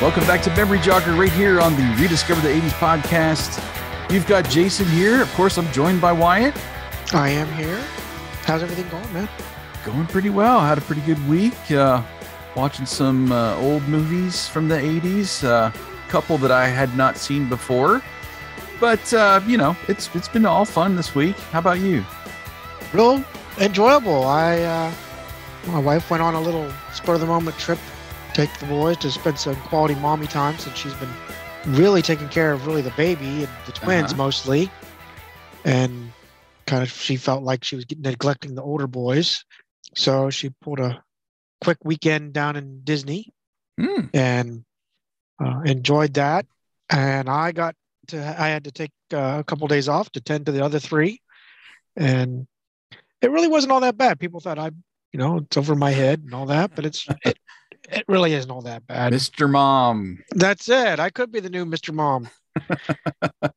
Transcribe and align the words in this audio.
Welcome 0.00 0.26
back 0.26 0.40
to 0.44 0.56
Memory 0.56 0.78
Jogger 0.78 1.18
right 1.18 1.30
here 1.30 1.60
on 1.60 1.76
the 1.76 1.96
Rediscover 2.00 2.40
the 2.40 2.48
80s 2.48 2.70
podcast. 2.70 4.10
You've 4.10 4.26
got 4.26 4.48
Jason 4.48 4.86
here. 4.86 5.20
Of 5.20 5.30
course, 5.34 5.58
I'm 5.58 5.70
joined 5.72 6.00
by 6.00 6.10
Wyatt. 6.10 6.56
I 7.12 7.28
am 7.28 7.52
here. 7.52 7.78
How's 8.44 8.62
everything 8.62 8.88
going, 8.88 9.12
man? 9.12 9.28
Going 9.84 10.06
pretty 10.06 10.30
well. 10.30 10.60
Had 10.60 10.78
a 10.78 10.80
pretty 10.80 11.02
good 11.02 11.28
week. 11.28 11.70
Uh, 11.70 12.02
watching 12.56 12.86
some 12.86 13.30
uh, 13.30 13.56
old 13.56 13.86
movies 13.88 14.48
from 14.48 14.68
the 14.68 14.76
80s. 14.76 15.44
A 15.44 15.52
uh, 15.52 15.72
couple 16.08 16.38
that 16.38 16.50
I 16.50 16.66
had 16.66 16.96
not 16.96 17.18
seen 17.18 17.46
before. 17.46 18.00
But, 18.80 19.12
uh, 19.12 19.42
you 19.46 19.58
know, 19.58 19.76
it's 19.86 20.08
it's 20.14 20.28
been 20.28 20.46
all 20.46 20.64
fun 20.64 20.96
this 20.96 21.14
week. 21.14 21.36
How 21.36 21.58
about 21.58 21.80
you? 21.80 22.06
Real 22.94 23.22
enjoyable. 23.58 24.24
I, 24.24 24.60
uh, 24.60 24.92
my 25.66 25.78
wife 25.78 26.10
went 26.10 26.22
on 26.22 26.32
a 26.32 26.40
little 26.40 26.72
spur 26.94 27.16
of 27.16 27.20
the 27.20 27.26
moment 27.26 27.58
trip 27.58 27.78
take 28.34 28.52
the 28.58 28.66
boys 28.66 28.96
to 28.98 29.10
spend 29.10 29.38
some 29.38 29.56
quality 29.56 29.94
mommy 29.96 30.26
time 30.26 30.58
since 30.58 30.76
she's 30.76 30.94
been 30.94 31.12
really 31.66 32.02
taking 32.02 32.28
care 32.28 32.52
of 32.52 32.66
really 32.66 32.82
the 32.82 32.92
baby 32.92 33.44
and 33.44 33.48
the 33.66 33.72
twins 33.72 34.12
uh-huh. 34.12 34.22
mostly. 34.22 34.70
And 35.64 36.12
kind 36.66 36.82
of 36.82 36.90
she 36.90 37.16
felt 37.16 37.42
like 37.42 37.64
she 37.64 37.76
was 37.76 37.84
neglecting 37.98 38.54
the 38.54 38.62
older 38.62 38.86
boys. 38.86 39.44
So 39.96 40.30
she 40.30 40.50
pulled 40.60 40.80
a 40.80 41.02
quick 41.60 41.78
weekend 41.84 42.32
down 42.32 42.56
in 42.56 42.82
Disney 42.84 43.32
mm. 43.78 44.08
and 44.14 44.64
uh, 45.42 45.60
enjoyed 45.64 46.14
that. 46.14 46.46
And 46.88 47.28
I 47.28 47.52
got 47.52 47.74
to, 48.08 48.18
I 48.18 48.48
had 48.48 48.64
to 48.64 48.72
take 48.72 48.92
uh, 49.12 49.36
a 49.40 49.44
couple 49.44 49.64
of 49.64 49.70
days 49.70 49.88
off 49.88 50.10
to 50.12 50.20
tend 50.20 50.46
to 50.46 50.52
the 50.52 50.64
other 50.64 50.78
three. 50.78 51.20
And 51.96 52.46
it 53.20 53.30
really 53.30 53.48
wasn't 53.48 53.72
all 53.72 53.80
that 53.80 53.96
bad. 53.96 54.20
People 54.20 54.40
thought 54.40 54.58
I, 54.58 54.70
you 55.12 55.18
know, 55.18 55.38
it's 55.38 55.56
over 55.56 55.74
my 55.74 55.90
head 55.90 56.20
and 56.20 56.32
all 56.32 56.46
that, 56.46 56.74
but 56.74 56.86
it's, 56.86 57.06
it, 57.24 57.38
it 57.90 58.04
really 58.08 58.32
isn't 58.34 58.50
all 58.50 58.62
that 58.62 58.86
bad. 58.86 59.12
Mr. 59.12 59.50
Mom. 59.50 60.22
That's 60.30 60.68
it. 60.68 61.00
I 61.00 61.10
could 61.10 61.32
be 61.32 61.40
the 61.40 61.50
new 61.50 61.64
Mr. 61.64 61.92
Mom. 61.92 62.28
well, 62.70 63.52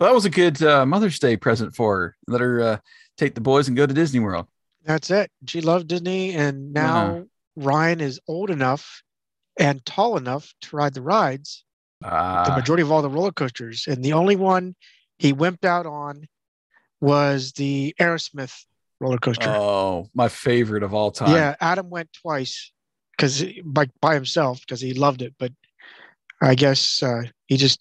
that 0.00 0.14
was 0.14 0.24
a 0.24 0.30
good 0.30 0.62
uh, 0.62 0.86
Mother's 0.86 1.18
Day 1.18 1.36
present 1.36 1.74
for 1.74 1.96
her. 1.96 2.16
Let 2.26 2.40
her 2.40 2.60
uh, 2.60 2.76
take 3.16 3.34
the 3.34 3.40
boys 3.40 3.68
and 3.68 3.76
go 3.76 3.86
to 3.86 3.94
Disney 3.94 4.20
World. 4.20 4.46
That's 4.84 5.10
it. 5.10 5.30
She 5.46 5.60
loved 5.60 5.88
Disney, 5.88 6.34
and 6.34 6.72
now 6.72 7.06
uh-huh. 7.06 7.22
Ryan 7.56 8.00
is 8.00 8.20
old 8.26 8.50
enough 8.50 9.02
and 9.58 9.84
tall 9.84 10.16
enough 10.16 10.52
to 10.62 10.76
ride 10.76 10.94
the 10.94 11.02
rides. 11.02 11.64
The 12.00 12.08
ah. 12.10 12.54
majority 12.56 12.82
of 12.82 12.90
all 12.90 13.02
the 13.02 13.08
roller 13.08 13.30
coasters, 13.30 13.84
and 13.86 14.04
the 14.04 14.14
only 14.14 14.34
one 14.34 14.74
he 15.18 15.32
wimped 15.32 15.64
out 15.64 15.86
on 15.86 16.26
was 17.00 17.52
the 17.52 17.94
Aerosmith 18.00 18.64
roller 18.98 19.18
coaster. 19.18 19.48
Oh, 19.48 20.08
my 20.14 20.28
favorite 20.28 20.82
of 20.82 20.94
all 20.94 21.12
time. 21.12 21.32
Yeah, 21.32 21.54
Adam 21.60 21.90
went 21.90 22.12
twice 22.12 22.72
because 23.16 23.44
by 23.64 23.88
by 24.00 24.14
himself 24.14 24.60
because 24.60 24.80
he 24.80 24.94
loved 24.94 25.22
it, 25.22 25.34
but 25.38 25.52
I 26.40 26.54
guess 26.54 27.02
uh, 27.02 27.22
he 27.46 27.56
just 27.56 27.80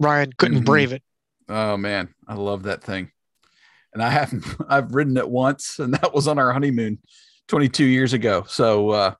Ryan 0.00 0.32
couldn't 0.36 0.58
mm-hmm. 0.58 0.64
brave 0.64 0.92
it. 0.92 1.02
Oh 1.48 1.76
man, 1.76 2.14
I 2.26 2.34
love 2.34 2.64
that 2.64 2.82
thing, 2.82 3.10
and 3.92 4.02
I 4.02 4.10
haven't 4.10 4.44
I've 4.68 4.94
ridden 4.94 5.16
it 5.16 5.28
once, 5.28 5.78
and 5.78 5.94
that 5.94 6.14
was 6.14 6.28
on 6.28 6.38
our 6.38 6.52
honeymoon 6.52 6.98
22 7.48 7.84
years 7.84 8.12
ago. 8.12 8.44
So 8.48 8.90
uh, 8.90 9.14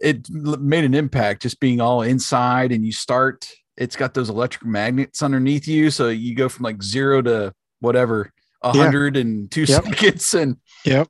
it 0.00 0.28
made 0.30 0.84
an 0.84 0.94
impact 0.94 1.42
just 1.42 1.60
being 1.60 1.80
all 1.80 2.02
inside, 2.02 2.72
and 2.72 2.84
you 2.84 2.92
start. 2.92 3.48
It's 3.76 3.96
got 3.96 4.12
those 4.12 4.28
electric 4.28 4.66
magnets 4.66 5.22
underneath 5.22 5.66
you, 5.66 5.90
so 5.90 6.08
you 6.08 6.34
go 6.34 6.48
from 6.48 6.64
like 6.64 6.82
zero 6.82 7.22
to 7.22 7.54
whatever 7.80 8.30
a 8.62 8.72
hundred 8.72 9.16
yeah. 9.16 9.22
and 9.22 9.50
two 9.50 9.62
yep. 9.62 9.84
seconds, 9.84 10.34
and 10.34 10.56
yep 10.84 11.08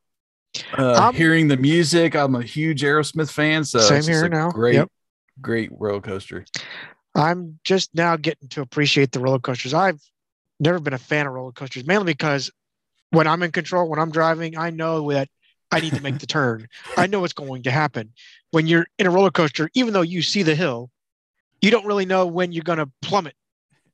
uh, 0.79 0.95
um, 0.95 1.15
hearing 1.15 1.49
the 1.49 1.57
music. 1.57 2.15
I'm 2.15 2.35
a 2.35 2.43
huge 2.43 2.83
Aerosmith 2.83 3.31
fan, 3.31 3.65
so 3.65 3.81
same 3.81 4.03
here 4.03 4.29
now. 4.29 4.51
Great, 4.51 4.75
yep. 4.75 4.89
great 5.41 5.71
roller 5.73 6.01
coaster. 6.01 6.45
I'm 7.15 7.59
just 7.65 7.95
now 7.95 8.17
getting 8.17 8.49
to 8.51 8.63
appreciate 8.63 9.13
the 9.13 9.21
roller 9.21 9.39
coasters. 9.39 9.75
I've 9.75 10.01
never 10.61 10.81
been 10.81 10.95
a 10.95 10.99
fan 10.99 11.27
of 11.27 11.33
roller 11.33 11.53
coasters, 11.53 11.87
mainly 11.87 12.05
because 12.05 12.51
when 13.11 13.27
I'm 13.27 13.43
in 13.43 13.53
control, 13.53 13.89
when 13.89 13.99
I'm 13.99 14.11
driving, 14.11 14.57
I 14.57 14.71
know 14.71 15.11
that 15.13 15.29
I 15.71 15.81
need 15.81 15.95
to 15.95 16.03
make 16.03 16.19
the 16.19 16.27
turn. 16.39 16.69
I 16.97 17.07
know 17.07 17.21
what's 17.21 17.33
going 17.33 17.63
to 17.65 17.71
happen. 17.71 18.13
When 18.51 18.67
you're 18.67 18.87
in 18.99 19.07
a 19.07 19.11
roller 19.11 19.31
coaster, 19.31 19.71
even 19.75 19.93
though 19.93 20.03
you 20.03 20.23
see 20.23 20.43
the 20.43 20.55
hill, 20.55 20.91
you 21.61 21.71
don't 21.71 21.87
really 21.87 22.07
know 22.07 22.27
when 22.27 22.53
you're 22.53 22.65
going 22.65 22.79
to 22.79 22.91
plummet. 23.01 23.35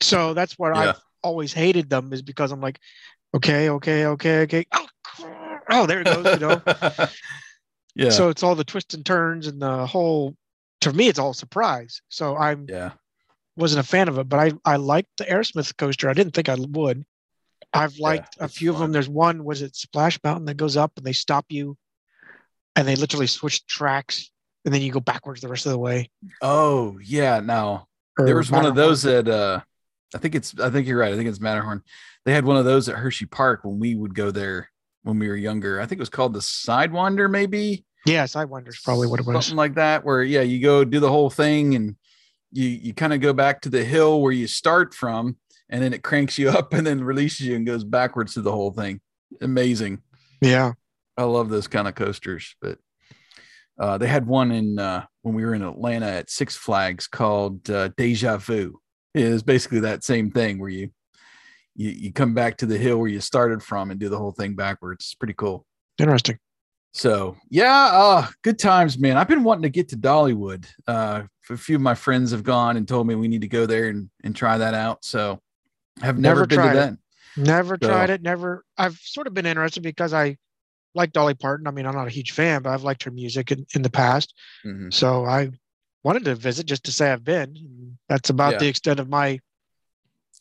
So 0.00 0.34
that's 0.34 0.58
why 0.58 0.70
yeah. 0.70 0.90
I've 0.90 1.00
always 1.22 1.52
hated 1.52 1.90
them, 1.90 2.12
is 2.12 2.22
because 2.22 2.52
I'm 2.52 2.60
like, 2.60 2.78
okay, 3.34 3.68
okay, 3.70 4.06
okay, 4.06 4.40
okay. 4.40 4.66
Oh, 4.72 4.86
oh, 5.70 5.86
there 5.86 6.00
it 6.00 6.06
goes, 6.06 6.26
you 6.34 6.46
know. 6.46 6.62
yeah. 7.94 8.10
So 8.10 8.28
it's 8.28 8.42
all 8.42 8.54
the 8.54 8.64
twists 8.64 8.94
and 8.94 9.04
turns 9.04 9.46
and 9.46 9.60
the 9.60 9.86
whole. 9.86 10.34
To 10.82 10.92
me, 10.92 11.08
it's 11.08 11.18
all 11.18 11.34
surprise. 11.34 12.02
So 12.08 12.36
I'm 12.36 12.66
yeah 12.68 12.92
wasn't 13.58 13.84
a 13.84 13.88
fan 13.88 14.08
of 14.08 14.18
it, 14.18 14.28
but 14.28 14.38
I 14.38 14.52
I 14.64 14.76
liked 14.76 15.10
the 15.18 15.24
Aerosmith 15.24 15.76
coaster. 15.76 16.08
I 16.08 16.14
didn't 16.14 16.32
think 16.32 16.48
I 16.48 16.54
would. 16.54 17.04
I've 17.74 17.98
liked 17.98 18.36
yeah, 18.38 18.44
a 18.44 18.48
few 18.48 18.72
fun. 18.72 18.76
of 18.76 18.80
them. 18.80 18.92
There's 18.92 19.08
one 19.08 19.44
was 19.44 19.60
it 19.60 19.76
Splash 19.76 20.18
Mountain 20.24 20.46
that 20.46 20.56
goes 20.56 20.76
up 20.76 20.92
and 20.96 21.04
they 21.04 21.12
stop 21.12 21.44
you, 21.50 21.76
and 22.76 22.86
they 22.86 22.96
literally 22.96 23.26
switch 23.26 23.66
tracks, 23.66 24.30
and 24.64 24.72
then 24.72 24.80
you 24.80 24.92
go 24.92 25.00
backwards 25.00 25.40
the 25.40 25.48
rest 25.48 25.66
of 25.66 25.72
the 25.72 25.78
way. 25.78 26.08
Oh 26.40 26.98
yeah, 27.02 27.40
no. 27.40 27.86
Or 28.18 28.24
there 28.24 28.36
was 28.36 28.50
Matterhorn. 28.50 28.64
one 28.64 28.70
of 28.70 28.76
those 28.76 29.04
at 29.04 29.28
uh, 29.28 29.60
I 30.14 30.18
think 30.18 30.34
it's 30.36 30.58
I 30.58 30.70
think 30.70 30.86
you're 30.86 30.98
right. 30.98 31.12
I 31.12 31.16
think 31.16 31.28
it's 31.28 31.40
Matterhorn. 31.40 31.82
They 32.24 32.32
had 32.32 32.44
one 32.44 32.56
of 32.56 32.64
those 32.64 32.88
at 32.88 32.96
Hershey 32.96 33.26
Park 33.26 33.64
when 33.64 33.78
we 33.80 33.94
would 33.94 34.14
go 34.14 34.30
there 34.30 34.70
when 35.08 35.18
we 35.18 35.26
were 35.26 35.36
younger. 35.36 35.80
I 35.80 35.86
think 35.86 35.98
it 35.98 36.02
was 36.02 36.10
called 36.10 36.34
the 36.34 36.40
Sidewinder, 36.40 37.30
maybe. 37.30 37.82
Yeah, 38.04 38.24
Sidewinder 38.24 38.68
is 38.68 38.78
probably 38.84 39.06
what 39.06 39.18
it 39.18 39.26
was. 39.26 39.46
Something 39.46 39.56
like 39.56 39.74
that, 39.76 40.04
where 40.04 40.22
yeah, 40.22 40.42
you 40.42 40.60
go 40.60 40.84
do 40.84 41.00
the 41.00 41.08
whole 41.08 41.30
thing 41.30 41.74
and 41.74 41.96
you 42.52 42.68
you 42.68 42.92
kind 42.92 43.14
of 43.14 43.22
go 43.22 43.32
back 43.32 43.62
to 43.62 43.70
the 43.70 43.82
hill 43.82 44.20
where 44.20 44.32
you 44.32 44.46
start 44.46 44.92
from, 44.92 45.38
and 45.70 45.82
then 45.82 45.94
it 45.94 46.02
cranks 46.02 46.38
you 46.38 46.50
up 46.58 46.74
and 46.74 46.86
then 46.86 47.02
releases 47.02 47.46
you 47.46 47.56
and 47.56 47.66
goes 47.66 47.84
backwards 47.84 48.34
to 48.34 48.42
the 48.42 48.52
whole 48.52 48.70
thing. 48.70 49.00
Amazing. 49.40 50.02
Yeah, 50.42 50.72
I 51.16 51.24
love 51.24 51.48
those 51.48 51.68
kind 51.68 51.88
of 51.88 51.94
coasters. 51.94 52.54
But 52.60 52.78
uh, 53.78 53.96
they 53.96 54.08
had 54.08 54.26
one 54.26 54.52
in 54.52 54.78
uh, 54.78 55.06
when 55.22 55.34
we 55.34 55.44
were 55.44 55.54
in 55.54 55.62
Atlanta 55.62 56.06
at 56.06 56.30
Six 56.30 56.54
Flags 56.54 57.06
called 57.06 57.70
uh, 57.70 57.88
Deja 57.96 58.36
Vu. 58.36 58.78
It 59.14 59.32
was 59.32 59.42
basically 59.42 59.80
that 59.80 60.04
same 60.04 60.30
thing 60.30 60.58
where 60.58 60.68
you 60.68 60.90
you, 61.78 61.90
you 61.90 62.12
come 62.12 62.34
back 62.34 62.58
to 62.58 62.66
the 62.66 62.76
hill 62.76 62.98
where 62.98 63.08
you 63.08 63.20
started 63.20 63.62
from 63.62 63.90
and 63.90 63.98
do 63.98 64.08
the 64.08 64.18
whole 64.18 64.32
thing 64.32 64.54
backwards. 64.54 65.06
It's 65.06 65.14
pretty 65.14 65.34
cool. 65.34 65.64
Interesting. 65.98 66.38
So 66.92 67.36
yeah, 67.48 67.90
uh, 67.92 68.26
good 68.42 68.58
times, 68.58 68.98
man. 68.98 69.16
I've 69.16 69.28
been 69.28 69.44
wanting 69.44 69.62
to 69.62 69.70
get 69.70 69.88
to 69.90 69.96
Dollywood. 69.96 70.66
Uh, 70.86 71.22
a 71.48 71.56
few 71.56 71.76
of 71.76 71.82
my 71.82 71.94
friends 71.94 72.32
have 72.32 72.42
gone 72.42 72.76
and 72.76 72.86
told 72.86 73.06
me 73.06 73.14
we 73.14 73.28
need 73.28 73.42
to 73.42 73.48
go 73.48 73.64
there 73.64 73.88
and, 73.88 74.10
and 74.24 74.34
try 74.34 74.58
that 74.58 74.74
out. 74.74 75.04
So 75.04 75.40
I've 76.02 76.18
never, 76.18 76.40
never 76.40 76.46
been 76.46 76.58
to 76.58 76.74
that. 76.74 76.92
It. 76.94 76.98
Never 77.36 77.78
so. 77.80 77.88
tried 77.88 78.10
it. 78.10 78.22
Never. 78.22 78.64
I've 78.76 78.96
sort 78.96 79.28
of 79.28 79.34
been 79.34 79.46
interested 79.46 79.82
because 79.82 80.12
I 80.12 80.36
like 80.94 81.12
Dolly 81.12 81.34
Parton. 81.34 81.68
I 81.68 81.70
mean, 81.70 81.86
I'm 81.86 81.94
not 81.94 82.08
a 82.08 82.10
huge 82.10 82.32
fan, 82.32 82.62
but 82.62 82.70
I've 82.70 82.82
liked 82.82 83.04
her 83.04 83.12
music 83.12 83.52
in, 83.52 83.64
in 83.74 83.82
the 83.82 83.90
past. 83.90 84.34
Mm-hmm. 84.66 84.90
So 84.90 85.24
I 85.24 85.50
wanted 86.02 86.24
to 86.24 86.34
visit 86.34 86.66
just 86.66 86.84
to 86.84 86.92
say 86.92 87.12
I've 87.12 87.24
been. 87.24 87.96
That's 88.08 88.30
about 88.30 88.54
yeah. 88.54 88.58
the 88.58 88.68
extent 88.68 88.98
of 88.98 89.08
my 89.08 89.38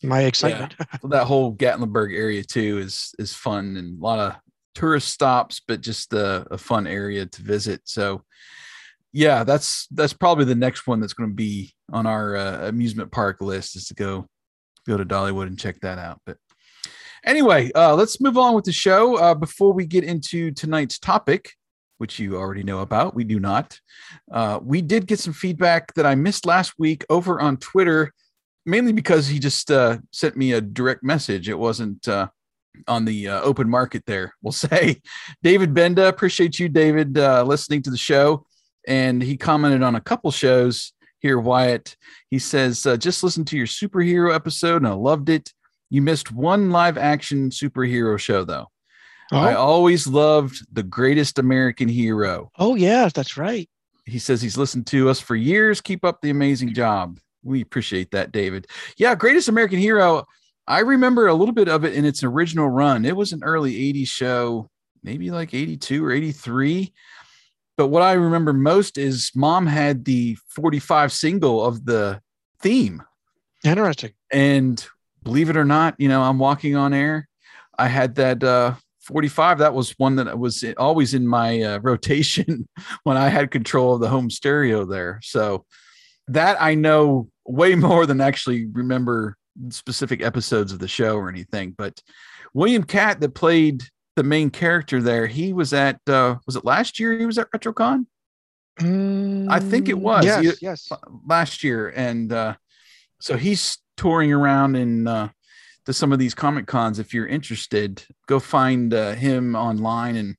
my 0.04 0.22
excitement. 0.24 0.76
Yeah. 0.80 1.10
that 1.10 1.26
whole 1.26 1.56
Gatlinburg 1.56 2.16
area 2.16 2.44
too 2.44 2.80
is 2.80 3.14
is 3.20 3.34
fun 3.34 3.78
and 3.78 4.00
a 4.00 4.04
lot 4.04 4.20
of 4.20 4.36
tourist 4.76 5.10
stops, 5.10 5.62
but 5.68 5.82
just 5.82 6.14
a, 6.14 6.46
a 6.52 6.58
fun 6.58 6.86
area 6.86 7.26
to 7.26 7.42
visit. 7.42 7.82
So 7.86 8.24
yeah, 9.14 9.44
that's 9.44 9.88
that's 9.92 10.14
probably 10.14 10.46
the 10.46 10.56
next 10.56 10.86
one 10.86 11.00
that's 11.00 11.14
going 11.14 11.30
to 11.30 11.36
be 11.36 11.74
on 11.92 12.06
our 12.06 12.36
uh, 12.36 12.68
amusement 12.68 13.12
park 13.12 13.42
list 13.42 13.76
is 13.76 13.88
to 13.88 13.96
go 13.96 14.28
go 14.88 14.98
to 14.98 15.06
Dollywood 15.06 15.48
and 15.48 15.60
check 15.60 15.80
that 15.82 15.98
out. 15.98 16.22
But 16.26 16.38
anyway, 17.26 17.72
uh, 17.74 17.96
let's 17.96 18.22
move 18.22 18.38
on 18.38 18.54
with 18.54 18.66
the 18.66 18.72
show. 18.72 19.18
Uh, 19.18 19.34
before 19.34 19.74
we 19.74 19.86
get 19.86 20.04
into 20.04 20.52
tonight's 20.52 21.00
topic, 21.00 21.54
which 21.98 22.20
you 22.20 22.38
already 22.38 22.64
know 22.64 22.80
about, 22.80 23.16
we 23.16 23.24
do 23.24 23.40
not. 23.40 23.80
Uh, 24.32 24.60
we 24.62 24.82
did 24.82 25.08
get 25.08 25.20
some 25.20 25.34
feedback 25.34 25.94
that 25.96 26.06
I 26.06 26.16
missed 26.16 26.46
last 26.46 26.74
week 26.78 27.04
over 27.10 27.42
on 27.42 27.58
Twitter 27.58 28.14
mainly 28.68 28.92
because 28.92 29.28
he 29.28 29.40
just 29.40 29.72
uh, 29.72 29.98
sent 30.12 30.36
me 30.36 30.52
a 30.52 30.62
direct 30.62 31.02
message. 31.02 31.50
It 31.50 31.58
wasn't 31.58 32.08
uh, 32.08 32.28
on 32.88 33.06
the 33.06 33.30
uh, 33.30 33.42
open 33.42 33.70
market 33.70 34.04
there. 34.06 34.36
We'll 34.42 34.52
say, 34.52 35.02
David 35.42 35.74
Benda, 35.74 36.08
appreciate 36.08 36.60
you, 36.60 36.70
David, 36.70 37.18
uh, 37.18 37.44
listening 37.44 37.82
to 37.84 37.90
the 37.90 37.98
show. 37.98 38.46
And 38.86 39.22
he 39.22 39.38
commented 39.38 39.84
on 39.84 39.96
a 39.96 40.02
couple 40.02 40.32
shows 40.32 40.94
here, 41.20 41.40
Wyatt. 41.40 41.96
He 42.30 42.40
says, 42.40 42.86
uh, 42.86 42.98
just 42.98 43.24
listen 43.24 43.46
to 43.46 43.58
your 43.58 43.68
superhero 43.68 44.34
episode 44.34 44.78
and 44.78 44.88
I 44.88 44.92
loved 44.92 45.30
it. 45.30 45.52
You 45.90 46.02
missed 46.02 46.32
one 46.32 46.70
live 46.70 46.98
action 46.98 47.50
superhero 47.50 48.20
show, 48.20 48.44
though. 48.44 48.68
Oh. 49.32 49.40
I 49.40 49.56
always 49.56 50.08
loved 50.08 50.66
the 50.72 50.84
greatest 50.84 51.40
American 51.40 51.90
hero. 51.90 52.52
Oh, 52.58 52.76
yeah, 52.76 53.10
that's 53.14 53.38
right. 53.38 53.70
He 54.06 54.20
says 54.20 54.42
he's 54.42 54.58
listened 54.58 54.88
to 54.88 55.10
us 55.10 55.20
for 55.20 55.36
years. 55.36 55.82
Keep 55.82 56.06
up 56.06 56.22
the 56.22 56.30
amazing 56.30 56.74
job. 56.74 57.20
We 57.48 57.62
appreciate 57.62 58.12
that, 58.12 58.32
David. 58.32 58.68
Yeah, 58.98 59.16
Greatest 59.16 59.48
American 59.48 59.80
Hero. 59.80 60.26
I 60.68 60.80
remember 60.80 61.28
a 61.28 61.34
little 61.34 61.54
bit 61.54 61.70
of 61.70 61.86
it 61.86 61.94
in 61.94 62.04
its 62.04 62.24
original 62.24 62.70
run. 62.70 63.06
It 63.06 63.16
was 63.16 63.32
an 63.32 63.42
early 63.44 63.74
80s 63.94 64.10
show, 64.10 64.70
maybe 65.02 65.32
like 65.32 65.54
82 65.54 66.06
or 66.06 66.12
83. 66.12 66.94
But 67.78 67.88
what 67.88 68.02
I 68.02 68.14
remember 68.14 68.52
most 68.52 68.98
is 68.98 69.32
mom 69.34 69.66
had 69.66 70.04
the 70.04 70.38
45 70.50 71.14
single 71.14 71.66
of 71.66 71.86
the 71.86 72.22
theme. 72.60 73.02
Interesting. 73.64 74.12
And 74.32 74.86
believe 75.24 75.50
it 75.50 75.58
or 75.58 75.66
not, 75.66 75.96
you 76.00 76.10
know, 76.10 76.22
I'm 76.22 76.40
walking 76.40 76.76
on 76.76 76.94
air. 76.94 77.30
I 77.78 77.88
had 77.88 78.16
that 78.16 78.44
uh, 78.44 78.76
45. 79.02 79.60
That 79.60 79.74
was 79.74 79.92
one 79.98 80.18
that 80.18 80.38
was 80.38 80.66
always 80.78 81.14
in 81.14 81.28
my 81.28 81.62
uh, 81.62 81.80
rotation 81.80 82.68
when 83.04 83.16
I 83.16 83.30
had 83.30 83.52
control 83.52 83.94
of 83.94 84.02
the 84.02 84.10
home 84.10 84.30
stereo 84.30 84.84
there. 84.84 85.20
So 85.24 85.66
that 86.28 86.62
I 86.62 86.76
know 86.76 87.30
way 87.48 87.76
more 87.76 88.06
than 88.06 88.22
actually 88.22 88.66
remember 88.68 89.36
specific 89.70 90.22
episodes 90.22 90.72
of 90.72 90.80
the 90.80 90.88
show 90.88 91.16
or 91.16 91.30
anything. 91.30 91.72
But 91.78 92.02
William 92.54 92.84
Katt, 92.84 93.20
that 93.22 93.34
played 93.34 93.84
the 94.16 94.24
main 94.24 94.50
character 94.50 95.02
there, 95.02 95.28
he 95.28 95.54
was 95.54 95.74
at 95.74 96.00
uh, 96.08 96.36
was 96.46 96.56
it 96.56 96.66
last 96.66 97.00
year? 97.00 97.18
He 97.18 97.26
was 97.26 97.38
at 97.38 97.52
RetroCon. 97.52 98.06
Mm, 98.80 99.48
I 99.50 99.60
think 99.60 99.90
it 99.90 99.98
was. 99.98 100.26
Yes, 100.26 100.44
He- 100.60 100.66
yes. 100.66 100.90
last 101.26 101.64
year, 101.64 101.90
and 101.96 102.32
uh, 102.32 102.56
so 103.20 103.36
he's 103.38 103.80
touring 103.96 104.32
around 104.32 104.76
in 104.76 105.08
uh, 105.08 105.30
to 105.86 105.94
some 105.94 106.12
of 106.14 106.20
these 106.20 106.36
comic 106.36 106.68
cons. 106.68 107.00
If 107.00 107.14
you're 107.14 107.26
interested, 107.28 108.04
go 108.28 108.40
find 108.40 108.94
uh, 108.94 109.14
him 109.14 109.56
online 109.56 110.16
and 110.16 110.36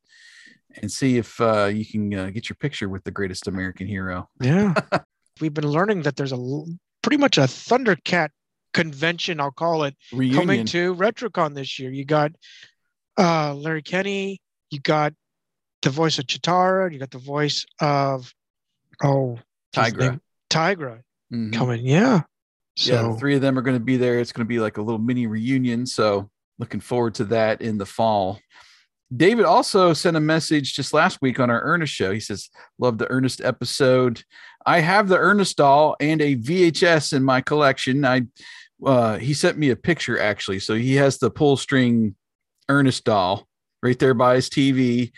and 0.80 0.92
see 0.92 1.16
if 1.18 1.40
uh, 1.40 1.64
you 1.64 1.84
can 1.84 2.14
uh, 2.14 2.30
get 2.30 2.48
your 2.48 2.56
picture 2.56 2.88
with 2.88 3.02
the 3.02 3.10
greatest 3.10 3.48
American 3.48 3.88
hero. 3.88 4.28
Yeah. 4.40 4.74
We've 5.40 5.54
been 5.54 5.66
learning 5.68 6.02
that 6.02 6.14
there's 6.16 6.32
a 6.32 6.36
l- 6.36 6.68
pretty 7.08 7.20
much 7.20 7.38
a 7.38 7.42
Thundercat 7.42 8.28
convention, 8.74 9.40
I'll 9.40 9.50
call 9.50 9.84
it, 9.84 9.96
coming 10.10 10.66
to 10.66 10.94
RetroCon 10.94 11.54
this 11.54 11.78
year. 11.78 11.90
You 11.90 12.04
got 12.04 12.32
uh, 13.18 13.54
Larry 13.54 13.80
Kenney, 13.82 14.42
you 14.70 14.78
got 14.80 15.14
the 15.80 15.88
voice 15.88 16.18
of 16.18 16.26
Cheetara, 16.26 16.92
you 16.92 16.98
got 16.98 17.10
the 17.10 17.18
voice 17.18 17.64
of 17.80 18.30
oh 19.02 19.38
Tygra. 19.74 20.20
Tygra 20.50 21.00
Mhm. 21.32 21.52
coming. 21.52 21.84
Yeah. 21.86 22.22
So 22.76 22.92
yeah, 22.92 23.16
three 23.16 23.34
of 23.34 23.40
them 23.40 23.58
are 23.58 23.62
going 23.62 23.76
to 23.76 23.84
be 23.84 23.96
there. 23.96 24.18
It's 24.18 24.32
going 24.32 24.44
to 24.46 24.48
be 24.48 24.60
like 24.60 24.76
a 24.76 24.82
little 24.82 25.00
mini 25.00 25.26
reunion. 25.26 25.86
So 25.86 26.30
looking 26.58 26.80
forward 26.80 27.14
to 27.16 27.24
that 27.24 27.60
in 27.62 27.78
the 27.78 27.86
fall. 27.86 28.38
David 29.14 29.46
also 29.46 29.94
sent 29.94 30.16
a 30.18 30.20
message 30.20 30.74
just 30.74 30.92
last 30.92 31.20
week 31.22 31.40
on 31.40 31.48
our 31.50 31.62
Ernest 31.62 31.92
show. 31.94 32.12
He 32.12 32.20
says, 32.20 32.50
Love 32.78 32.98
the 32.98 33.10
Ernest 33.10 33.40
episode. 33.40 34.22
I 34.66 34.80
have 34.80 35.08
the 35.08 35.18
Ernest 35.18 35.56
doll 35.56 35.96
and 36.00 36.20
a 36.20 36.36
VHS 36.36 37.12
in 37.12 37.22
my 37.22 37.40
collection. 37.40 38.04
I 38.04 38.22
uh 38.84 39.16
he 39.18 39.34
sent 39.34 39.58
me 39.58 39.70
a 39.70 39.76
picture 39.76 40.18
actually. 40.18 40.60
So 40.60 40.74
he 40.74 40.94
has 40.96 41.18
the 41.18 41.30
pull 41.30 41.56
string 41.56 42.14
Ernest 42.68 43.04
doll 43.04 43.46
right 43.82 43.98
there 43.98 44.14
by 44.14 44.36
his 44.36 44.48
TV. 44.48 45.12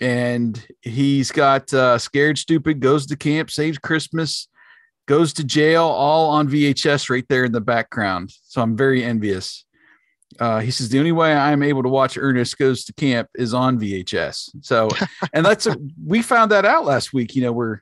And 0.00 0.64
he's 0.82 1.32
got 1.32 1.72
uh 1.72 1.98
scared 1.98 2.38
stupid, 2.38 2.80
goes 2.80 3.06
to 3.06 3.16
camp, 3.16 3.50
saves 3.50 3.78
Christmas, 3.78 4.48
goes 5.06 5.32
to 5.34 5.44
jail 5.44 5.84
all 5.84 6.30
on 6.30 6.48
VHS 6.48 7.10
right 7.10 7.26
there 7.28 7.44
in 7.44 7.52
the 7.52 7.60
background. 7.60 8.32
So 8.44 8.62
I'm 8.62 8.76
very 8.76 9.02
envious. 9.02 9.64
Uh, 10.38 10.60
he 10.60 10.70
says 10.70 10.88
the 10.88 10.98
only 10.98 11.10
way 11.10 11.34
I'm 11.34 11.62
able 11.62 11.82
to 11.82 11.88
watch 11.88 12.16
Ernest 12.16 12.56
goes 12.56 12.84
to 12.84 12.92
camp 12.92 13.28
is 13.34 13.52
on 13.52 13.80
VHS. 13.80 14.50
So, 14.62 14.88
and 15.32 15.44
that's 15.44 15.66
a, 15.66 15.76
we 16.06 16.22
found 16.22 16.52
that 16.52 16.64
out 16.64 16.84
last 16.84 17.12
week. 17.12 17.34
You 17.34 17.42
know, 17.42 17.52
we're 17.52 17.80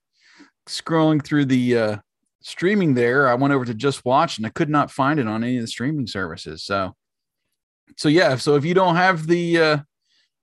scrolling 0.69 1.25
through 1.25 1.47
the 1.47 1.76
uh, 1.76 1.97
streaming 2.41 2.94
there. 2.94 3.29
I 3.29 3.35
went 3.35 3.53
over 3.53 3.65
to 3.65 3.75
just 3.75 4.05
watch 4.05 4.38
and 4.38 4.47
I 4.47 4.50
could 4.50 4.69
not 4.69 4.91
find 4.91 5.19
it 5.19 5.26
on 5.26 5.44
any 5.44 5.56
of 5.56 5.62
the 5.62 5.69
streaming 5.69 6.06
services. 6.06 6.62
So, 6.65 6.94
so 7.97 8.09
yeah. 8.09 8.37
So 8.37 8.56
if 8.56 8.65
you 8.65 8.75
don't 8.75 8.97
have 8.97 9.26
the 9.26 9.59
uh, 9.59 9.79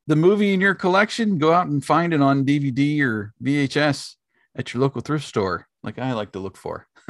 the 0.07 0.15
movie 0.15 0.53
in 0.53 0.61
your 0.61 0.75
collection, 0.75 1.37
go 1.37 1.51
out 1.51 1.67
and 1.67 1.83
find 1.83 2.13
it 2.13 2.21
on 2.21 2.45
DVD 2.45 3.01
or 3.01 3.33
VHS 3.43 4.15
at 4.55 4.73
your 4.73 4.81
local 4.81 5.01
thrift 5.01 5.25
store, 5.25 5.67
like 5.83 5.99
I 5.99 6.13
like 6.13 6.31
to 6.33 6.39
look 6.39 6.57
for. 6.57 6.87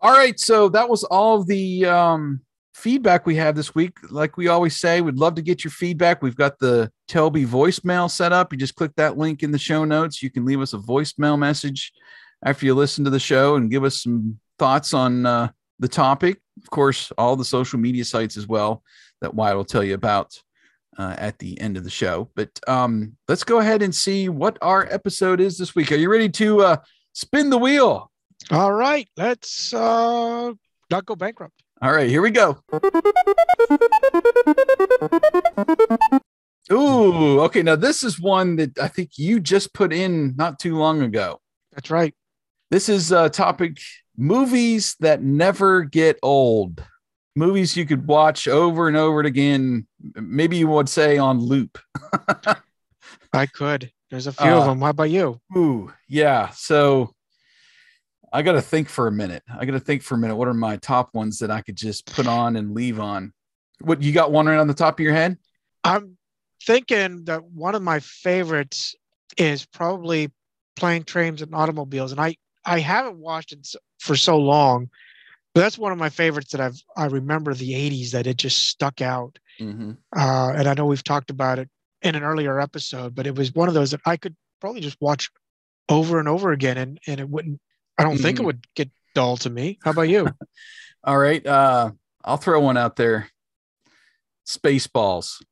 all 0.00 0.12
right, 0.12 0.38
so 0.40 0.68
that 0.70 0.88
was 0.88 1.04
all 1.04 1.44
the 1.44 1.86
um, 1.86 2.40
feedback 2.74 3.26
we 3.26 3.36
have 3.36 3.54
this 3.54 3.74
week. 3.74 3.96
Like 4.10 4.36
we 4.36 4.48
always 4.48 4.76
say, 4.76 5.00
we'd 5.00 5.18
love 5.18 5.34
to 5.36 5.42
get 5.42 5.64
your 5.64 5.70
feedback. 5.70 6.22
We've 6.22 6.36
got 6.36 6.58
the 6.58 6.90
Telbee 7.14 7.46
voicemail 7.46 8.10
set 8.10 8.32
up. 8.32 8.52
You 8.52 8.58
just 8.58 8.74
click 8.74 8.90
that 8.96 9.16
link 9.16 9.44
in 9.44 9.52
the 9.52 9.58
show 9.58 9.84
notes. 9.84 10.20
You 10.20 10.30
can 10.30 10.44
leave 10.44 10.60
us 10.60 10.72
a 10.72 10.78
voicemail 10.78 11.38
message 11.38 11.92
after 12.44 12.66
you 12.66 12.74
listen 12.74 13.04
to 13.04 13.10
the 13.10 13.20
show 13.20 13.54
and 13.54 13.70
give 13.70 13.84
us 13.84 14.02
some 14.02 14.40
thoughts 14.58 14.92
on 14.92 15.24
uh, 15.24 15.48
the 15.78 15.86
topic. 15.86 16.40
Of 16.60 16.70
course, 16.70 17.12
all 17.16 17.36
the 17.36 17.44
social 17.44 17.78
media 17.78 18.04
sites 18.04 18.36
as 18.36 18.48
well 18.48 18.82
that 19.20 19.32
Wyatt 19.32 19.56
will 19.56 19.64
tell 19.64 19.84
you 19.84 19.94
about 19.94 20.36
uh, 20.98 21.14
at 21.16 21.38
the 21.38 21.60
end 21.60 21.76
of 21.76 21.84
the 21.84 21.90
show. 21.90 22.30
But 22.34 22.50
um, 22.66 23.16
let's 23.28 23.44
go 23.44 23.60
ahead 23.60 23.82
and 23.82 23.94
see 23.94 24.28
what 24.28 24.58
our 24.60 24.88
episode 24.90 25.40
is 25.40 25.56
this 25.56 25.76
week. 25.76 25.92
Are 25.92 25.96
you 25.96 26.10
ready 26.10 26.28
to 26.30 26.62
uh, 26.62 26.76
spin 27.12 27.48
the 27.48 27.58
wheel? 27.58 28.10
all 28.50 28.72
right, 28.72 29.08
let's 29.16 29.72
uh 29.72 30.52
not 30.90 31.06
go 31.06 31.14
bankrupt. 31.14 31.54
All 31.80 31.92
right, 31.92 32.10
here 32.10 32.22
we 32.22 32.30
go. 32.30 32.58
Ooh, 36.72 37.40
okay. 37.42 37.62
Now, 37.62 37.76
this 37.76 38.02
is 38.02 38.20
one 38.20 38.56
that 38.56 38.78
I 38.78 38.88
think 38.88 39.18
you 39.18 39.40
just 39.40 39.74
put 39.74 39.92
in 39.92 40.34
not 40.36 40.58
too 40.58 40.76
long 40.76 41.02
ago. 41.02 41.40
That's 41.72 41.90
right. 41.90 42.14
This 42.70 42.88
is 42.88 43.12
a 43.12 43.28
topic 43.28 43.78
movies 44.16 44.96
that 45.00 45.22
never 45.22 45.82
get 45.84 46.18
old. 46.22 46.82
Movies 47.36 47.76
you 47.76 47.84
could 47.84 48.06
watch 48.06 48.48
over 48.48 48.88
and 48.88 48.96
over 48.96 49.20
again. 49.20 49.86
Maybe 50.14 50.56
you 50.56 50.68
would 50.68 50.88
say 50.88 51.18
on 51.18 51.40
loop. 51.40 51.78
I 53.32 53.46
could. 53.46 53.90
There's 54.10 54.26
a 54.28 54.32
few 54.32 54.46
of 54.46 54.62
Uh, 54.62 54.66
them. 54.66 54.80
How 54.80 54.90
about 54.90 55.10
you? 55.10 55.40
Ooh, 55.56 55.92
yeah. 56.08 56.50
So 56.50 57.12
I 58.32 58.42
got 58.42 58.52
to 58.52 58.62
think 58.62 58.88
for 58.88 59.08
a 59.08 59.12
minute. 59.12 59.42
I 59.48 59.64
got 59.64 59.72
to 59.72 59.80
think 59.80 60.02
for 60.02 60.14
a 60.14 60.18
minute. 60.18 60.36
What 60.36 60.48
are 60.48 60.54
my 60.54 60.76
top 60.76 61.12
ones 61.14 61.40
that 61.40 61.50
I 61.50 61.60
could 61.60 61.76
just 61.76 62.06
put 62.14 62.26
on 62.26 62.56
and 62.56 62.72
leave 62.74 63.00
on? 63.00 63.32
What 63.80 64.02
you 64.02 64.12
got 64.12 64.30
one 64.32 64.46
right 64.46 64.58
on 64.58 64.68
the 64.68 64.74
top 64.74 64.98
of 64.98 65.02
your 65.04 65.12
head? 65.14 65.36
I'm 65.82 66.16
thinking 66.66 67.24
that 67.24 67.44
one 67.44 67.74
of 67.74 67.82
my 67.82 68.00
favorites 68.00 68.94
is 69.36 69.66
probably 69.66 70.32
Plane, 70.76 71.04
Trains, 71.04 71.42
and 71.42 71.54
Automobiles, 71.54 72.12
and 72.12 72.20
I 72.20 72.36
I 72.64 72.80
haven't 72.80 73.18
watched 73.18 73.52
it 73.52 73.68
for 74.00 74.16
so 74.16 74.38
long, 74.38 74.88
but 75.54 75.60
that's 75.60 75.78
one 75.78 75.92
of 75.92 75.98
my 75.98 76.08
favorites 76.08 76.52
that 76.52 76.60
I've 76.60 76.80
I 76.96 77.06
remember 77.06 77.54
the 77.54 77.72
'80s 77.72 78.10
that 78.12 78.26
it 78.26 78.36
just 78.36 78.68
stuck 78.68 79.00
out. 79.00 79.38
Mm-hmm. 79.60 79.92
Uh, 80.16 80.52
and 80.56 80.68
I 80.68 80.74
know 80.74 80.86
we've 80.86 81.04
talked 81.04 81.30
about 81.30 81.58
it 81.58 81.68
in 82.02 82.14
an 82.16 82.22
earlier 82.22 82.60
episode, 82.60 83.14
but 83.14 83.26
it 83.26 83.36
was 83.36 83.54
one 83.54 83.68
of 83.68 83.74
those 83.74 83.92
that 83.92 84.00
I 84.04 84.16
could 84.16 84.34
probably 84.60 84.80
just 84.80 85.00
watch 85.00 85.30
over 85.88 86.18
and 86.18 86.28
over 86.28 86.52
again, 86.52 86.76
and 86.78 86.98
and 87.06 87.20
it 87.20 87.28
wouldn't. 87.28 87.60
I 87.98 88.02
don't 88.02 88.18
think 88.18 88.38
it 88.38 88.42
Mhm. 88.42 88.46
would 88.46 88.66
get 88.74 88.90
dull 89.14 89.36
to 89.38 89.50
me. 89.50 89.78
How 89.84 89.92
about 89.92 90.08
you? 90.08 90.28
All 91.04 91.18
right. 91.18 91.44
Uh, 91.46 91.92
I'll 92.24 92.38
throw 92.38 92.58
one 92.60 92.76
out 92.76 92.96
there. 92.96 93.28
Spaceballs. 94.46 95.42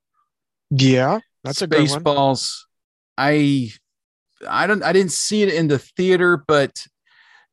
Yeah, 0.73 1.21
that's 1.45 1.61
a 1.63 1.67
good 1.67 1.89
one. 1.91 2.03
Spaceballs. 2.03 2.63
I 3.19 3.71
I 4.49 4.67
don't 4.67 4.83
I 4.83 4.93
didn't 4.93 5.13
see 5.13 5.43
it 5.43 5.53
in 5.53 5.69
the 5.69 5.79
theater, 5.79 6.43
but 6.49 6.85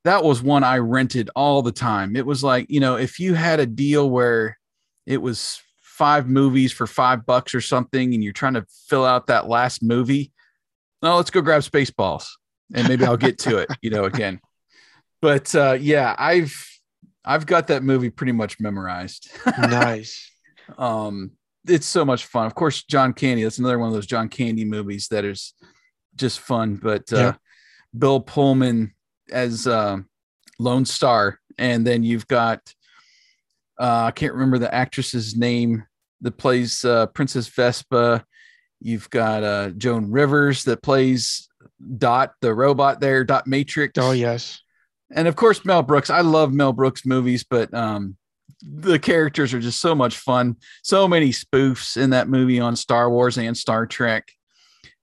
that 0.05 0.23
was 0.23 0.41
one 0.41 0.63
I 0.63 0.77
rented 0.77 1.29
all 1.35 1.61
the 1.61 1.73
time. 1.73 2.15
It 2.15 2.25
was 2.25 2.43
like, 2.43 2.67
you 2.69 2.79
know, 2.79 2.95
if 2.95 3.19
you 3.19 3.33
had 3.33 3.59
a 3.59 3.65
deal 3.65 4.09
where 4.09 4.57
it 5.05 5.21
was 5.21 5.59
five 5.81 6.29
movies 6.29 6.71
for 6.71 6.87
five 6.87 7.25
bucks 7.25 7.53
or 7.53 7.59
something, 7.59 8.13
and 8.13 8.23
you're 8.23 8.31
trying 8.31 8.53
to 8.53 8.65
fill 8.87 9.05
out 9.05 9.27
that 9.27 9.49
last 9.49 9.83
movie, 9.83 10.31
no, 11.03 11.17
let's 11.17 11.29
go 11.29 11.41
grab 11.41 11.61
Spaceballs 11.63 12.27
and 12.73 12.87
maybe 12.87 13.05
I'll 13.05 13.17
get 13.17 13.37
to 13.39 13.57
it, 13.57 13.69
you 13.81 13.89
know, 13.89 14.05
again. 14.05 14.39
But 15.21 15.53
uh 15.53 15.77
yeah, 15.79 16.15
I've 16.17 16.55
I've 17.25 17.45
got 17.45 17.67
that 17.67 17.83
movie 17.83 18.09
pretty 18.09 18.31
much 18.31 18.61
memorized. 18.61 19.29
nice. 19.57 20.31
um 20.77 21.31
it's 21.69 21.85
so 21.87 22.03
much 22.03 22.25
fun 22.25 22.45
of 22.45 22.55
course 22.55 22.83
john 22.83 23.13
candy 23.13 23.43
that's 23.43 23.59
another 23.59 23.79
one 23.79 23.87
of 23.87 23.93
those 23.93 24.05
john 24.07 24.27
candy 24.29 24.65
movies 24.65 25.07
that 25.09 25.23
is 25.25 25.53
just 26.15 26.39
fun 26.39 26.75
but 26.75 27.11
uh 27.13 27.17
Yeah. 27.17 27.33
bill 27.97 28.19
pullman 28.19 28.93
as 29.31 29.67
um 29.67 30.07
lone 30.59 30.85
star 30.85 31.39
and 31.57 31.85
then 31.85 32.03
you've 32.03 32.27
got 32.27 32.73
uh 33.79 34.05
i 34.07 34.11
can't 34.11 34.33
remember 34.33 34.57
the 34.59 34.73
actress's 34.73 35.35
name 35.37 35.85
that 36.21 36.37
plays 36.37 36.83
uh 36.83 37.05
princess 37.07 37.47
vespa 37.47 38.25
you've 38.81 39.09
got 39.09 39.43
uh 39.43 39.69
joan 39.71 40.11
rivers 40.11 40.63
that 40.65 40.81
plays 40.81 41.47
dot 41.97 42.33
the 42.41 42.53
robot 42.53 42.99
there 42.99 43.23
dot 43.23 43.47
matrix 43.47 43.93
Oh 43.97 44.11
yes. 44.11 44.61
and 45.11 45.27
of 45.27 45.35
course 45.35 45.63
Mel 45.65 45.81
Brooks. 45.81 46.09
I 46.09 46.21
love 46.21 46.53
Mel 46.53 46.73
Brooks 46.73 47.05
movies, 47.05 47.43
but 47.49 47.73
um, 47.73 48.15
the 48.61 48.99
characters 48.99 49.53
are 49.53 49.59
just 49.59 49.79
so 49.79 49.95
much 49.95 50.17
fun. 50.17 50.57
So 50.83 51.07
many 51.07 51.29
spoofs 51.29 51.97
in 51.97 52.09
that 52.11 52.27
movie 52.27 52.59
on 52.59 52.75
Star 52.75 53.09
Wars 53.09 53.37
and 53.37 53.55
Star 53.55 53.85
Trek, 53.85 54.31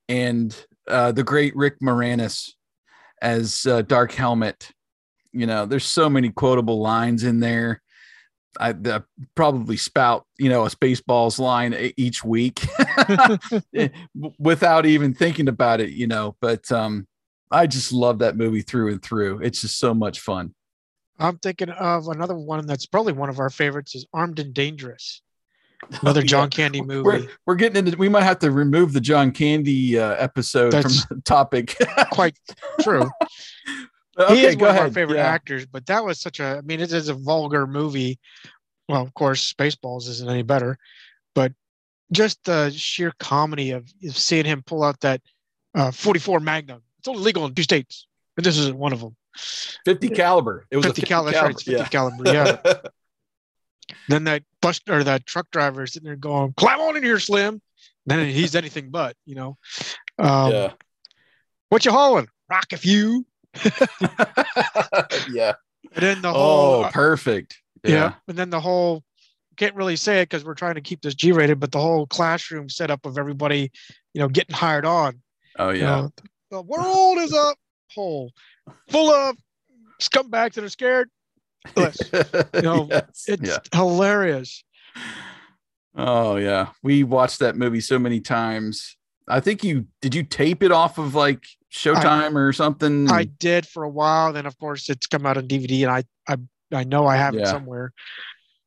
and 0.08 0.54
uh, 0.88 1.12
the 1.12 1.24
great 1.24 1.56
Rick 1.56 1.80
Moranis 1.80 2.50
as 3.22 3.66
uh, 3.66 3.82
Dark 3.82 4.12
Helmet. 4.12 4.70
You 5.32 5.46
know, 5.46 5.66
there's 5.66 5.84
so 5.84 6.08
many 6.08 6.30
quotable 6.30 6.80
lines 6.80 7.24
in 7.24 7.40
there. 7.40 7.82
I 8.58 8.74
probably 9.34 9.76
spout, 9.76 10.26
you 10.38 10.48
know, 10.48 10.64
a 10.64 10.70
Spaceballs 10.70 11.38
line 11.38 11.92
each 11.96 12.24
week 12.24 12.66
without 14.38 14.86
even 14.86 15.12
thinking 15.12 15.48
about 15.48 15.80
it, 15.80 15.90
you 15.90 16.06
know. 16.06 16.36
But 16.40 16.70
um, 16.72 17.06
I 17.50 17.66
just 17.66 17.92
love 17.92 18.20
that 18.20 18.36
movie 18.36 18.62
through 18.62 18.92
and 18.92 19.02
through. 19.02 19.40
It's 19.40 19.60
just 19.60 19.78
so 19.78 19.94
much 19.94 20.20
fun. 20.20 20.54
I'm 21.18 21.38
thinking 21.38 21.70
of 21.70 22.08
another 22.08 22.36
one 22.36 22.66
that's 22.66 22.86
probably 22.86 23.12
one 23.12 23.28
of 23.28 23.38
our 23.38 23.50
favorites 23.50 23.94
is 23.94 24.06
Armed 24.12 24.38
and 24.38 24.52
Dangerous. 24.52 25.22
Another 26.02 26.22
John 26.22 26.48
Candy 26.48 26.80
movie. 26.80 27.02
We're, 27.04 27.26
we're 27.44 27.54
getting 27.54 27.84
into 27.86 27.98
we 27.98 28.08
might 28.08 28.22
have 28.22 28.38
to 28.40 28.50
remove 28.50 28.94
the 28.94 29.00
John 29.00 29.30
Candy 29.30 29.98
uh, 29.98 30.14
episode 30.14 30.72
That's- 30.72 31.04
from 31.04 31.18
the 31.18 31.22
topic. 31.22 31.76
Quite 32.10 32.38
true. 32.80 33.08
okay, 34.18 34.36
he 34.36 34.44
is 34.46 34.56
one 34.56 34.70
ahead. 34.70 34.80
of 34.80 34.86
our 34.88 34.90
favorite 34.92 35.16
Yeah. 35.18 35.26
actors, 35.26 35.66
but 35.66 35.84
that 35.86 36.02
was 36.02 36.18
such 36.20 36.40
a 36.40 36.44
I 36.58 36.60
mean, 36.62 36.80
it 36.80 36.92
is 36.92 37.08
a 37.10 37.14
vulgar 37.14 37.66
movie. 37.66 38.18
Well, 38.88 39.02
of 39.02 39.12
course, 39.14 39.52
Spaceballs 39.52 40.08
isn't 40.08 40.28
any 40.30 40.42
better, 40.42 40.78
but 41.34 41.52
just 42.10 42.42
the 42.44 42.70
sheer 42.70 43.12
comedy 43.20 43.72
of, 43.72 43.86
of 44.02 44.16
seeing 44.16 44.46
him 44.46 44.62
pull 44.64 44.82
out 44.82 45.00
that 45.00 45.20
uh, 45.74 45.90
44 45.90 46.40
Magnum. 46.40 46.82
It's 47.00 47.08
only 47.08 47.22
legal 47.22 47.44
in 47.44 47.54
two 47.54 47.62
states, 47.64 48.06
and 48.36 48.46
this 48.46 48.56
isn't 48.56 48.78
one 48.78 48.92
of 48.94 49.00
them. 49.00 49.14
50 49.84 50.10
caliber. 50.10 50.66
It 50.70 50.76
was 50.76 50.86
50 50.86 51.00
a 51.00 51.02
50 51.02 51.08
cal- 51.08 51.24
that's 51.24 51.42
right, 51.42 51.50
it's 51.50 51.62
50 51.62 51.90
caliber. 51.90 52.32
Yeah. 52.32 52.56
then 54.08 54.24
that 54.24 54.42
bus 54.60 54.80
or 54.88 55.04
that 55.04 55.26
truck 55.26 55.50
driver 55.50 55.86
sitting 55.86 56.06
there 56.06 56.16
going, 56.16 56.52
"Climb 56.56 56.80
on 56.80 56.96
in 56.96 57.02
here, 57.02 57.18
Slim." 57.18 57.60
Then 58.06 58.28
he's 58.28 58.54
anything 58.54 58.90
but, 58.90 59.16
you 59.26 59.34
know. 59.34 59.58
Um, 60.18 60.52
yeah. 60.52 60.72
What 61.68 61.84
you 61.84 61.90
hauling? 61.90 62.28
Rock 62.48 62.72
a 62.72 62.76
few. 62.76 63.26
yeah. 65.30 65.54
And 65.92 66.02
then 66.02 66.22
the 66.22 66.32
whole 66.32 66.84
Oh, 66.84 66.90
perfect. 66.92 67.60
yeah. 67.82 67.90
Yeah. 67.90 68.12
and 68.28 68.38
then 68.38 68.50
the 68.50 68.60
whole 68.60 69.02
can't 69.56 69.74
really 69.74 69.96
say 69.96 70.20
it 70.20 70.28
because 70.28 70.44
we're 70.44 70.54
trying 70.54 70.74
to 70.74 70.80
keep 70.80 71.00
this 71.00 71.14
G-rated, 71.14 71.58
but 71.58 71.72
the 71.72 71.80
whole 71.80 72.06
classroom 72.06 72.68
setup 72.68 73.06
of 73.06 73.18
everybody, 73.18 73.72
you 74.12 74.20
know, 74.20 74.28
getting 74.28 74.54
hired 74.54 74.84
on. 74.84 75.20
Oh 75.58 75.70
you 75.70 75.80
yeah. 75.80 75.86
know, 75.86 76.10
the 76.50 76.62
world 76.62 77.18
is 77.18 77.32
a 77.32 77.54
hole 77.96 78.30
full 78.88 79.10
of 79.10 79.36
scumbags 80.00 80.52
that 80.54 80.62
are 80.64 80.68
scared. 80.68 81.10
Yes. 81.76 81.98
know, 82.62 82.86
Yes. 82.88 83.24
It's 83.26 83.42
yeah. 83.48 83.58
hilarious. 83.72 84.62
Oh 85.96 86.36
yeah. 86.36 86.68
We 86.82 87.02
watched 87.02 87.40
that 87.40 87.56
movie 87.56 87.80
so 87.80 87.98
many 87.98 88.20
times. 88.20 88.96
I 89.28 89.40
think 89.40 89.64
you 89.64 89.86
did 90.00 90.14
you 90.14 90.22
tape 90.22 90.62
it 90.62 90.70
off 90.70 90.98
of 90.98 91.14
like 91.14 91.44
Showtime 91.72 92.36
or 92.36 92.52
something? 92.52 93.10
I 93.10 93.24
did 93.24 93.66
for 93.66 93.82
a 93.82 93.88
while. 93.88 94.32
Then, 94.32 94.46
of 94.46 94.56
course, 94.58 94.88
it's 94.88 95.06
come 95.06 95.26
out 95.26 95.36
on 95.36 95.48
DVD, 95.48 95.82
and 95.82 95.90
I 95.90 96.04
I 96.28 96.36
I 96.72 96.84
know 96.84 97.06
I 97.06 97.16
have 97.16 97.34
it 97.34 97.46
somewhere. 97.46 97.92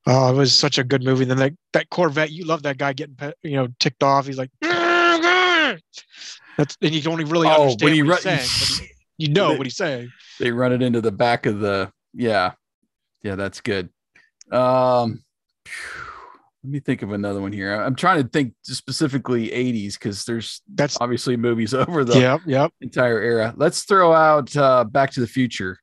Oh, 0.05 0.33
it 0.33 0.35
was 0.37 0.53
such 0.53 0.77
a 0.77 0.83
good 0.83 1.03
movie. 1.03 1.25
Then 1.25 1.37
that 1.37 1.53
that 1.73 1.89
Corvette, 1.89 2.31
you 2.31 2.45
love 2.45 2.63
that 2.63 2.77
guy 2.77 2.93
getting 2.93 3.15
you 3.43 3.55
know 3.55 3.67
ticked 3.79 4.03
off. 4.03 4.27
He's 4.27 4.37
like, 4.37 4.51
ah, 4.63 5.19
ah. 5.23 5.75
that's 6.57 6.77
and 6.81 6.93
you 6.93 7.01
don't 7.01 7.19
even 7.21 7.31
really 7.31 7.47
Oh, 7.47 7.61
understand 7.61 7.81
when 7.83 7.93
he 7.93 8.03
what 8.03 8.23
he's 8.23 8.51
saying. 8.51 8.89
You 9.19 9.29
know 9.29 9.53
what 9.53 9.65
he's 9.67 9.75
saying. 9.77 10.09
they 10.39 10.51
run 10.51 10.71
it 10.73 10.81
into 10.81 11.01
the 11.01 11.11
back 11.11 11.45
of 11.45 11.59
the 11.59 11.91
yeah 12.15 12.53
yeah 13.21 13.35
that's 13.35 13.61
good 13.61 13.89
um 14.51 15.21
let 16.63 16.71
me 16.71 16.79
think 16.79 17.01
of 17.03 17.11
another 17.11 17.39
one 17.41 17.51
here 17.53 17.73
i'm 17.75 17.93
trying 17.95 18.21
to 18.23 18.27
think 18.27 18.53
specifically 18.63 19.49
80s 19.49 19.93
because 19.93 20.25
there's 20.25 20.61
That's 20.73 20.97
obviously 20.99 21.37
movies 21.37 21.73
over 21.75 22.03
the 22.03 22.19
yep, 22.19 22.41
yep. 22.47 22.71
entire 22.81 23.19
era 23.21 23.53
let's 23.57 23.83
throw 23.83 24.11
out 24.13 24.55
uh 24.57 24.83
back 24.85 25.11
to 25.11 25.19
the 25.19 25.27
future 25.27 25.77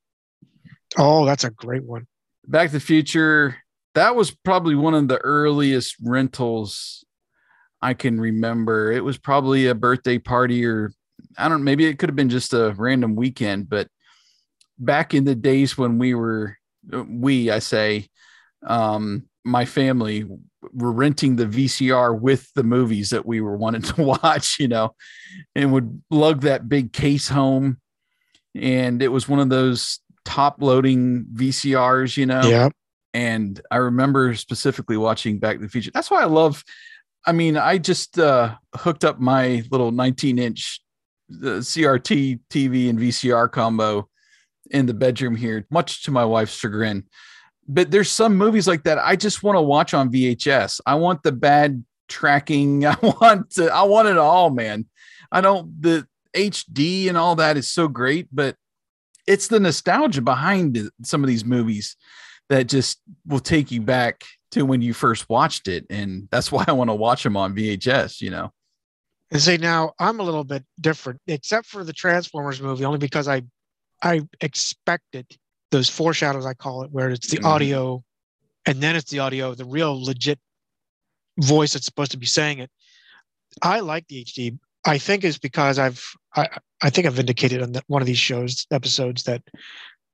Oh, 0.99 1.27
that's 1.27 1.45
a 1.45 1.51
great 1.51 1.85
one. 1.85 2.07
back 2.47 2.69
to 2.69 2.73
the 2.75 2.81
future 2.81 3.57
that 3.95 4.15
was 4.17 4.31
probably 4.31 4.75
one 4.75 4.95
of 4.95 5.09
the 5.09 5.19
earliest 5.19 5.97
rentals 6.03 7.05
i 7.83 7.93
can 7.95 8.19
remember 8.21 8.91
it 8.93 9.05
was 9.05 9.19
probably 9.19 9.67
a 9.67 9.75
birthday 9.75 10.19
party 10.19 10.65
or 10.65 10.91
i 11.39 11.49
don't 11.49 11.65
maybe 11.65 11.87
it 11.87 11.99
could 11.99 12.09
have 12.09 12.17
been 12.17 12.29
just 12.29 12.53
a 12.53 12.75
random 12.77 13.15
weekend 13.17 13.69
but 13.69 13.89
back 14.79 15.15
in 15.15 15.25
the 15.25 15.35
days 15.35 15.77
when 15.79 15.99
we 15.99 16.15
were 16.15 16.57
we 17.09 17.51
i 17.51 17.59
say 17.59 18.07
um 18.67 19.25
my 19.45 19.65
family 19.65 20.25
were 20.73 20.93
renting 20.93 21.37
the 21.37 21.47
vcr 21.47 22.19
with 22.19 22.51
the 22.55 22.65
movies 22.65 23.11
that 23.11 23.25
we 23.25 23.41
were 23.41 23.57
wanting 23.57 23.83
to 23.95 24.03
watch 24.03 24.59
you 24.59 24.69
know 24.69 24.95
and 25.55 25.73
would 25.73 26.03
lug 26.11 26.43
that 26.43 26.69
big 26.69 26.93
case 26.93 27.29
home 27.29 27.79
and 28.55 29.03
it 29.03 29.09
was 29.09 29.29
one 29.29 29.39
of 29.41 29.49
those 29.49 30.01
top 30.25 30.61
loading 30.61 31.25
vcrs 31.35 32.17
you 32.17 32.27
know 32.27 32.43
Yeah. 32.43 32.69
and 33.15 33.61
I 33.71 33.77
remember 33.77 34.35
specifically 34.35 34.97
watching 34.97 35.39
Back 35.39 35.57
to 35.57 35.63
the 35.63 35.69
Future. 35.69 35.91
That's 35.95 36.11
why 36.11 36.21
I 36.23 36.27
love. 36.27 36.63
I 37.25 37.33
mean, 37.33 37.57
I 37.57 37.79
just 37.79 38.19
uh, 38.19 38.55
hooked 38.75 39.05
up 39.05 39.19
my 39.19 39.63
little 39.71 39.91
19 39.91 40.39
inch 40.39 40.81
uh, 41.31 41.61
CRT 41.61 42.41
TV 42.51 42.89
and 42.91 42.99
VCR 42.99 43.51
combo 43.51 44.09
in 44.71 44.87
the 44.87 44.95
bedroom 44.95 45.37
here, 45.37 45.67
much 45.71 46.03
to 46.05 46.11
my 46.11 46.25
wife's 46.25 46.57
chagrin. 46.57 47.05
But 47.69 47.91
there's 47.91 48.11
some 48.11 48.37
movies 48.37 48.69
like 48.69 48.85
that 48.85 48.99
I 48.99 49.17
just 49.17 49.43
want 49.43 49.57
to 49.57 49.63
watch 49.63 49.95
on 49.95 50.13
VHS. 50.13 50.81
I 50.87 50.95
want 50.95 51.23
the 51.23 51.33
bad 51.33 51.85
tracking. 52.09 52.87
I 52.87 52.97
want 53.03 53.51
to, 53.53 53.73
I 53.73 53.83
want 53.83 54.09
it 54.09 54.19
all, 54.19 54.51
man. 54.51 54.87
I 55.33 55.41
don't 55.41 55.81
the 55.81 56.07
HD 56.35 57.09
and 57.09 57.17
all 57.17 57.37
that 57.37 57.57
is 57.57 57.71
so 57.71 57.89
great, 57.89 58.29
but 58.33 58.57
it's 59.27 59.49
the 59.49 59.61
nostalgia 59.61 60.23
behind 60.23 60.91
some 61.03 61.23
of 61.23 61.29
these 61.29 61.45
movies 61.45 61.97
that 62.49 62.69
just 62.69 63.01
will 63.27 63.41
take 63.41 63.71
you 63.71 63.81
back 63.81 64.25
to 64.53 64.65
when 64.65 64.81
you 64.81 64.95
first 64.95 65.29
watched 65.29 65.69
it 65.69 65.85
and 65.91 66.29
that's 66.31 66.51
why 66.53 66.65
i 66.67 66.73
want 66.73 66.91
to 66.91 66.95
watch 66.95 67.23
them 67.23 67.37
on 67.37 67.55
vhs 67.55 68.21
you 68.21 68.31
know 68.31 68.53
And 69.31 69.41
say 69.41 69.57
now 69.57 69.93
I'm 69.99 70.21
a 70.21 70.23
little 70.23 70.45
bit 70.45 70.65
different, 70.81 71.21
except 71.27 71.67
for 71.67 71.83
the 71.85 71.93
Transformers 71.93 72.61
movie, 72.61 72.85
only 72.85 72.99
because 72.99 73.29
I 73.29 73.43
I 74.03 74.23
expected 74.41 75.27
those 75.71 75.89
foreshadows 75.89 76.47
I 76.47 76.55
call 76.55 76.83
it, 76.83 76.91
where 76.93 77.11
it's 77.11 77.29
the 77.29 77.39
Mhm. 77.39 77.47
audio 77.47 78.05
and 78.67 78.81
then 78.81 78.95
it's 78.97 79.11
the 79.11 79.21
audio, 79.21 79.55
the 79.55 79.65
real 79.65 80.01
legit 80.03 80.39
voice 81.39 81.73
that's 81.73 81.87
supposed 81.87 82.11
to 82.13 82.19
be 82.19 82.27
saying 82.27 82.59
it. 82.59 82.71
I 83.63 83.81
like 83.81 84.07
the 84.09 84.21
HD. 84.21 84.59
I 84.85 84.99
think 84.99 85.25
it's 85.25 85.39
because 85.39 85.79
I've 85.79 86.05
I, 86.37 86.49
I 86.83 86.91
think 86.91 87.07
I've 87.07 87.19
indicated 87.19 87.63
on 87.63 87.73
that 87.73 87.85
one 87.89 88.03
of 88.03 88.07
these 88.07 88.19
shows 88.19 88.67
episodes 88.71 89.25
that 89.25 89.43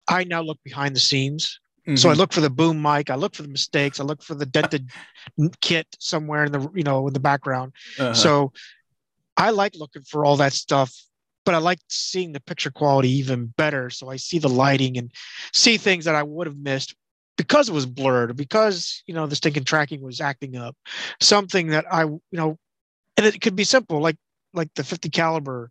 I 0.08 0.24
now 0.24 0.40
look 0.42 0.58
behind 0.64 0.96
the 0.96 1.00
scenes. 1.00 1.58
So 1.96 2.08
I 2.08 2.14
look 2.14 2.32
for 2.32 2.40
the 2.40 2.48
boom 2.48 2.80
mic, 2.80 3.10
I 3.10 3.16
look 3.16 3.34
for 3.34 3.42
the 3.42 3.48
mistakes, 3.48 3.98
I 4.00 4.04
look 4.04 4.22
for 4.22 4.34
the 4.34 4.46
dented 4.46 4.90
kit 5.60 5.86
somewhere 5.98 6.44
in 6.44 6.52
the 6.52 6.70
you 6.74 6.84
know 6.84 7.06
in 7.08 7.12
the 7.12 7.20
background. 7.20 7.72
Uh-huh. 7.98 8.14
So 8.14 8.52
I 9.36 9.50
like 9.50 9.74
looking 9.74 10.02
for 10.02 10.24
all 10.24 10.36
that 10.36 10.52
stuff, 10.52 10.94
but 11.44 11.54
I 11.54 11.58
like 11.58 11.78
seeing 11.88 12.32
the 12.32 12.40
picture 12.40 12.70
quality 12.70 13.10
even 13.10 13.46
better. 13.56 13.90
So 13.90 14.10
I 14.10 14.16
see 14.16 14.38
the 14.38 14.48
lighting 14.48 14.96
and 14.98 15.10
see 15.52 15.76
things 15.76 16.04
that 16.04 16.14
I 16.14 16.22
would 16.22 16.46
have 16.46 16.58
missed 16.58 16.94
because 17.36 17.68
it 17.68 17.72
was 17.74 17.86
blurred, 17.86 18.36
because 18.36 19.02
you 19.06 19.14
know 19.14 19.26
the 19.26 19.36
stinking 19.36 19.64
tracking 19.64 20.02
was 20.02 20.20
acting 20.20 20.56
up. 20.56 20.76
Something 21.20 21.68
that 21.68 21.84
I 21.92 22.04
you 22.04 22.20
know, 22.32 22.58
and 23.16 23.26
it 23.26 23.40
could 23.40 23.56
be 23.56 23.64
simple, 23.64 24.00
like 24.00 24.16
like 24.54 24.68
the 24.74 24.84
50 24.84 25.08
caliber 25.08 25.70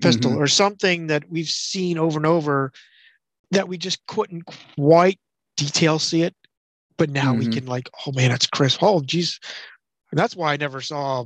pistol 0.00 0.32
Mhm. 0.32 0.38
or 0.38 0.46
something 0.46 1.08
that 1.08 1.28
we've 1.28 1.48
seen 1.48 1.98
over 1.98 2.18
and 2.18 2.26
over 2.26 2.72
that 3.50 3.68
we 3.68 3.76
just 3.76 4.06
couldn't 4.06 4.44
quite 4.76 5.18
detail 5.56 5.98
see 5.98 6.22
it. 6.22 6.34
But 6.96 7.10
now 7.10 7.34
we 7.34 7.46
Mhm. 7.46 7.52
can 7.52 7.66
like, 7.66 7.90
oh 8.06 8.12
man, 8.12 8.30
that's 8.30 8.46
crisp. 8.46 8.82
Oh 8.82 9.00
geez. 9.00 9.38
And 10.10 10.18
that's 10.18 10.36
why 10.36 10.52
I 10.52 10.56
never 10.56 10.80
saw 10.80 11.24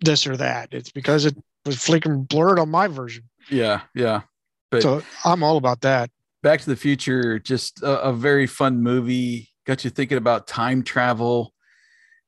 this 0.00 0.26
or 0.26 0.36
that. 0.36 0.68
It's 0.72 0.90
because 0.90 1.24
it 1.24 1.36
was 1.64 1.76
flickering 1.82 2.24
blurred 2.24 2.58
on 2.58 2.68
my 2.70 2.86
version. 2.88 3.24
yeah 3.50 3.82
yeah 3.94 4.22
But- 4.70 4.82
so 4.82 5.02
I'm 5.24 5.42
all 5.42 5.56
about 5.56 5.80
that. 5.82 6.10
back 6.42 6.60
to 6.60 6.66
the 6.70 6.76
future 6.76 7.38
just 7.38 7.82
a, 7.82 8.00
a 8.02 8.12
very 8.12 8.46
fun 8.46 8.82
movie 8.82 9.50
got 9.66 9.82
you 9.84 9.90
thinking 9.90 10.18
about 10.18 10.46
time 10.46 10.82
travel 10.84 11.52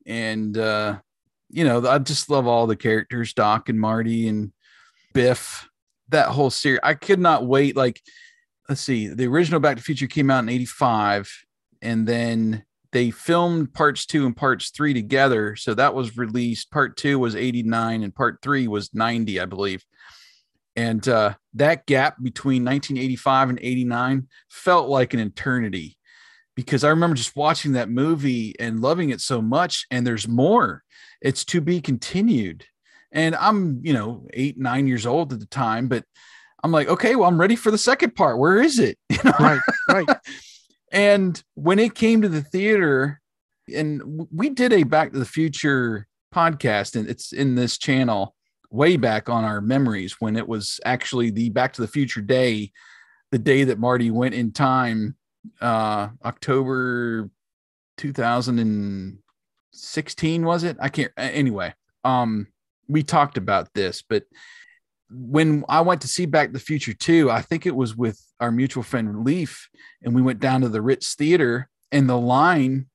and 0.06 0.56
uh 0.58 0.98
you 1.50 1.62
know 1.64 1.86
i 1.88 1.98
just 1.98 2.28
love 2.30 2.46
all 2.46 2.66
the 2.66 2.74
characters 2.76 3.32
doc 3.32 3.68
and 3.68 3.78
marty 3.78 4.26
and 4.26 4.52
biff 5.14 5.68
that 6.08 6.28
whole 6.28 6.50
series 6.50 6.80
i 6.82 6.94
could 6.94 7.20
not 7.20 7.46
wait 7.46 7.76
like 7.76 8.00
let's 8.68 8.80
see 8.80 9.06
the 9.08 9.26
original 9.26 9.60
back 9.60 9.76
to 9.76 9.82
the 9.82 9.84
future 9.84 10.06
came 10.08 10.30
out 10.30 10.40
in 10.42 10.48
85 10.48 11.30
and 11.82 12.06
then 12.08 12.64
they 12.98 13.12
filmed 13.12 13.72
parts 13.72 14.06
two 14.06 14.26
and 14.26 14.36
parts 14.36 14.70
three 14.70 14.92
together 14.92 15.54
so 15.54 15.72
that 15.72 15.94
was 15.94 16.16
released 16.18 16.70
part 16.72 16.96
two 16.96 17.16
was 17.16 17.36
89 17.36 18.02
and 18.02 18.12
part 18.12 18.38
three 18.42 18.66
was 18.66 18.92
90 18.92 19.40
i 19.40 19.44
believe 19.44 19.84
and 20.74 21.08
uh, 21.08 21.34
that 21.54 21.86
gap 21.86 22.16
between 22.22 22.64
1985 22.64 23.50
and 23.50 23.58
89 23.60 24.28
felt 24.48 24.88
like 24.88 25.14
an 25.14 25.20
eternity 25.20 25.98
because 26.54 26.82
I 26.82 26.90
remember 26.90 27.14
just 27.14 27.36
watching 27.36 27.72
that 27.72 27.88
movie 27.88 28.54
and 28.58 28.80
loving 28.80 29.10
it 29.10 29.20
so 29.20 29.40
much. 29.40 29.86
And 29.90 30.04
there's 30.04 30.26
more, 30.26 30.82
it's 31.20 31.44
to 31.46 31.60
be 31.60 31.80
continued. 31.80 32.64
And 33.10 33.34
I'm, 33.36 33.80
you 33.84 33.92
know, 33.92 34.26
eight, 34.32 34.58
nine 34.58 34.86
years 34.86 35.06
old 35.06 35.32
at 35.32 35.40
the 35.40 35.46
time, 35.46 35.86
but 35.88 36.04
I'm 36.62 36.72
like, 36.72 36.88
okay, 36.88 37.16
well, 37.16 37.28
I'm 37.28 37.40
ready 37.40 37.56
for 37.56 37.70
the 37.70 37.78
second 37.78 38.16
part. 38.16 38.38
Where 38.38 38.60
is 38.60 38.78
it? 38.78 38.98
You 39.10 39.18
know? 39.24 39.32
Right, 39.38 39.60
right. 39.88 40.08
and 40.92 41.42
when 41.54 41.78
it 41.78 41.94
came 41.94 42.22
to 42.22 42.28
the 42.28 42.42
theater, 42.42 43.20
and 43.74 44.26
we 44.32 44.50
did 44.50 44.72
a 44.72 44.82
Back 44.82 45.12
to 45.12 45.18
the 45.18 45.24
Future 45.24 46.06
podcast, 46.34 46.96
and 46.96 47.08
it's 47.08 47.32
in 47.32 47.54
this 47.54 47.78
channel 47.78 48.34
way 48.70 48.96
back 48.96 49.28
on 49.28 49.44
our 49.44 49.60
memories 49.60 50.16
when 50.20 50.36
it 50.36 50.46
was 50.46 50.78
actually 50.84 51.30
the 51.30 51.50
Back 51.50 51.72
to 51.74 51.80
the 51.80 51.88
Future 51.88 52.20
day, 52.20 52.72
the 53.30 53.38
day 53.38 53.64
that 53.64 53.78
Marty 53.78 54.10
went 54.10 54.34
in 54.34 54.52
time 54.52 55.16
uh 55.60 56.08
October 56.24 57.30
2016 57.96 60.44
was 60.44 60.64
it? 60.64 60.76
I 60.80 60.88
can't 60.88 61.12
anyway. 61.16 61.74
Um 62.04 62.48
we 62.88 63.02
talked 63.02 63.36
about 63.36 63.72
this, 63.74 64.02
but 64.02 64.24
when 65.10 65.64
I 65.68 65.80
went 65.80 66.02
to 66.02 66.08
see 66.08 66.26
Back 66.26 66.48
to 66.48 66.52
the 66.52 66.60
Future 66.60 66.94
2, 66.94 67.30
I 67.30 67.40
think 67.40 67.66
it 67.66 67.74
was 67.74 67.96
with 67.96 68.20
our 68.40 68.50
mutual 68.50 68.82
friend 68.82 69.24
Leaf, 69.24 69.68
and 70.02 70.14
we 70.14 70.22
went 70.22 70.40
down 70.40 70.60
to 70.62 70.68
the 70.68 70.82
Ritz 70.82 71.14
Theater, 71.14 71.68
and 71.90 72.08
the 72.08 72.18
line 72.18 72.86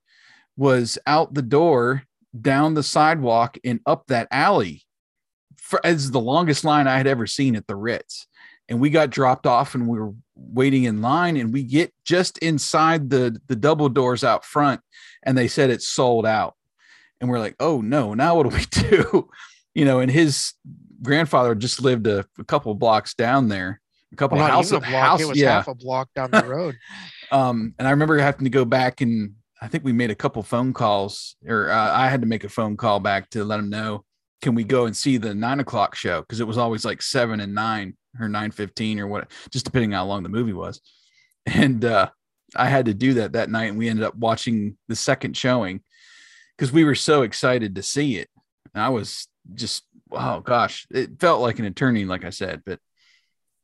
was 0.55 0.97
out 1.07 1.33
the 1.33 1.41
door, 1.41 2.03
down 2.39 2.73
the 2.73 2.83
sidewalk, 2.83 3.57
and 3.63 3.79
up 3.85 4.07
that 4.07 4.27
alley. 4.31 4.83
For, 5.57 5.83
as 5.85 6.11
the 6.11 6.19
longest 6.19 6.65
line 6.65 6.87
I 6.87 6.97
had 6.97 7.07
ever 7.07 7.25
seen 7.25 7.55
at 7.55 7.67
the 7.67 7.75
Ritz. 7.75 8.27
And 8.67 8.81
we 8.81 8.89
got 8.89 9.09
dropped 9.09 9.47
off 9.47 9.75
and 9.75 9.87
we 9.87 9.97
were 9.97 10.13
waiting 10.35 10.83
in 10.83 11.01
line, 11.01 11.37
and 11.37 11.53
we 11.53 11.63
get 11.63 11.93
just 12.05 12.37
inside 12.39 13.09
the, 13.09 13.39
the 13.47 13.55
double 13.55 13.89
doors 13.89 14.23
out 14.23 14.45
front, 14.45 14.81
and 15.23 15.37
they 15.37 15.47
said 15.47 15.69
it's 15.69 15.87
sold 15.87 16.25
out. 16.25 16.55
And 17.19 17.29
we're 17.29 17.39
like, 17.39 17.55
oh 17.59 17.81
no, 17.81 18.13
now 18.13 18.35
what 18.35 18.49
do 18.49 18.55
we 18.55 18.65
do? 18.89 19.29
You 19.73 19.85
know, 19.85 19.99
and 19.99 20.11
his 20.11 20.53
grandfather 21.03 21.55
just 21.55 21.81
lived 21.81 22.07
a, 22.07 22.25
a 22.39 22.43
couple 22.43 22.73
blocks 22.75 23.13
down 23.13 23.49
there, 23.49 23.81
a 24.11 24.15
couple 24.15 24.37
Well, 24.37 24.47
houses. 24.47 24.71
a 24.73 24.79
block, 24.79 24.91
house, 24.91 25.21
it 25.21 25.27
was 25.27 25.37
yeah. 25.39 25.51
half 25.51 25.67
a 25.67 25.75
block 25.75 26.09
down 26.15 26.31
the 26.31 26.45
road. 26.45 26.77
Um, 27.31 27.73
and 27.79 27.87
I 27.87 27.91
remember 27.91 28.19
having 28.19 28.43
to 28.43 28.51
go 28.51 28.63
back 28.63 29.01
and 29.01 29.33
I 29.59 29.67
think 29.67 29.83
we 29.83 29.91
made 29.91 30.11
a 30.11 30.15
couple 30.15 30.43
phone 30.43 30.71
calls, 30.71 31.35
or 31.47 31.71
uh, 31.71 31.91
I 31.91 32.07
had 32.09 32.21
to 32.21 32.27
make 32.27 32.43
a 32.43 32.49
phone 32.49 32.77
call 32.77 32.99
back 32.99 33.29
to 33.31 33.43
let 33.43 33.59
him 33.59 33.71
know, 33.71 34.03
can 34.43 34.53
we 34.53 34.63
go 34.63 34.85
and 34.85 34.95
see 34.95 35.17
the 35.17 35.33
nine 35.33 35.59
o'clock 35.59 35.95
show? 35.95 36.19
Because 36.21 36.41
it 36.41 36.45
was 36.45 36.59
always 36.59 36.85
like 36.85 37.01
seven 37.01 37.39
and 37.39 37.55
nine 37.55 37.95
or 38.19 38.27
nine 38.29 38.51
fifteen 38.51 38.99
or 38.99 39.07
what, 39.07 39.31
just 39.49 39.65
depending 39.65 39.93
on 39.95 39.99
how 39.99 40.05
long 40.05 40.21
the 40.21 40.29
movie 40.29 40.53
was. 40.53 40.79
And 41.47 41.83
uh, 41.83 42.09
I 42.55 42.67
had 42.67 42.85
to 42.85 42.93
do 42.93 43.15
that 43.15 43.33
that 43.33 43.49
night, 43.49 43.69
and 43.69 43.77
we 43.77 43.89
ended 43.89 44.05
up 44.05 44.15
watching 44.15 44.77
the 44.89 44.95
second 44.95 45.35
showing 45.35 45.81
because 46.55 46.71
we 46.71 46.83
were 46.83 46.93
so 46.93 47.23
excited 47.23 47.73
to 47.75 47.81
see 47.83 48.17
it. 48.17 48.29
And 48.73 48.83
I 48.83 48.89
was 48.89 49.27
just, 49.55 49.83
oh 50.13 50.39
gosh, 50.41 50.85
it 50.91 51.19
felt 51.19 51.41
like 51.41 51.59
an 51.59 51.65
eternity, 51.65 52.05
like 52.05 52.25
I 52.25 52.29
said. 52.29 52.61
But 52.65 52.79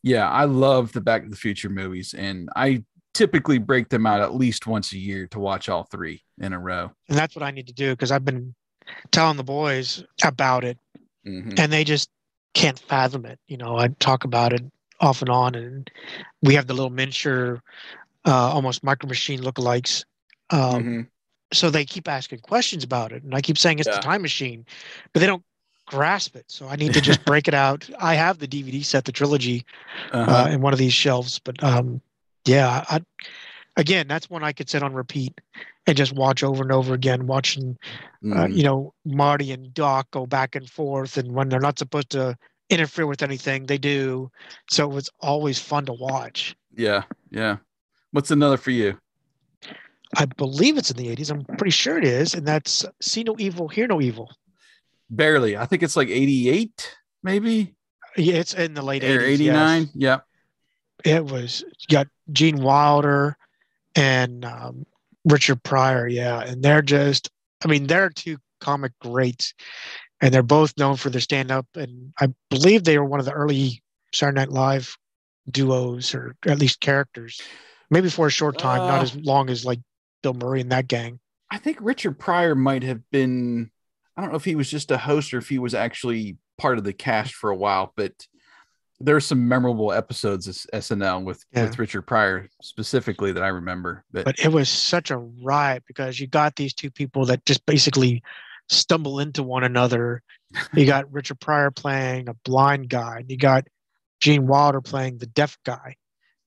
yeah, 0.03 0.29
I 0.29 0.46
love 0.46 0.91
the 0.94 1.01
Back 1.01 1.24
to 1.24 1.29
the 1.29 1.36
Future 1.36 1.70
movies, 1.70 2.13
and 2.13 2.50
I 2.56 2.84
typically 3.13 3.58
break 3.58 3.89
them 3.89 4.06
out 4.06 4.22
at 4.22 4.36
least 4.36 4.68
once 4.68 4.94
a 4.94 4.98
year 4.98 5.27
to 5.27 5.39
watch 5.39 5.68
all 5.68 5.84
three 5.84 6.24
in 6.39 6.53
a 6.53 6.60
row. 6.60 6.91
and 7.10 7.18
that's 7.18 7.36
what 7.36 7.44
I 7.44 7.51
need 7.51 7.68
to 7.68 7.74
do 7.74 7.91
because 7.91 8.12
I've 8.12 8.24
been 8.25 8.53
telling 9.12 9.38
the 9.38 9.44
boys 9.44 10.03
about 10.24 10.63
it, 10.63 10.77
Mhm. 11.25 11.60
and 11.60 11.72
they 11.72 11.84
just 11.84 12.10
can't 12.53 12.79
fathom 12.79 13.25
it. 13.25 13.39
You 13.48 13.58
know, 13.58 13.77
I 13.77 13.89
talk 14.00 14.24
about 14.24 14.53
it 14.53 14.63
off 15.00 15.22
and 15.22 15.29
on, 15.29 15.56
and 15.56 15.89
we 16.41 16.53
have 16.56 16.68
the 16.68 16.74
little 16.74 16.89
miniature, 16.89 17.62
uh, 18.25 18.32
almost 18.53 18.84
micro 18.84 19.08
machine 19.08 19.41
lookalikes. 19.41 20.06
Um, 20.50 20.84
Mhm. 20.84 21.08
So 21.51 21.72
they 21.72 21.84
keep 21.84 22.08
asking 22.08 22.39
questions 22.41 22.84
about 22.84 23.12
it, 23.12 23.24
and 23.24 23.34
I 23.34 23.41
keep 23.41 23.58
saying 23.58 23.79
it's 23.79 23.88
Yeah. 23.88 23.96
the 23.96 24.01
time 24.01 24.22
machine, 24.22 24.68
but 25.13 25.20
they 25.20 25.25
don't 25.25 25.44
grasp 25.89 26.36
it. 26.36 26.46
So 26.48 26.67
I 26.67 26.75
need 26.75 26.93
to 26.93 27.01
just 27.01 27.24
break 27.25 27.48
it 27.48 27.53
out. 27.65 27.89
I 28.00 28.13
have 28.15 28.38
the 28.39 28.48
DVD 28.48 28.84
set, 28.84 29.05
the 29.05 29.12
trilogy, 29.12 29.65
Uh-huh. 30.12 30.31
uh, 30.31 30.48
in 30.50 30.62
one 30.62 30.74
of 30.74 30.79
these 30.79 30.93
shelves. 30.93 31.39
But 31.39 31.62
um, 31.63 32.01
yeah, 32.46 32.86
I, 32.89 33.01
again, 33.77 34.08
that's 34.08 34.29
one 34.29 34.43
I 34.43 34.51
could 34.53 34.69
sit 34.69 34.84
on 34.84 34.93
repeat 34.93 35.39
and 35.88 35.98
just 35.98 36.13
watch 36.13 36.43
over 36.43 36.62
and 36.62 36.72
over 36.72 36.93
again, 36.93 37.25
watching 37.27 37.77
uh, 38.24 38.46
Mhm. 38.46 38.55
you 38.55 38.63
know 38.63 38.93
Marty 39.05 39.51
and 39.51 39.74
Doc 39.74 40.12
go 40.12 40.25
back 40.25 40.55
and 40.55 40.69
forth, 40.69 41.17
and 41.17 41.31
when 41.34 41.50
they're 41.50 41.60
not 41.60 41.79
supposed 41.79 42.10
to 42.12 42.38
interfere 42.69 43.08
with 43.08 43.24
anything, 43.24 43.65
they 43.65 43.77
do. 43.79 44.29
So 44.69 44.89
it 44.89 44.93
was 44.93 45.10
always 45.22 45.58
fun 45.60 45.86
to 45.88 45.93
watch. 45.93 46.56
yeah, 46.75 47.04
yeah. 47.32 47.58
What's 48.12 48.30
another 48.32 48.58
for 48.58 48.71
you? 48.71 48.99
I 50.17 50.25
believe 50.25 50.78
it's 50.78 50.89
in 50.91 50.97
the 50.97 51.08
80s. 51.15 51.30
I'm 51.32 51.45
pretty 51.58 51.69
sure 51.71 51.97
it 51.97 52.04
is, 52.04 52.34
and 52.34 52.45
that's 52.47 52.84
See 52.99 53.23
No 53.23 53.36
Evil, 53.38 53.67
Hear 53.67 53.88
No 53.88 54.02
Evil. 54.02 54.32
Barely. 55.10 55.58
I 55.58 55.65
think 55.65 55.84
it's 55.84 55.95
like 55.95 56.10
88, 56.10 56.95
maybe 57.24 57.76
Yeah, 58.17 58.36
it's 58.36 58.54
in 58.54 58.74
the 58.74 58.82
late 58.82 59.04
or 59.04 59.19
80s. 59.19 59.28
89. 59.28 59.82
yes. 59.82 59.91
Yeah. 59.95 60.19
It 61.06 61.26
was 61.26 61.63
got 61.89 62.08
Gene 62.32 62.62
Wilder 62.62 63.38
and 63.95 64.43
um, 64.45 64.86
Richard 65.26 65.63
Pryor, 65.63 66.08
yeah, 66.08 66.41
and 66.41 66.62
they're 66.62 66.82
just, 66.82 67.30
I 67.63 67.67
mean, 67.67 67.88
they're 67.88 68.10
two 68.10 68.38
comic 68.60 68.91
greats, 69.00 69.54
and 70.22 70.34
they're 70.34 70.43
both 70.43 70.78
known 70.78 70.98
for 70.98 71.10
their 71.10 71.22
stand-up, 71.22 71.65
and 71.76 72.13
I 72.19 72.28
believe 72.50 72.84
they 72.84 72.98
were 72.98 73.06
one 73.06 73.19
of 73.22 73.26
the 73.26 73.32
early 73.32 73.82
Saturday 74.13 74.41
Night 74.41 74.50
Live 74.52 74.98
duos, 75.50 76.13
or 76.13 76.36
at 76.45 76.60
least 76.60 76.82
characters, 76.82 77.41
maybe 77.89 78.10
for 78.10 78.28
a 78.28 78.32
short 78.32 78.58
time, 78.60 78.80
not 78.80 79.00
Uh, 79.00 79.04
as 79.04 79.15
long 79.15 79.50
as 79.50 79.63
like 79.65 79.80
Bill 80.22 80.34
Murray 80.34 80.60
and 80.62 80.72
that 80.74 80.88
gang. 80.89 81.19
I 81.50 81.58
think 81.58 81.78
Richard 81.82 82.19
Pryor 82.19 82.56
might 82.56 82.84
have 82.84 83.10
been, 83.10 83.72
I 84.19 84.21
don't 84.21 84.32
know 84.32 84.36
if 84.38 84.43
he 84.43 84.55
was 84.55 84.69
just 84.69 84.91
a 84.91 84.97
host 84.97 85.34
or 85.34 85.38
if 85.38 85.47
he 85.47 85.60
was 85.60 85.73
actually 85.73 86.36
part 86.58 86.77
of 86.77 86.84
the 86.84 86.91
cast 86.91 87.34
for 87.36 87.51
a 87.51 87.55
while, 87.55 87.93
but 87.95 88.12
there's 88.99 89.25
some 89.25 89.47
memorable 89.47 89.93
episodes 89.93 90.45
of 90.45 90.55
SNL 90.73 91.23
with, 91.23 91.45
Yeah. 91.53 91.63
with 91.63 91.79
Richard 91.79 92.01
Pryor 92.01 92.49
specifically 92.62 93.32
that 93.32 93.41
I 93.43 93.47
remember. 93.47 94.03
But, 94.12 94.25
But 94.25 94.39
it 94.39 94.49
was 94.51 94.67
such 94.67 95.10
a 95.10 95.17
riot 95.17 95.84
because 95.88 96.19
you 96.19 96.27
got 96.27 96.58
these 96.58 96.73
two 96.73 96.91
people 96.91 97.23
that 97.27 97.45
just 97.45 97.65
basically 97.65 98.21
stumble 98.67 99.21
into 99.21 99.41
one 99.41 99.63
another. 99.63 100.21
You 100.73 100.86
got 100.86 101.10
Richard 101.13 101.39
Pryor 101.39 101.71
playing 101.71 102.27
a 102.27 102.34
blind 102.34 102.89
guy, 102.89 103.19
and 103.19 103.32
you 103.32 103.38
got 103.38 103.67
Gene 104.19 104.47
Wilder 104.47 104.82
playing 104.82 105.19
the 105.19 105.27
deaf 105.27 105.58
guy. 105.65 105.95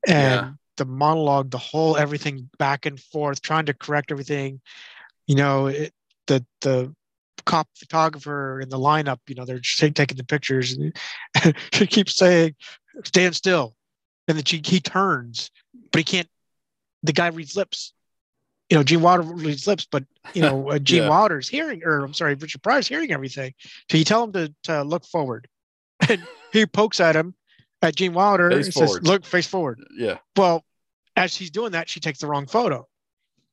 And 0.06 0.16
Yeah. 0.18 0.50
the 0.76 0.84
monologue, 0.84 1.50
the 1.50 1.56
whole 1.58 1.96
everything 1.96 2.50
back 2.58 2.84
and 2.84 3.00
forth, 3.00 3.40
trying 3.40 3.64
to 3.66 3.72
correct 3.74 4.10
everything. 4.10 4.60
You 5.26 5.36
know, 5.36 5.68
it, 5.68 5.94
the 6.26 6.44
the 6.60 6.94
cop 7.44 7.68
photographer 7.76 8.60
in 8.60 8.68
the 8.68 8.78
lineup, 8.78 9.18
you 9.28 9.34
know, 9.34 9.44
they're 9.44 9.58
just 9.58 9.78
taking 9.94 10.16
the 10.16 10.24
pictures 10.24 10.72
and 10.72 10.96
she 11.72 11.86
keeps 11.86 12.16
saying, 12.16 12.54
stand 13.04 13.36
still. 13.36 13.74
And 14.28 14.36
then 14.36 14.44
she, 14.44 14.60
he 14.64 14.80
turns, 14.80 15.50
but 15.90 15.98
he 15.98 16.04
can't, 16.04 16.28
the 17.02 17.12
guy 17.12 17.28
reads 17.28 17.56
lips. 17.56 17.92
You 18.70 18.78
know, 18.78 18.84
Gene 18.84 19.02
Wilder 19.02 19.22
reads 19.22 19.66
lips, 19.66 19.86
but, 19.90 20.04
you 20.32 20.40
know, 20.42 20.70
uh, 20.70 20.78
Gene 20.78 21.02
Yeah. 21.02 21.08
Wilder's 21.08 21.48
hearing, 21.48 21.82
or 21.84 22.04
I'm 22.04 22.14
sorry, 22.14 22.34
Richard 22.34 22.62
Pryor's 22.62 22.86
hearing 22.88 23.12
everything. 23.12 23.52
So 23.90 23.96
you 23.98 24.04
tell 24.04 24.24
him 24.24 24.32
to, 24.32 24.54
to 24.64 24.82
look 24.82 25.04
forward. 25.04 25.48
And 26.08 26.22
he 26.52 26.66
pokes 26.66 26.98
at 27.00 27.14
him, 27.14 27.34
at 27.80 27.94
Gene 27.96 28.12
Wilder, 28.12 28.50
Face 28.50 28.66
and 28.66 28.74
says, 28.74 28.88
forward. 28.88 29.06
look, 29.06 29.24
face 29.24 29.46
forward. 29.46 29.80
yeah. 29.96 30.18
Well, 30.36 30.64
as 31.16 31.32
she's 31.32 31.50
doing 31.50 31.72
that, 31.72 31.88
she 31.88 32.00
takes 32.00 32.18
the 32.20 32.26
wrong 32.26 32.46
photo. 32.46 32.86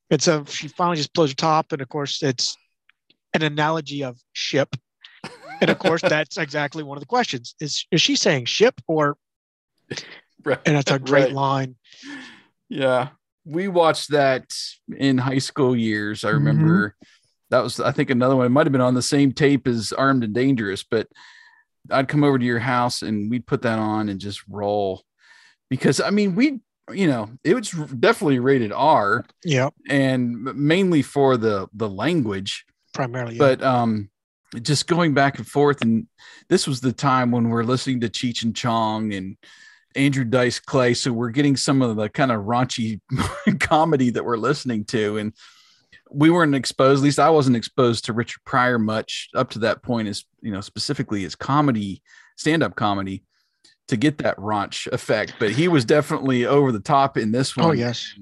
And 0.10 0.22
so 0.22 0.46
she 0.46 0.68
finally 0.68 0.98
just 0.98 1.14
blows 1.14 1.30
her 1.32 1.36
top. 1.36 1.72
And 1.72 1.82
of 1.82 1.90
course, 1.90 2.24
it's 2.24 2.58
an 3.34 3.44
analogy 3.44 4.04
of 4.04 4.18
ship. 4.34 4.76
And 5.62 5.70
of 5.70 5.80
course, 5.80 6.02
that's 6.08 6.38
exactly 6.38 6.84
one 6.84 6.98
of 6.98 7.02
the 7.02 7.08
questions. 7.08 7.56
Is 7.60 7.86
is 7.92 8.02
she 8.02 8.16
saying 8.16 8.46
ship 8.46 8.82
or 8.88 9.18
Right. 10.46 10.60
and 10.66 10.76
that's 10.78 10.92
a 10.92 11.00
great 11.00 11.26
Right. 11.26 11.34
line. 11.34 11.76
Yeah. 12.70 13.10
We 13.46 13.68
watched 13.68 14.12
that 14.12 14.46
in 14.96 15.18
high 15.18 15.40
school 15.40 15.76
years. 15.76 16.24
I 16.24 16.30
remember 16.30 16.90
mm-hmm. 16.90 17.06
that 17.50 17.64
was, 17.64 17.80
I 17.80 17.92
think, 17.92 18.10
another 18.10 18.36
one. 18.36 18.46
It 18.46 18.50
might 18.50 18.66
have 18.68 18.72
been 18.72 18.80
on 18.80 18.94
the 18.94 19.02
same 19.02 19.34
tape 19.34 19.68
as 19.68 19.92
Armed 19.92 20.24
and 20.24 20.34
Dangerous, 20.34 20.84
but 20.84 21.08
I'd 21.90 22.08
come 22.08 22.24
over 22.24 22.38
to 22.38 22.46
your 22.46 22.60
house 22.60 23.02
and 23.02 23.30
we'd 23.30 23.48
put 23.48 23.64
that 23.64 23.80
on 23.80 24.10
and 24.10 24.20
just 24.20 24.42
roll 24.48 25.04
because, 25.70 26.00
I 26.00 26.12
mean, 26.12 26.36
we, 26.36 26.60
you 26.92 27.08
know, 27.08 27.30
it 27.44 27.56
was 27.56 27.72
definitely 27.72 28.40
rated 28.40 28.72
R 28.72 29.26
Yeah, 29.44 29.70
and 29.90 30.44
mainly 30.56 31.02
for 31.02 31.38
the 31.38 31.68
the 31.74 31.90
language 31.90 32.66
primarily. 32.94 33.36
yeah. 33.36 33.40
but 33.40 33.64
um 33.64 34.10
just 34.62 34.88
going 34.88 35.14
back 35.14 35.38
and 35.38 35.48
forth 35.48 35.82
and 35.82 36.08
this 36.48 36.68
was 36.68 36.82
the 36.82 36.92
time 36.94 37.32
when 37.32 37.50
we're 37.50 37.64
listening 37.64 38.00
to 38.00 38.10
cheech 38.10 38.44
and 38.44 38.56
chong 38.56 39.14
and 39.14 39.38
andrew 39.96 40.24
dice 40.24 40.60
clay 40.60 40.94
so 40.94 41.12
we're 41.12 41.30
getting 41.30 41.56
some 41.56 41.82
of 41.82 41.96
the 41.96 42.10
kind 42.10 42.32
of 42.32 42.42
raunchy 42.42 43.00
comedy 43.60 44.10
that 44.10 44.26
we're 44.26 44.38
listening 44.38 44.84
to 44.86 45.18
and 45.18 45.34
we 46.12 46.30
weren't 46.32 46.56
exposed 46.56 47.02
at 47.02 47.04
least 47.04 47.20
i 47.20 47.30
wasn't 47.30 47.56
exposed 47.56 48.06
to 48.06 48.14
richard 48.14 48.40
pryor 48.46 48.80
much 48.80 49.30
up 49.36 49.50
to 49.52 49.60
that 49.60 49.84
point 49.84 50.08
as 50.08 50.26
you 50.42 50.52
know 50.52 50.62
specifically 50.62 51.26
as 51.26 51.36
comedy 51.36 52.02
stand-up 52.36 52.76
comedy 52.76 53.24
to 53.88 53.98
get 53.98 54.20
that 54.20 54.38
raunch 54.38 54.88
effect 54.92 55.34
but 55.40 55.52
he 55.52 55.68
was 55.68 55.86
definitely 55.86 56.46
over 56.46 56.72
the 56.72 56.80
top 56.80 57.18
in 57.18 57.32
this 57.32 57.56
one 57.56 57.68
oh 57.68 57.72
yes, 57.72 58.14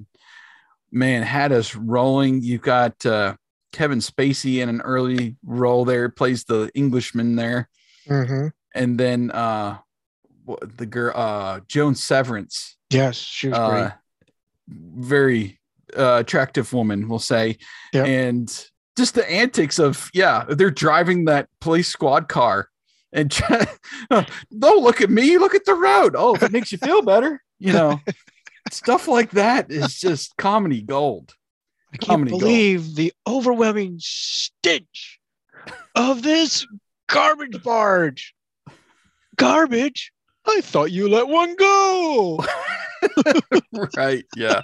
man 0.92 1.24
had 1.24 1.52
us 1.52 1.76
rolling. 1.76 2.42
You've 2.42 2.62
got 2.62 3.06
uh, 3.06 3.36
Kevin 3.72 4.00
Spacey 4.00 4.62
in 4.62 4.70
an 4.70 4.82
early 4.82 5.36
role 5.46 5.86
there, 5.86 6.10
plays 6.10 6.44
the 6.46 6.70
Englishman 6.74 7.36
there, 7.36 7.70
hmm 8.08 8.48
and 8.76 9.00
then 9.00 9.32
uh, 9.32 9.78
what- 10.46 10.78
the 10.78 10.86
girl 10.86 11.14
uh, 11.16 11.60
Joan 11.68 11.96
Severance, 11.96 12.78
yes, 12.90 13.16
she 13.18 13.50
was 13.50 13.58
uh, 13.58 13.70
great. 13.70 13.92
very 14.70 15.60
uh, 15.98 16.18
attractive 16.20 16.72
woman, 16.74 17.08
we'll 17.08 17.20
say, 17.20 17.58
Yep. 17.94 18.06
and 18.08 18.68
just 18.98 19.16
the 19.16 19.30
antics 19.32 19.80
of 19.80 20.10
yeah, 20.14 20.46
they're 20.50 20.72
driving 20.72 21.26
that 21.26 21.48
police 21.62 21.88
squad 21.88 22.28
car. 22.28 22.70
And 23.14 23.32
don't 24.10 24.84
look 24.84 25.02
at 25.02 25.10
me, 25.10 25.38
look 25.38 25.56
at 25.56 25.64
the 25.66 25.74
road. 25.74 26.16
Oh, 26.18 26.36
if 26.36 26.44
it 26.44 26.52
makes 26.52 26.72
you 26.72 26.78
feel 26.78 27.02
better, 27.02 27.42
you 27.58 27.72
know. 27.74 28.00
Stuff 28.72 29.08
like 29.08 29.32
that 29.32 29.72
is 29.72 29.98
just 29.98 30.36
comedy 30.38 30.82
gold. 30.82 31.34
I 32.00 32.06
can't 32.06 32.10
Comedy 32.10 32.32
gold. 32.32 32.42
believe 32.42 32.96
the 32.96 33.12
overwhelming 33.26 33.98
stench 34.00 35.20
of 35.96 36.22
this 36.22 36.66
garbage 37.10 37.64
barge. 37.64 38.36
Garbage? 39.36 40.12
I 40.48 40.62
thought 40.62 40.92
you 40.92 41.10
let 41.10 41.28
one 41.28 41.56
go. 41.56 42.46
right. 43.98 44.24
Yeah. 44.36 44.62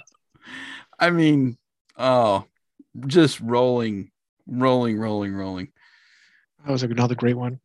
I 0.98 1.10
mean, 1.10 1.58
oh, 1.98 2.44
just 3.06 3.40
rolling, 3.40 4.12
rolling, 4.46 4.96
rolling, 4.96 5.34
rolling. 5.34 5.68
That 6.64 6.70
was 6.70 6.82
like 6.82 6.92
another 6.92 7.16
great 7.16 7.36
one. 7.36 7.58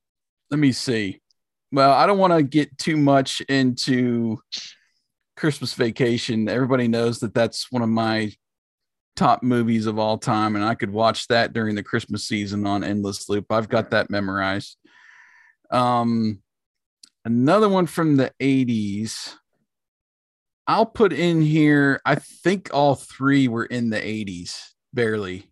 Let 0.49 0.59
me 0.59 0.71
see. 0.71 1.21
Well, 1.71 1.91
I 1.91 2.07
don't 2.07 2.17
want 2.17 2.33
to 2.33 2.41
get 2.41 2.75
too 2.79 2.97
much 2.97 3.41
into 3.41 4.39
Christmas 5.37 5.75
Vacation. 5.75 6.49
Everybody 6.49 6.87
knows 6.87 7.19
that 7.19 7.35
that's 7.35 7.71
one 7.71 7.83
of 7.83 7.89
my 7.89 8.31
top 9.19 9.43
movies 9.43 9.85
of 9.85 9.99
all 9.99 10.17
time, 10.17 10.55
and 10.55 10.63
I 10.63 10.75
could 10.75 10.91
watch 10.91 11.27
that 11.27 11.51
during 11.51 11.75
the 11.75 11.83
Christmas 11.83 12.23
season 12.23 12.65
on 12.65 12.85
endless 12.85 13.27
loop. 13.27 13.51
I've 13.51 13.67
got 13.67 13.89
that 13.91 14.09
memorized. 14.09 14.77
Um, 15.69 16.41
another 17.25 17.67
one 17.67 17.85
from 17.85 18.15
the 18.15 18.31
80s. 18.39 19.35
I'll 20.67 20.85
put 20.85 21.11
in 21.11 21.41
here, 21.41 21.99
I 22.05 22.15
think 22.15 22.69
all 22.71 22.95
three 22.95 23.49
were 23.49 23.65
in 23.65 23.89
the 23.89 23.99
80s, 23.99 24.69
barely. 24.93 25.51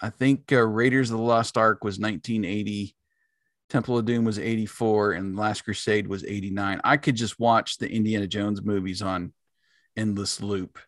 I 0.00 0.08
think 0.08 0.50
uh, 0.50 0.62
Raiders 0.62 1.10
of 1.10 1.18
the 1.18 1.22
Lost 1.22 1.58
Ark 1.58 1.84
was 1.84 1.98
1980, 1.98 2.96
Temple 3.68 3.98
of 3.98 4.06
Doom 4.06 4.24
was 4.24 4.38
84, 4.38 5.12
and 5.12 5.36
Last 5.36 5.64
Crusade 5.64 6.06
was 6.06 6.24
89. 6.24 6.80
I 6.82 6.96
could 6.96 7.16
just 7.16 7.38
watch 7.38 7.76
the 7.76 7.90
Indiana 7.90 8.26
Jones 8.26 8.62
movies 8.62 9.02
on 9.02 9.34
endless 9.98 10.40
loop. 10.40 10.78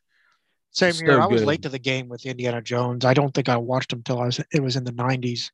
Same 0.75 0.93
So 0.93 1.05
here. 1.05 1.21
I 1.21 1.27
was 1.27 1.41
good. 1.41 1.47
late 1.47 1.63
to 1.63 1.69
the 1.69 1.79
game 1.79 2.09
with 2.09 2.27
Indiana 2.27 2.61
Jones. 2.61 3.05
I 3.05 3.15
don't 3.15 3.33
think 3.33 3.49
I 3.49 3.57
watched 3.57 3.93
him 3.93 4.03
till 4.03 4.21
I 4.21 4.27
was 4.27 4.41
it 4.53 4.61
was 4.63 4.77
in 4.77 4.85
the 4.85 4.93
90s. 4.93 5.51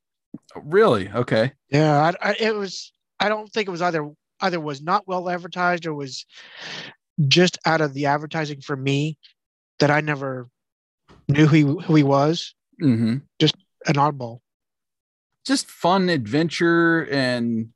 Really? 0.55 1.09
Okay. 1.09 1.51
Yeah, 1.69 2.11
I, 2.21 2.29
I, 2.31 2.35
it 2.39 2.55
was. 2.55 2.91
I 3.19 3.29
don't 3.29 3.51
think 3.51 3.67
it 3.67 3.71
was 3.71 3.81
either 3.81 4.09
either 4.41 4.59
was 4.59 4.81
not 4.81 5.07
well 5.07 5.29
advertised 5.29 5.85
or 5.85 5.93
was 5.93 6.25
just 7.27 7.57
out 7.65 7.81
of 7.81 7.93
the 7.93 8.07
advertising 8.07 8.61
for 8.61 8.75
me 8.75 9.17
that 9.79 9.91
I 9.91 10.01
never 10.01 10.49
knew 11.27 11.45
who 11.45 11.55
he, 11.55 11.83
who 11.85 11.95
he 11.95 12.03
was. 12.03 12.55
Mm-hmm. 12.81 13.17
Just 13.39 13.55
an 13.85 13.95
oddball. 13.95 14.39
just 15.45 15.67
fun 15.67 16.09
adventure 16.09 17.07
and 17.11 17.69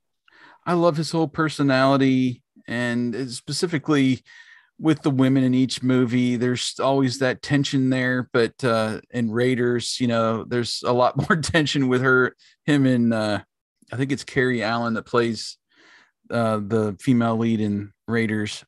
i 0.68 0.74
love 0.74 0.98
his 0.98 1.12
whole 1.12 1.28
personality 1.28 2.44
and 2.68 3.30
specifically 3.32 4.22
with 4.80 5.02
the 5.04 5.10
women 5.10 5.44
in 5.44 5.54
each 5.54 5.82
movie 5.82 6.36
there's 6.36 6.80
always 6.80 7.20
that 7.20 7.42
tension 7.42 7.90
there 7.90 8.30
but 8.34 8.62
uh 8.64 9.00
in 9.12 9.32
raiders 9.32 10.00
you 10.00 10.08
know 10.08 10.44
there's 10.44 10.84
a 10.86 10.92
lot 10.92 11.18
more 11.30 11.40
tension 11.40 11.88
with 11.88 12.02
her 12.02 12.36
him 12.66 12.86
and 12.86 13.14
uh 13.14 13.40
i 13.92 13.96
think 13.96 14.12
it's 14.12 14.24
carrie 14.24 14.64
allen 14.64 14.94
that 14.94 15.06
plays 15.06 15.58
uh 16.30 16.58
the 16.58 16.96
female 17.00 17.38
lead 17.38 17.62
in 17.62 17.92
raiders 18.08 18.66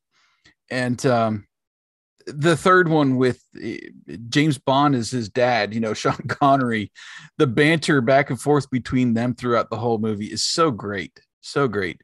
and 0.70 1.06
um 1.06 1.46
the 2.28 2.58
third 2.58 2.90
one 2.90 3.16
with 3.16 3.42
eh, 3.62 3.78
James 4.30 4.58
Bond 4.58 4.96
is 4.96 5.12
his 5.12 5.30
dad, 5.30 5.74
you 5.74 5.80
know, 5.80 5.94
Sean 5.94 6.18
Connery, 6.28 6.92
the 7.38 7.48
banter 7.48 8.02
back 8.02 8.30
and 8.30 8.40
forth 8.40 8.70
between 8.70 9.14
them 9.14 9.34
throughout 9.34 9.70
the 9.70 9.78
whole 9.78 9.98
movie 9.98 10.26
is 10.26 10.44
so 10.44 10.70
great, 10.70 11.20
so 11.42 11.68
great. 11.68 12.02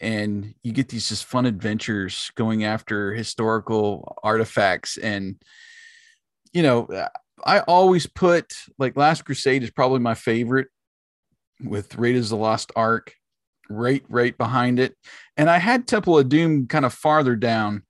And 0.00 0.54
you 0.62 0.72
get 0.72 0.88
these 0.88 1.08
just 1.08 1.24
fun 1.24 1.46
adventures 1.46 2.30
going 2.34 2.64
after 2.64 3.14
historical 3.14 4.18
artifacts. 4.22 4.96
And, 4.98 5.36
you 6.52 6.62
know, 6.62 7.08
I 7.44 7.60
always 7.60 8.06
put 8.06 8.52
like 8.78 8.96
Last 8.96 9.24
Crusade 9.24 9.62
is 9.62 9.70
probably 9.70 10.00
my 10.00 10.14
favorite 10.14 10.68
with 11.62 11.96
Raiders 11.96 12.26
of 12.26 12.38
the 12.38 12.42
Lost 12.44 12.72
Ark 12.76 13.14
right, 13.70 14.04
right 14.08 14.36
behind 14.36 14.78
it. 14.78 14.94
And 15.36 15.48
I 15.48 15.58
had 15.58 15.86
Temple 15.86 16.18
of 16.18 16.28
Doom 16.28 16.66
kind 16.66 16.84
of 16.84 16.92
farther 16.92 17.36
down 17.36 17.82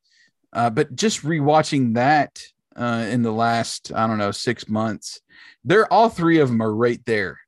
uh, 0.57 0.71
but 0.71 0.97
just 0.97 1.23
rewatching 1.23 1.95
that 1.95 2.41
uh, 2.75 3.07
in 3.11 3.23
the 3.23 3.33
last, 3.33 3.93
I 3.95 4.07
don't 4.07 4.17
know, 4.17 4.31
six 4.31 4.69
months, 4.69 5.21
they're 5.65 5.93
all 5.93 6.09
three 6.09 6.39
of 6.39 6.49
them 6.49 6.63
are 6.63 6.75
right 6.75 7.01
there 7.05 7.39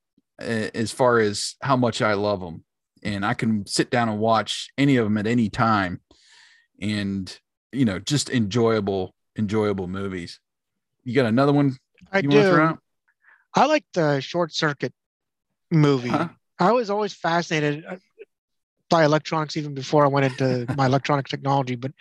uh, 0.40 0.68
as 0.74 0.92
far 0.92 1.18
as 1.18 1.56
how 1.62 1.76
much 1.76 2.02
I 2.02 2.12
love 2.12 2.40
them. 2.40 2.64
And 3.02 3.24
I 3.24 3.34
can 3.34 3.66
sit 3.66 3.90
down 3.90 4.08
and 4.08 4.18
watch 4.18 4.68
any 4.76 4.96
of 4.96 5.04
them 5.04 5.18
at 5.18 5.26
any 5.26 5.48
time 5.48 6.00
and, 6.80 7.38
you 7.72 7.84
know, 7.84 7.98
just 7.98 8.30
enjoyable, 8.30 9.14
enjoyable 9.36 9.86
movies. 9.86 10.40
You 11.04 11.14
got 11.14 11.26
another 11.26 11.52
one 11.52 11.76
I 12.12 12.20
you 12.20 12.30
want 12.30 12.44
to 12.44 12.50
throw 12.50 12.68
do. 12.68 12.78
I 13.54 13.66
like 13.66 13.84
the 13.94 14.20
Short 14.20 14.52
Circuit 14.52 14.92
movie. 15.70 16.10
Huh? 16.10 16.28
I 16.58 16.72
was 16.72 16.90
always 16.90 17.12
fascinated 17.12 17.84
uh, 17.86 17.96
by 18.90 19.04
electronics 19.04 19.56
even 19.56 19.74
before 19.74 20.04
I 20.04 20.08
went 20.08 20.26
into 20.26 20.72
my 20.76 20.86
electronic 20.86 21.28
technology. 21.28 21.76
But 21.76 21.92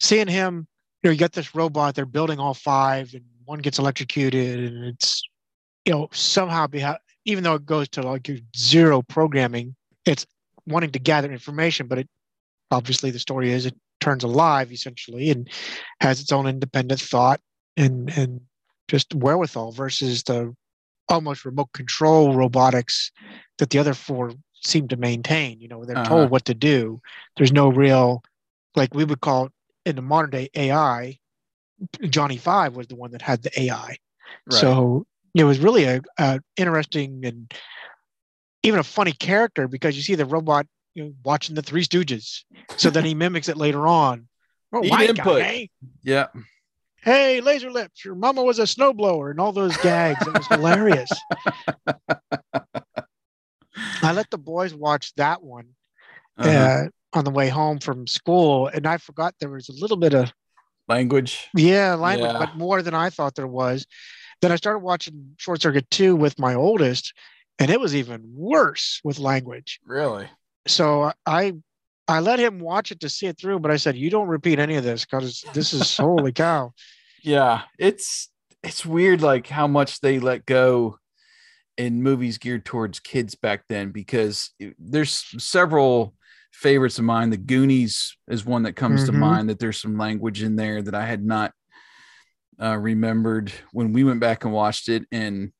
seeing 0.00 0.28
him, 0.28 0.66
you 1.02 1.08
know, 1.08 1.12
you 1.12 1.18
got 1.18 1.32
this 1.32 1.54
robot, 1.54 1.94
they're 1.94 2.06
building 2.06 2.38
all 2.38 2.54
five, 2.54 3.14
and 3.14 3.24
one 3.44 3.60
gets 3.60 3.78
electrocuted, 3.78 4.72
and 4.72 4.84
it's, 4.84 5.22
you 5.84 5.92
know, 5.92 6.08
somehow 6.12 6.66
beha- 6.66 7.00
even 7.24 7.44
though 7.44 7.54
it 7.54 7.66
goes 7.66 7.88
to 7.90 8.02
like 8.02 8.28
zero 8.56 9.02
programming, 9.02 9.74
it's 10.04 10.26
wanting 10.70 10.90
to 10.92 10.98
gather 10.98 11.30
information, 11.32 11.86
but 11.86 11.98
it 11.98 12.08
obviously 12.70 13.10
the 13.10 13.18
story 13.18 13.52
is 13.52 13.66
it 13.66 13.76
turns 14.00 14.24
alive 14.24 14.72
essentially 14.72 15.30
and 15.30 15.48
has 16.00 16.20
its 16.20 16.32
own 16.32 16.46
independent 16.46 17.00
thought 17.00 17.40
and 17.76 18.10
and 18.16 18.40
just 18.88 19.14
wherewithal 19.14 19.72
versus 19.72 20.22
the 20.24 20.54
almost 21.08 21.44
remote 21.44 21.72
control 21.72 22.34
robotics 22.34 23.10
that 23.58 23.70
the 23.70 23.78
other 23.78 23.94
four 23.94 24.32
seem 24.54 24.88
to 24.88 24.96
maintain. 24.96 25.60
You 25.60 25.68
know, 25.68 25.84
they're 25.84 25.96
Uh-huh. 25.96 26.08
told 26.08 26.30
what 26.30 26.44
to 26.46 26.54
do. 26.54 27.00
There's 27.36 27.52
no 27.52 27.68
real, 27.68 28.22
like 28.76 28.94
we 28.94 29.04
would 29.04 29.20
call 29.20 29.46
it 29.46 29.52
in 29.86 29.96
the 29.96 30.02
modern 30.02 30.30
day 30.30 30.48
AI. 30.54 31.18
Johnny 32.08 32.36
Five 32.36 32.76
was 32.76 32.86
the 32.88 32.96
one 32.96 33.10
that 33.12 33.22
had 33.22 33.42
the 33.42 33.60
AI. 33.60 33.96
So 34.50 35.06
it 35.34 35.44
was 35.44 35.58
really 35.58 35.84
a, 35.84 36.00
a 36.18 36.40
interesting 36.56 37.24
and 37.24 37.52
even 38.62 38.78
a 38.80 38.84
funny 38.84 39.12
character 39.12 39.68
because 39.68 39.96
you 39.96 40.02
see 40.02 40.14
the 40.14 40.24
robot 40.26 40.66
you 40.94 41.04
know, 41.04 41.12
watching 41.24 41.54
the 41.54 41.62
Three 41.62 41.84
Stooges. 41.84 42.40
So 42.76 42.90
then 42.90 43.04
he 43.04 43.14
mimics 43.24 43.48
it 43.48 43.56
later 43.56 43.86
on. 43.86 44.28
Oh, 44.72 44.80
Need 44.80 44.90
white 44.90 45.10
input. 45.10 45.40
guy. 45.40 45.68
yeah. 46.02 46.26
Hey, 47.02 47.40
laser 47.40 47.70
lips, 47.70 48.04
your 48.04 48.14
mama 48.14 48.42
was 48.42 48.58
a 48.58 48.64
snowblower 48.64 49.30
and 49.30 49.40
all 49.40 49.52
those 49.52 49.74
gags. 49.78 50.26
It 50.26 50.34
was 50.34 50.46
hilarious. 50.48 51.10
I 54.02 54.12
let 54.12 54.30
the 54.30 54.38
boys 54.38 54.74
watch 54.74 55.14
that 55.14 55.42
one 55.42 55.68
Uh-huh. 56.38 56.50
uh, 56.50 56.84
on 57.18 57.24
the 57.24 57.30
way 57.30 57.48
home 57.48 57.78
from 57.78 58.06
school, 58.06 58.66
and 58.68 58.86
I 58.86 58.98
forgot 58.98 59.34
there 59.40 59.50
was 59.50 59.68
a 59.68 59.72
little 59.72 59.96
bit 59.96 60.14
of 60.14 60.32
Language. 60.88 61.48
yeah 61.56 61.94
language, 61.94 62.32
Yeah. 62.32 62.38
but 62.38 62.56
more 62.56 62.82
than 62.82 62.94
I 62.94 63.10
thought 63.10 63.34
there 63.36 63.46
was. 63.46 63.86
Then 64.42 64.50
I 64.52 64.56
started 64.56 64.80
watching 64.80 65.34
Short 65.38 65.60
Circuit 65.62 65.88
2 65.90 66.16
with 66.16 66.38
my 66.38 66.54
oldest, 66.54 67.12
and 67.60 67.70
it 67.70 67.78
was 67.78 67.94
even 67.94 68.32
worse 68.34 69.00
with 69.04 69.18
language. 69.18 69.78
Really? 69.84 70.28
So 70.66 71.12
I 71.26 71.54
I 72.08 72.18
let 72.18 72.40
him 72.40 72.58
watch 72.58 72.90
it 72.90 73.00
to 73.00 73.08
see 73.08 73.26
it 73.26 73.38
through, 73.38 73.60
but 73.60 73.70
I 73.70 73.76
said, 73.76 73.96
"You 73.96 74.10
don't 74.10 74.26
repeat 74.26 74.58
any 74.58 74.74
of 74.74 74.82
this 74.82 75.04
because 75.04 75.44
this 75.54 75.72
is 75.72 75.96
holy 75.96 76.32
cow." 76.32 76.72
yeah 77.22 77.62
it's 77.78 78.30
it's 78.62 78.86
weird 78.86 79.20
like 79.20 79.46
how 79.46 79.66
much 79.66 80.00
they 80.00 80.18
let 80.18 80.46
go 80.46 80.96
in 81.76 82.02
movies 82.02 82.38
geared 82.38 82.64
towards 82.64 82.98
kids 82.98 83.34
back 83.34 83.62
then 83.68 83.90
because 83.90 84.50
there's 84.78 85.24
several 85.36 86.14
favorites 86.50 86.98
of 86.98 87.04
mine 87.04 87.28
the 87.28 87.36
goonies 87.36 88.16
is 88.28 88.46
one 88.46 88.62
that 88.62 88.72
comes 88.74 89.04
to 89.04 89.12
Mhm. 89.12 89.18
mind 89.18 89.50
that 89.50 89.58
there's 89.58 89.78
some 89.78 89.98
language 89.98 90.42
in 90.42 90.56
there 90.56 90.80
that 90.80 90.94
i 90.94 91.04
had 91.04 91.22
not 91.22 91.52
uh, 92.60 92.76
remembered 92.78 93.52
when 93.72 93.92
we 93.92 94.02
went 94.02 94.20
back 94.20 94.44
and 94.44 94.52
watched 94.54 94.88
it 94.88 95.04
and 95.12 95.52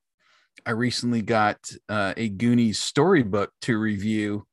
i 0.67 0.71
recently 0.71 1.23
got 1.23 1.59
uh, 1.89 2.15
a 2.17 2.29
goonies 2.29 2.79
storybook 2.79 3.51
to 3.63 3.79
review 3.79 4.47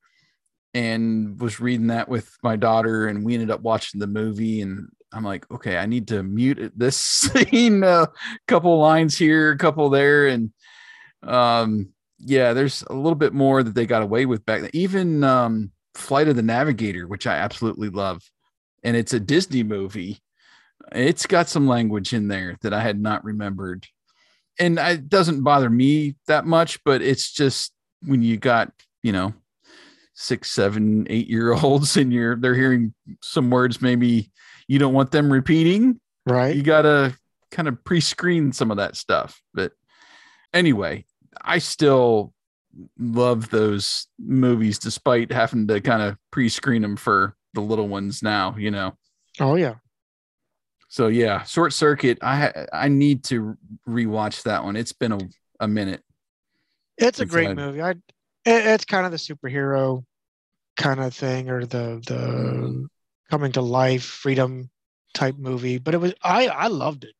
and 0.73 1.39
was 1.39 1.59
reading 1.59 1.87
that 1.87 2.09
with 2.09 2.29
my 2.43 2.55
daughter 2.55 3.07
and 3.07 3.25
we 3.25 3.33
ended 3.33 3.51
up 3.51 3.61
watching 3.61 3.99
the 3.99 4.07
movie 4.07 4.61
and 4.61 4.87
i'm 5.13 5.23
like 5.23 5.49
okay 5.51 5.77
i 5.77 5.85
need 5.85 6.07
to 6.07 6.21
mute 6.23 6.71
this 6.75 6.97
scene 6.97 7.83
a 7.83 8.07
couple 8.47 8.77
lines 8.77 9.17
here 9.17 9.51
a 9.51 9.57
couple 9.57 9.89
there. 9.89 10.27
And 10.27 10.51
um 11.23 11.89
yeah 12.19 12.53
there's 12.53 12.83
a 12.87 12.93
little 12.93 13.15
bit 13.15 13.33
more 13.33 13.63
that 13.63 13.75
they 13.75 13.85
got 13.85 14.01
away 14.01 14.25
with 14.25 14.45
back 14.45 14.61
then. 14.61 14.69
Even 14.73 15.23
um 15.23 15.71
flight 15.95 16.27
of 16.27 16.35
the 16.35 16.43
navigator 16.43 17.07
which 17.07 17.25
i 17.25 17.35
absolutely 17.35 17.89
love 17.89 18.21
and 18.83 18.95
it's 18.95 19.13
a 19.13 19.19
disney 19.19 19.63
movie 19.63 20.19
it's 20.91 21.25
got 21.25 21.49
some 21.49 21.67
language 21.67 22.13
in 22.13 22.27
there 22.27 22.55
that 22.61 22.71
i 22.71 22.81
had 22.81 23.01
not 23.01 23.23
remembered 23.23 23.87
and 24.59 24.79
it 24.79 25.09
doesn't 25.09 25.43
bother 25.43 25.69
me 25.69 26.15
that 26.27 26.45
much 26.45 26.83
but 26.83 27.01
it's 27.01 27.31
just 27.31 27.73
when 28.03 28.21
you 28.21 28.37
got 28.37 28.71
you 29.03 29.11
know 29.11 29.33
six 30.13 30.51
seven 30.51 31.05
eight 31.09 31.27
year 31.27 31.53
olds 31.53 31.97
and 31.97 32.11
you're 32.11 32.35
they're 32.35 32.55
hearing 32.55 32.93
some 33.21 33.49
words 33.49 33.81
maybe 33.81 34.31
you 34.67 34.79
don't 34.79 34.93
want 34.93 35.11
them 35.11 35.31
repeating 35.31 35.99
Right. 36.27 36.53
You 36.55 36.61
gotta 36.61 37.17
kind 37.51 37.69
of 37.69 37.81
pre-screen 37.85 38.51
some 38.51 38.69
of 38.69 38.77
that 38.77 38.97
stuff. 38.97 39.41
But 39.53 39.71
anyway, 40.53 41.05
I 41.41 41.59
still 41.59 42.33
love 42.99 43.49
those 43.49 44.07
movies 44.19 44.77
despite 44.77 45.31
having 45.31 45.67
to 45.67 45.79
kind 45.79 46.01
of 46.01 46.17
pre-screen 46.31 46.81
them 46.81 46.97
for 46.97 47.35
the 47.53 47.61
little 47.61 47.87
ones 47.87 48.21
now, 48.21 48.55
you 48.57 48.69
know. 48.71 48.97
Oh 49.39 49.55
yeah. 49.55 49.75
So 50.87 51.07
yeah, 51.07 51.43
Short 51.43 51.73
Circuit. 51.73 52.17
I 52.21 52.67
I 52.71 52.87
need 52.87 53.23
to 53.25 53.57
rewatch 53.87 54.43
that 54.43 54.63
one. 54.63 54.75
It's 54.75 54.93
been 54.93 55.11
a, 55.11 55.19
a 55.59 55.67
minute. 55.67 56.03
It's 56.97 57.19
a 57.19 57.25
great 57.25 57.49
a- 57.51 57.55
movie. 57.55 57.81
I 57.81 57.91
it, 57.91 58.01
it's 58.45 58.85
kind 58.85 59.05
of 59.05 59.11
the 59.11 59.17
superhero 59.17 60.03
kind 60.77 60.99
of 60.99 61.13
thing 61.13 61.49
or 61.49 61.65
the 61.65 62.01
the 62.07 62.87
coming 63.29 63.51
to 63.53 63.61
life, 63.61 64.03
freedom 64.03 64.69
type 65.13 65.35
movie. 65.37 65.77
But 65.77 65.93
it 65.93 65.97
was 65.97 66.13
I 66.23 66.47
I 66.47 66.67
loved 66.67 67.03
it. 67.03 67.13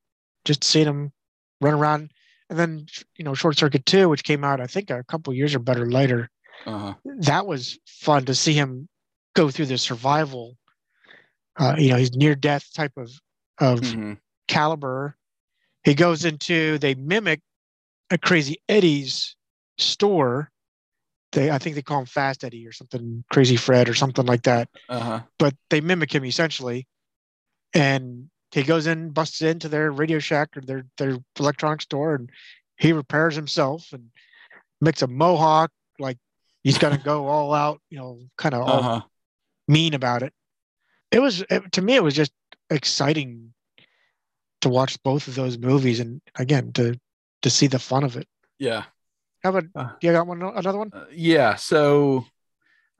Just 0.45 0.63
seeing 0.63 0.87
him 0.87 1.11
run 1.59 1.73
around 1.73 2.11
and 2.49 2.57
then 2.57 2.85
you 3.17 3.25
know 3.25 3.33
Short 3.33 3.57
Circuit 3.57 3.85
2 3.85 4.07
which 4.07 4.23
came 4.23 4.43
out 4.43 4.61
I 4.61 4.67
think 4.67 4.89
a 4.89 5.03
couple 5.03 5.33
years 5.33 5.53
or 5.53 5.59
better 5.59 5.89
later. 5.89 6.29
Uh-huh. 6.65 6.93
That 7.19 7.45
was 7.45 7.77
fun 7.85 8.25
to 8.25 8.35
see 8.35 8.53
him 8.53 8.87
go 9.35 9.49
through 9.51 9.67
the 9.67 9.77
survival 9.77 10.55
uh 11.59 11.75
you 11.77 11.89
know, 11.89 11.97
he's 11.97 12.15
near 12.15 12.35
death 12.35 12.71
type 12.73 12.93
of 12.97 13.11
of 13.59 13.79
Mhm. 13.81 14.19
caliber. 14.47 15.17
He 15.83 15.93
goes 15.93 16.25
into 16.25 16.77
they 16.79 16.95
mimic 16.95 17.41
a 18.09 18.17
Crazy 18.17 18.61
Eddie's 18.69 19.35
store. 19.77 20.51
They 21.31 21.51
I 21.51 21.57
think 21.57 21.75
they 21.75 21.81
call 21.81 21.99
him 21.99 22.05
Fast 22.05 22.43
Eddie 22.43 22.65
or 22.67 22.71
something, 22.71 23.23
Crazy 23.31 23.55
Fred 23.57 23.89
or 23.89 23.93
something 23.93 24.25
like 24.25 24.43
that. 24.43 24.69
Uh-huh. 24.89 25.21
But 25.39 25.55
they 25.69 25.81
mimic 25.81 26.13
him 26.13 26.25
essentially. 26.25 26.87
And 27.73 28.29
he 28.51 28.63
goes 28.63 28.87
in, 28.87 29.09
busts 29.11 29.41
into 29.41 29.67
their 29.69 29.91
Radio 29.91 30.19
Shack 30.19 30.55
or 30.55 30.61
their 30.61 30.85
their 30.97 31.17
electronic 31.37 31.81
store, 31.81 32.15
and 32.15 32.29
he 32.77 32.93
repairs 32.93 33.35
himself 33.35 33.91
and 33.91 34.09
makes 34.79 35.01
a 35.01 35.07
mohawk 35.07 35.71
like 35.99 36.17
he's 36.63 36.77
gonna 36.77 36.97
go 36.97 37.27
all 37.27 37.53
out, 37.53 37.81
you 37.89 37.97
know, 37.97 38.21
kind 38.37 38.55
of 38.55 38.67
Uh-huh. 38.67 39.01
mean 39.67 39.93
about 39.93 40.23
it. 40.23 40.33
It 41.11 41.19
was 41.19 41.41
it, 41.49 41.71
to 41.73 41.81
me, 41.81 41.95
it 41.95 42.03
was 42.03 42.13
just 42.15 42.31
exciting 42.69 43.53
to 44.61 44.69
watch 44.69 45.01
both 45.03 45.27
of 45.27 45.35
those 45.35 45.57
movies, 45.57 45.99
and 45.99 46.21
again 46.35 46.71
to 46.73 46.99
to 47.43 47.49
see 47.49 47.67
the 47.67 47.79
fun 47.79 48.03
of 48.03 48.17
it. 48.17 48.27
Yeah. 48.59 48.85
How 49.43 49.49
about 49.55 49.65
Uh. 49.75 49.93
you 50.01 50.11
got 50.11 50.25
one 50.27 50.41
another 50.41 50.79
one? 50.79 50.89
Uh, 50.93 51.05
yeah. 51.11 51.55
So 51.55 52.25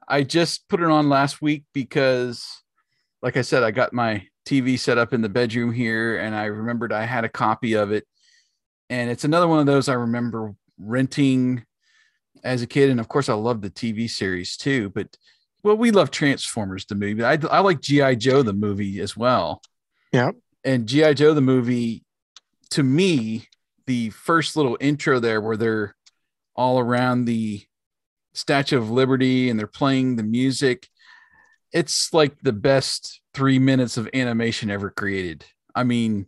I 0.06 0.22
just 0.22 0.68
put 0.68 0.80
it 0.80 0.86
on 0.86 1.08
last 1.08 1.42
week 1.42 1.64
because, 1.74 2.46
like 3.20 3.36
I 3.36 3.42
said, 3.42 3.62
I 3.64 3.72
got 3.72 3.92
my 3.92 4.26
TV 4.46 4.78
set 4.78 4.96
up 4.96 5.12
in 5.12 5.20
the 5.20 5.28
bedroom 5.28 5.72
here 5.72 6.18
and 6.18 6.34
I 6.34 6.44
remembered 6.44 6.92
I 6.92 7.04
had 7.04 7.24
a 7.24 7.28
copy 7.28 7.74
of 7.74 7.90
it. 7.90 8.06
And 8.88 9.10
it's 9.10 9.24
another 9.24 9.48
one 9.48 9.58
of 9.58 9.66
those 9.66 9.88
I 9.88 9.94
remember 9.94 10.54
renting 10.78 11.64
as 12.44 12.62
a 12.62 12.66
kid. 12.66 12.88
And 12.88 13.00
of 13.00 13.08
course, 13.08 13.28
I 13.28 13.34
love 13.34 13.60
the 13.60 13.68
TV 13.70 14.08
series 14.08 14.56
too. 14.56 14.88
But 14.90 15.14
well, 15.62 15.76
we 15.76 15.90
love 15.90 16.10
Transformers, 16.10 16.86
the 16.86 16.94
movie. 16.94 17.24
I, 17.24 17.38
I 17.50 17.60
like 17.60 17.80
G.I. 17.80 18.14
Joe, 18.16 18.42
the 18.42 18.52
movie 18.52 19.00
as 19.00 19.16
well. 19.16 19.60
Yeah. 20.12 20.32
And 20.64 20.86
G.I. 20.86 21.14
Joe, 21.14 21.34
the 21.34 21.40
movie, 21.40 22.04
to 22.70 22.82
me, 22.82 23.48
the 23.86 24.10
first 24.10 24.56
little 24.56 24.76
intro 24.80 25.18
there 25.18 25.40
where 25.40 25.56
they're 25.56 25.96
all 26.54 26.78
around 26.78 27.24
the 27.24 27.62
Statue 28.34 28.78
of 28.78 28.90
Liberty 28.90 29.50
and 29.50 29.58
they're 29.58 29.66
playing 29.66 30.16
the 30.16 30.22
music. 30.22 30.88
It's 31.72 32.12
like 32.12 32.40
the 32.42 32.52
best 32.52 33.20
three 33.34 33.58
minutes 33.58 33.96
of 33.96 34.08
animation 34.14 34.70
ever 34.70 34.90
created. 34.90 35.44
I 35.74 35.84
mean, 35.84 36.26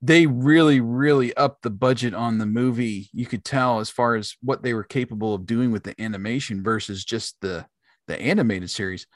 they 0.00 0.26
really, 0.26 0.80
really 0.80 1.34
upped 1.36 1.62
the 1.62 1.70
budget 1.70 2.14
on 2.14 2.38
the 2.38 2.46
movie. 2.46 3.08
You 3.12 3.26
could 3.26 3.44
tell 3.44 3.80
as 3.80 3.90
far 3.90 4.14
as 4.14 4.36
what 4.42 4.62
they 4.62 4.74
were 4.74 4.84
capable 4.84 5.34
of 5.34 5.46
doing 5.46 5.72
with 5.72 5.82
the 5.82 6.00
animation 6.00 6.62
versus 6.62 7.04
just 7.04 7.36
the 7.40 7.66
the 8.08 8.20
animated 8.20 8.70
series. 8.70 9.06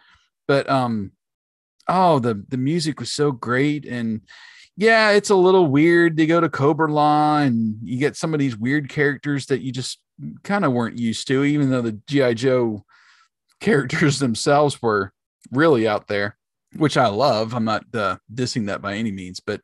But 0.46 0.70
um, 0.70 1.12
oh, 1.88 2.20
the 2.20 2.44
the 2.48 2.56
music 2.56 3.00
was 3.00 3.10
so 3.10 3.32
great 3.32 3.84
and 3.84 4.20
yeah, 4.76 5.10
it's 5.10 5.30
a 5.30 5.34
little 5.34 5.66
weird. 5.66 6.16
to 6.16 6.26
go 6.26 6.40
to 6.40 6.48
Cobra-La 6.48 7.38
and 7.38 7.76
you 7.82 7.98
get 7.98 8.16
some 8.16 8.32
of 8.32 8.40
these 8.40 8.56
weird 8.56 8.88
characters 8.88 9.46
that 9.46 9.60
you 9.60 9.72
just 9.72 9.98
kind 10.42 10.64
of 10.64 10.72
weren't 10.72 10.98
used 10.98 11.26
to, 11.28 11.44
even 11.44 11.70
though 11.70 11.82
the 11.82 12.00
G.I. 12.06 12.34
Joe 12.34 12.84
characters 13.60 14.18
themselves 14.18 14.80
were 14.80 15.12
really 15.50 15.86
out 15.86 16.08
there, 16.08 16.36
which 16.76 16.96
I 16.96 17.08
love. 17.08 17.54
I'm 17.54 17.64
not 17.64 17.84
uh, 17.94 18.16
dissing 18.32 18.66
that 18.66 18.82
by 18.82 18.94
any 18.94 19.12
means, 19.12 19.40
but 19.40 19.60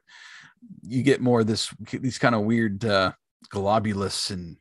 you 0.83 1.03
get 1.03 1.21
more 1.21 1.45
this, 1.45 1.73
these 1.93 2.19
kind 2.19 2.35
of 2.35 2.43
weird 2.43 2.85
uh, 2.85 3.13
Golobulus 3.51 4.31
and 4.31 4.57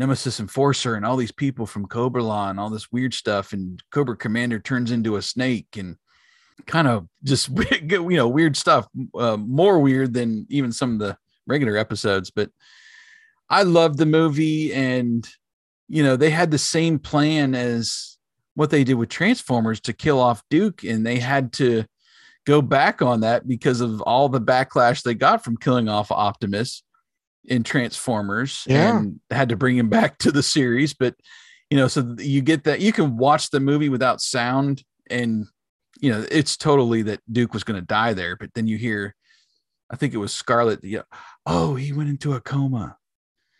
Nemesis 0.00 0.40
Enforcer 0.40 0.94
and 0.94 1.04
all 1.04 1.16
these 1.16 1.30
people 1.30 1.66
from 1.66 1.86
Cobra-La 1.86 2.48
and 2.48 2.58
all 2.58 2.70
this 2.70 2.90
weird 2.90 3.12
stuff. 3.12 3.52
And 3.52 3.80
Cobra 3.92 4.16
Commander 4.16 4.58
turns 4.58 4.90
into 4.90 5.16
a 5.16 5.22
snake 5.22 5.76
and 5.76 5.96
kind 6.66 6.88
of 6.88 7.06
just 7.22 7.50
you 7.82 8.16
know 8.16 8.28
weird 8.28 8.56
stuff 8.56 8.88
uh, 9.14 9.36
more 9.36 9.78
weird 9.80 10.14
than 10.14 10.46
even 10.48 10.72
some 10.72 10.94
of 10.94 10.98
the 10.98 11.16
regular 11.46 11.76
episodes 11.76 12.30
but 12.30 12.50
i 13.48 13.62
loved 13.62 13.98
the 13.98 14.06
movie 14.06 14.72
and 14.72 15.26
you 15.88 16.02
know 16.02 16.16
they 16.16 16.30
had 16.30 16.50
the 16.50 16.58
same 16.58 16.98
plan 16.98 17.54
as 17.54 18.18
what 18.54 18.70
they 18.70 18.84
did 18.84 18.94
with 18.94 19.08
transformers 19.08 19.80
to 19.80 19.92
kill 19.92 20.20
off 20.20 20.42
duke 20.50 20.84
and 20.84 21.06
they 21.06 21.18
had 21.18 21.52
to 21.52 21.84
go 22.46 22.60
back 22.60 23.02
on 23.02 23.20
that 23.20 23.46
because 23.46 23.80
of 23.80 24.00
all 24.02 24.28
the 24.28 24.40
backlash 24.40 25.02
they 25.02 25.14
got 25.14 25.42
from 25.42 25.56
killing 25.56 25.88
off 25.88 26.10
optimus 26.10 26.82
in 27.44 27.62
transformers 27.62 28.64
Yeah. 28.66 28.98
and 28.98 29.20
had 29.30 29.48
to 29.48 29.56
bring 29.56 29.76
him 29.76 29.88
back 29.88 30.18
to 30.18 30.30
the 30.30 30.42
series 30.42 30.94
but 30.94 31.14
you 31.70 31.76
know 31.76 31.88
so 31.88 32.14
you 32.18 32.42
get 32.42 32.64
that 32.64 32.80
you 32.80 32.92
can 32.92 33.16
watch 33.16 33.50
the 33.50 33.60
movie 33.60 33.88
without 33.88 34.20
sound 34.20 34.82
and 35.08 35.46
you 36.00 36.10
know, 36.10 36.24
it's 36.30 36.56
totally 36.56 37.02
that 37.02 37.20
Duke 37.30 37.52
was 37.52 37.64
going 37.64 37.78
to 37.78 37.86
die 37.86 38.14
there. 38.14 38.36
But 38.36 38.54
then 38.54 38.66
you 38.66 38.76
hear, 38.78 39.14
I 39.90 39.96
think 39.96 40.14
it 40.14 40.18
was 40.18 40.32
Scarlett. 40.32 40.82
Yeah, 40.82 41.02
oh, 41.46 41.74
he 41.74 41.92
went 41.92 42.08
into 42.08 42.32
a 42.32 42.40
coma, 42.40 42.96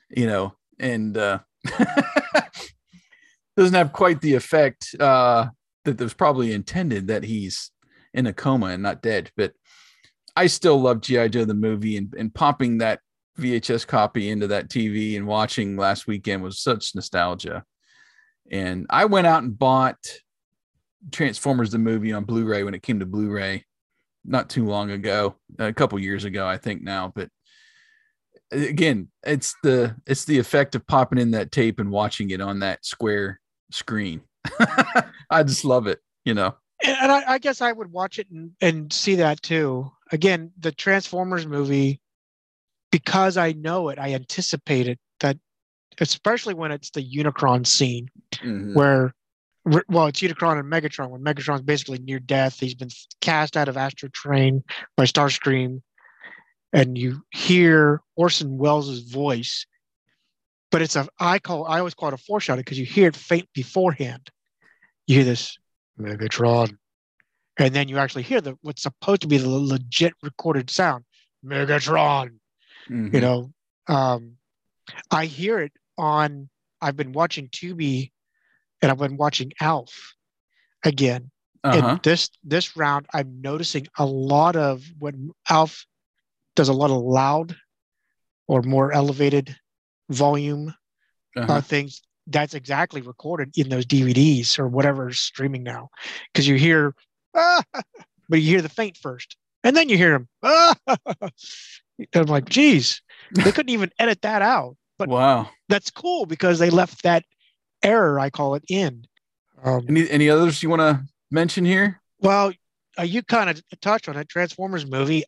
you 0.09 0.27
know, 0.27 0.55
and 0.79 1.17
uh, 1.17 1.41
doesn't 3.57 3.75
have 3.75 3.93
quite 3.93 4.21
the 4.21 4.35
effect 4.35 4.95
uh, 4.99 5.49
that 5.85 6.01
was 6.01 6.15
probably 6.15 6.53
intended 6.53 7.09
that 7.09 7.25
he's 7.25 7.71
in 8.15 8.27
a 8.27 8.33
coma 8.33 8.67
and 8.67 8.83
not 8.83 9.03
dead. 9.03 9.31
But 9.37 9.53
I 10.37 10.47
still 10.47 10.81
love 10.81 11.01
GI 11.03 11.31
Joe 11.31 11.45
the 11.45 11.55
movie 11.55 11.97
and, 11.97 12.15
and 12.17 12.35
popping 12.35 12.79
that 12.79 13.01
VHS 13.39 13.87
copy 13.87 14.31
into 14.31 14.49
that 14.49 14.69
TV 14.69 15.17
and 15.17 15.27
watching 15.27 15.77
last 15.77 16.07
weekend 16.07 16.43
was 16.43 16.61
such 16.61 16.95
nostalgia. 16.95 17.65
And 18.51 18.87
I 18.91 19.05
went 19.05 19.27
out 19.27 19.43
and 19.43 19.59
bought 19.59 19.99
Transformers 21.13 21.71
the 21.71 21.79
movie 21.79 22.13
on 22.13 22.25
Blu-ray 22.25 22.63
when 22.65 22.75
it 22.75 22.83
came 22.83 23.01
to 23.01 23.07
Blu-ray 23.07 23.65
not 24.25 24.51
too 24.51 24.67
long 24.67 24.91
ago, 24.91 25.37
a 25.59 25.73
couple 25.73 25.99
years 25.99 26.25
ago, 26.25 26.47
I 26.47 26.59
think 26.59 26.83
now. 26.83 27.13
But 27.15 27.31
uh, 28.53 28.59
again, 28.59 29.09
it's 29.25 29.55
the 29.63 29.97
it's 30.07 30.25
the 30.25 30.39
effect 30.39 30.75
of 30.75 30.87
popping 30.87 31.19
in 31.19 31.31
that 31.33 31.53
tape 31.53 31.81
and 31.81 31.91
watching 31.91 32.31
it 32.31 32.41
on 32.41 32.61
that 32.61 32.85
square 32.85 33.41
screen. 33.71 34.23
I 35.31 35.43
just 35.43 35.65
love 35.65 35.87
it, 35.87 36.01
you 36.25 36.35
know. 36.35 36.55
And, 36.85 36.97
and 37.03 37.13
I, 37.13 37.35
I 37.35 37.39
guess 37.39 37.61
I 37.61 37.73
would 37.73 37.93
watch 37.93 38.19
it 38.19 38.29
and, 38.31 38.53
and 38.61 38.93
see 38.93 39.17
that 39.17 39.43
too. 39.43 39.91
Again, 40.13 40.53
the 40.59 40.73
Transformers 40.73 41.47
movie, 41.47 42.00
because 42.91 43.37
I 43.37 43.53
know 43.53 43.89
it, 43.89 43.99
I 43.99 44.15
anticipate 44.15 44.89
it. 44.89 44.99
That 45.21 45.39
especially 46.01 46.55
when 46.55 46.73
it's 46.73 46.91
the 46.91 47.03
Unicron 47.03 47.67
scene 47.67 48.09
Mhm. 48.37 48.75
where 48.75 49.15
well 49.89 50.07
it's 50.07 50.21
unicron 50.23 50.59
and 50.59 50.73
megatron 50.73 51.11
when 51.11 51.21
megatron's 51.23 51.61
basically 51.61 51.99
near 51.99 52.19
death 52.19 52.59
he's 52.59 52.75
been 52.75 52.89
cast 53.21 53.59
out 53.59 53.69
of 53.69 53.77
astrotrain 53.77 54.63
by 54.97 55.05
starscream 55.05 55.83
and 56.73 56.97
you 56.97 57.23
hear 57.31 58.01
orson 58.17 58.57
welles' 58.57 59.01
voice 59.01 59.67
but 60.71 60.81
it's 60.81 60.97
a 60.97 61.07
i 61.19 61.39
call 61.39 61.67
i 61.67 61.79
always 61.79 61.93
call 61.93 62.09
it 62.09 62.15
a 62.15 62.19
foreshadow 62.19 62.61
because 62.63 62.79
you 62.79 62.87
hear 62.87 63.09
it 63.09 63.15
faint 63.17 63.47
beforehand 63.53 64.31
you 65.07 65.17
hear 65.17 65.25
this 65.25 65.59
megatron 65.99 66.79
and 67.59 67.75
then 67.75 67.87
you 67.89 67.99
actually 67.99 68.23
hear 68.23 68.41
the 68.41 68.57
what's 68.63 68.83
supposed 68.83 69.21
to 69.21 69.29
be 69.29 69.37
the 69.37 69.47
legit 69.49 70.15
recorded 70.23 70.71
sound 70.71 71.05
megatron 71.45 72.39
Mhm. 72.91 73.15
you 73.15 73.21
know 73.21 73.53
um 73.87 74.37
i 75.11 75.27
hear 75.27 75.61
it 75.61 75.73
on 75.97 76.49
i've 76.81 76.97
been 76.97 77.13
watching 77.13 77.49
tubi 77.49 78.11
and 78.83 78.91
i've 78.91 78.99
been 78.99 79.17
watching 79.17 79.53
alf 79.61 80.15
again 80.85 81.31
uh-huh. 81.63 81.79
and 81.79 82.03
this 82.03 82.31
this 82.43 82.77
round 82.77 83.07
i'm 83.15 83.41
noticing 83.41 83.87
a 83.99 84.05
lot 84.05 84.57
of 84.57 84.85
when 84.99 85.31
alf 85.49 85.87
does 86.57 86.69
a 86.69 86.73
lot 86.73 86.91
of 86.91 86.97
loud 86.97 87.57
or 88.49 88.63
more 88.63 88.93
elevated 88.93 89.57
volume 90.09 90.75
uh-huh. 91.37 91.53
uh, 91.53 91.61
things 91.61 92.03
that's 92.27 92.55
exactly 92.55 93.03
recorded 93.03 93.57
in 93.57 93.69
those 93.69 93.87
dvds 93.87 94.59
or 94.59 94.67
whatever's 94.67 95.21
streaming 95.21 95.63
now 95.63 95.89
because 96.33 96.49
you 96.49 96.57
hear 96.57 96.93
ah, 97.37 97.63
but 98.29 98.41
you 98.41 98.49
hear 98.49 98.63
the 98.63 98.69
faint 98.69 98.97
first 98.97 99.37
and 99.63 99.77
then 99.77 99.89
you 99.89 99.97
hear 99.97 100.15
him. 100.15 100.29
Ah! 100.43 100.75
I'm 102.15 102.27
like, 102.27 102.49
geez, 102.49 103.03
they 103.33 103.53
couldn't 103.53 103.71
even 103.71 103.91
edit 103.99 104.23
that 104.23 104.43
out. 104.43 104.77
But 104.99 105.09
wow, 105.09 105.49
that's 105.69 105.91
cool 105.91 106.27
because 106.27 106.59
they 106.59 106.71
left 106.71 107.03
that 107.03 107.25
error, 107.83 108.21
I 108.21 108.31
call 108.31 108.55
it, 108.55 108.65
in. 108.69 109.05
Um, 109.63 109.87
any 109.89 110.09
any 110.11 110.31
others 110.31 110.63
you 110.63 110.71
want 110.71 110.81
to 110.81 111.03
mention 111.31 111.65
here? 111.65 112.01
Well, 112.19 112.53
uh, 112.99 113.03
you 113.03 113.23
kind 113.23 113.51
of 113.51 113.63
touched 113.81 114.09
on 114.09 114.17
it. 114.17 114.29
Transformers 114.29 114.87
movie. 114.87 115.25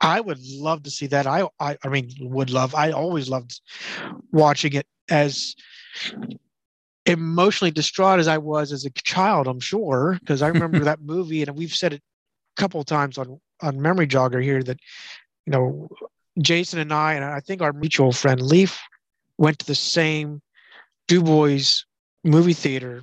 I 0.00 0.20
would 0.20 0.40
love 0.44 0.82
to 0.84 0.90
see 0.90 1.06
that. 1.08 1.26
I, 1.26 1.46
I, 1.60 1.76
I 1.84 1.88
mean, 1.88 2.10
would 2.20 2.50
love. 2.50 2.74
I 2.74 2.90
always 2.90 3.28
loved 3.28 3.60
watching 4.32 4.72
it 4.72 4.86
as 5.08 5.54
emotionally 7.06 7.70
distraught 7.70 8.18
as 8.18 8.28
I 8.28 8.38
was 8.38 8.72
as 8.72 8.84
a 8.84 8.90
child. 8.90 9.46
I'm 9.46 9.60
sure 9.60 10.18
because 10.20 10.42
I 10.42 10.48
remember 10.48 10.80
that 10.84 11.02
movie, 11.02 11.42
and 11.42 11.56
we've 11.56 11.72
said 11.72 11.92
it 11.92 12.02
a 12.56 12.60
couple 12.60 12.80
of 12.80 12.86
times 12.86 13.18
on 13.18 13.40
on 13.60 13.80
Memory 13.80 14.08
Jogger 14.08 14.42
here 14.42 14.62
that 14.64 14.80
you 15.46 15.52
know 15.52 15.88
Jason 16.40 16.78
and 16.78 16.92
I, 16.92 17.14
and 17.14 17.24
I 17.24 17.40
think 17.40 17.62
our 17.62 17.72
mutual 17.72 18.12
friend 18.12 18.40
Leaf, 18.40 18.80
went 19.38 19.58
to 19.58 19.66
the 19.66 19.74
same 19.74 20.40
Du 21.08 21.22
Bois 21.22 21.82
movie 22.24 22.52
theater 22.52 23.02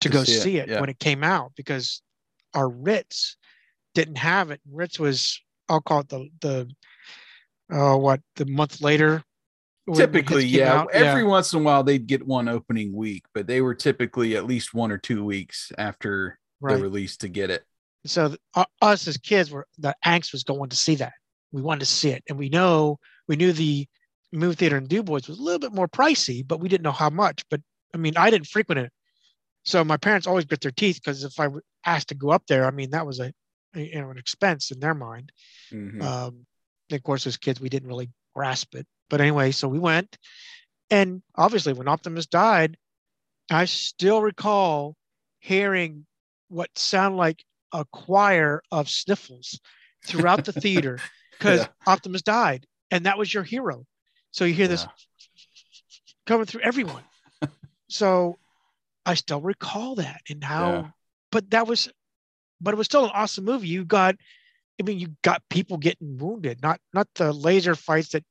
to, 0.00 0.08
to 0.08 0.12
go 0.12 0.24
see, 0.24 0.32
see 0.32 0.56
it, 0.58 0.68
it 0.68 0.74
yeah. 0.74 0.80
when 0.80 0.88
it 0.88 0.98
came 0.98 1.24
out 1.24 1.52
because 1.56 2.02
our 2.54 2.68
Ritz 2.68 3.36
didn't 3.94 4.18
have 4.18 4.50
it. 4.50 4.60
Ritz 4.70 4.98
was 4.98 5.40
I'll 5.68 5.80
call 5.80 6.00
it 6.00 6.08
the 6.08 6.28
the 6.40 6.70
uh, 7.70 7.96
what 7.96 8.20
the 8.36 8.46
month 8.46 8.80
later. 8.80 9.22
Typically, 9.94 10.44
yeah. 10.44 10.84
Every 10.92 11.22
yeah. 11.22 11.28
once 11.28 11.52
in 11.52 11.60
a 11.60 11.62
while 11.62 11.84
they'd 11.84 12.06
get 12.06 12.26
one 12.26 12.48
opening 12.48 12.92
week, 12.92 13.24
but 13.32 13.46
they 13.46 13.60
were 13.60 13.74
typically 13.74 14.36
at 14.36 14.44
least 14.44 14.74
one 14.74 14.90
or 14.90 14.98
two 14.98 15.24
weeks 15.24 15.70
after 15.78 16.38
right. 16.60 16.76
the 16.76 16.82
release 16.82 17.16
to 17.18 17.28
get 17.28 17.50
it. 17.50 17.64
So 18.04 18.34
uh, 18.54 18.64
us 18.82 19.06
as 19.06 19.16
kids 19.16 19.50
were 19.50 19.66
the 19.78 19.94
angst 20.04 20.32
was 20.32 20.42
going 20.42 20.70
to 20.70 20.76
see 20.76 20.96
that. 20.96 21.12
We 21.56 21.62
wanted 21.62 21.80
to 21.80 21.86
see 21.86 22.10
it, 22.10 22.22
and 22.28 22.38
we 22.38 22.50
know 22.50 22.98
we 23.26 23.36
knew 23.36 23.50
the 23.50 23.86
movie 24.30 24.56
theater 24.56 24.76
in 24.76 24.88
Du 24.88 25.02
Bois 25.02 25.20
was 25.26 25.38
a 25.38 25.42
little 25.42 25.58
bit 25.58 25.72
more 25.72 25.88
pricey, 25.88 26.46
but 26.46 26.60
we 26.60 26.68
didn't 26.68 26.82
know 26.82 26.92
how 26.92 27.08
much. 27.08 27.44
But 27.48 27.62
I 27.94 27.96
mean, 27.96 28.14
I 28.14 28.28
didn't 28.28 28.48
frequent 28.48 28.80
it, 28.80 28.92
so 29.64 29.82
my 29.82 29.96
parents 29.96 30.26
always 30.26 30.44
bit 30.44 30.60
their 30.60 30.70
teeth 30.70 31.00
because 31.02 31.24
if 31.24 31.40
I 31.40 31.48
asked 31.86 32.08
to 32.08 32.14
go 32.14 32.28
up 32.28 32.46
there, 32.46 32.66
I 32.66 32.72
mean, 32.72 32.90
that 32.90 33.06
was 33.06 33.20
a 33.20 33.32
you 33.74 34.02
know 34.02 34.10
an 34.10 34.18
expense 34.18 34.70
in 34.70 34.80
their 34.80 34.92
mind. 34.92 35.32
Mm-hmm. 35.72 36.02
Um, 36.02 36.46
of 36.92 37.02
course, 37.02 37.26
as 37.26 37.38
kids, 37.38 37.58
we 37.58 37.70
didn't 37.70 37.88
really 37.88 38.10
grasp 38.34 38.74
it. 38.74 38.86
But 39.08 39.22
anyway, 39.22 39.50
so 39.50 39.66
we 39.66 39.78
went, 39.78 40.18
and 40.90 41.22
obviously, 41.34 41.72
when 41.72 41.88
Optimus 41.88 42.26
died, 42.26 42.76
I 43.50 43.64
still 43.64 44.20
recall 44.20 44.94
hearing 45.38 46.04
what 46.48 46.68
sounded 46.76 47.16
like 47.16 47.42
a 47.72 47.86
choir 47.92 48.62
of 48.70 48.90
sniffles 48.90 49.58
throughout 50.04 50.44
the 50.44 50.52
theater 50.52 50.98
because 51.38 51.60
yeah. 51.60 51.66
Optimus 51.86 52.22
died, 52.22 52.66
and 52.90 53.06
that 53.06 53.18
was 53.18 53.32
your 53.32 53.42
hero. 53.42 53.84
So 54.30 54.44
you 54.44 54.54
hear 54.54 54.64
yeah. 54.64 54.72
this 54.72 54.86
coming 56.26 56.46
through 56.46 56.62
everyone. 56.62 57.02
so 57.88 58.38
I 59.04 59.14
still 59.14 59.40
recall 59.40 59.96
that 59.96 60.20
and 60.28 60.42
how, 60.42 60.70
yeah. 60.70 60.86
but 61.30 61.50
that 61.50 61.66
was 61.66 61.88
but 62.60 62.74
it 62.74 62.76
was 62.76 62.86
still 62.86 63.04
an 63.04 63.10
awesome 63.14 63.44
movie. 63.44 63.68
You 63.68 63.84
got, 63.84 64.16
I 64.80 64.82
mean, 64.82 64.98
you 64.98 65.14
got 65.22 65.42
people 65.50 65.76
getting 65.76 66.18
wounded, 66.18 66.62
not 66.62 66.80
not 66.92 67.08
the 67.14 67.32
laser 67.32 67.74
fights 67.74 68.10
that 68.10 68.24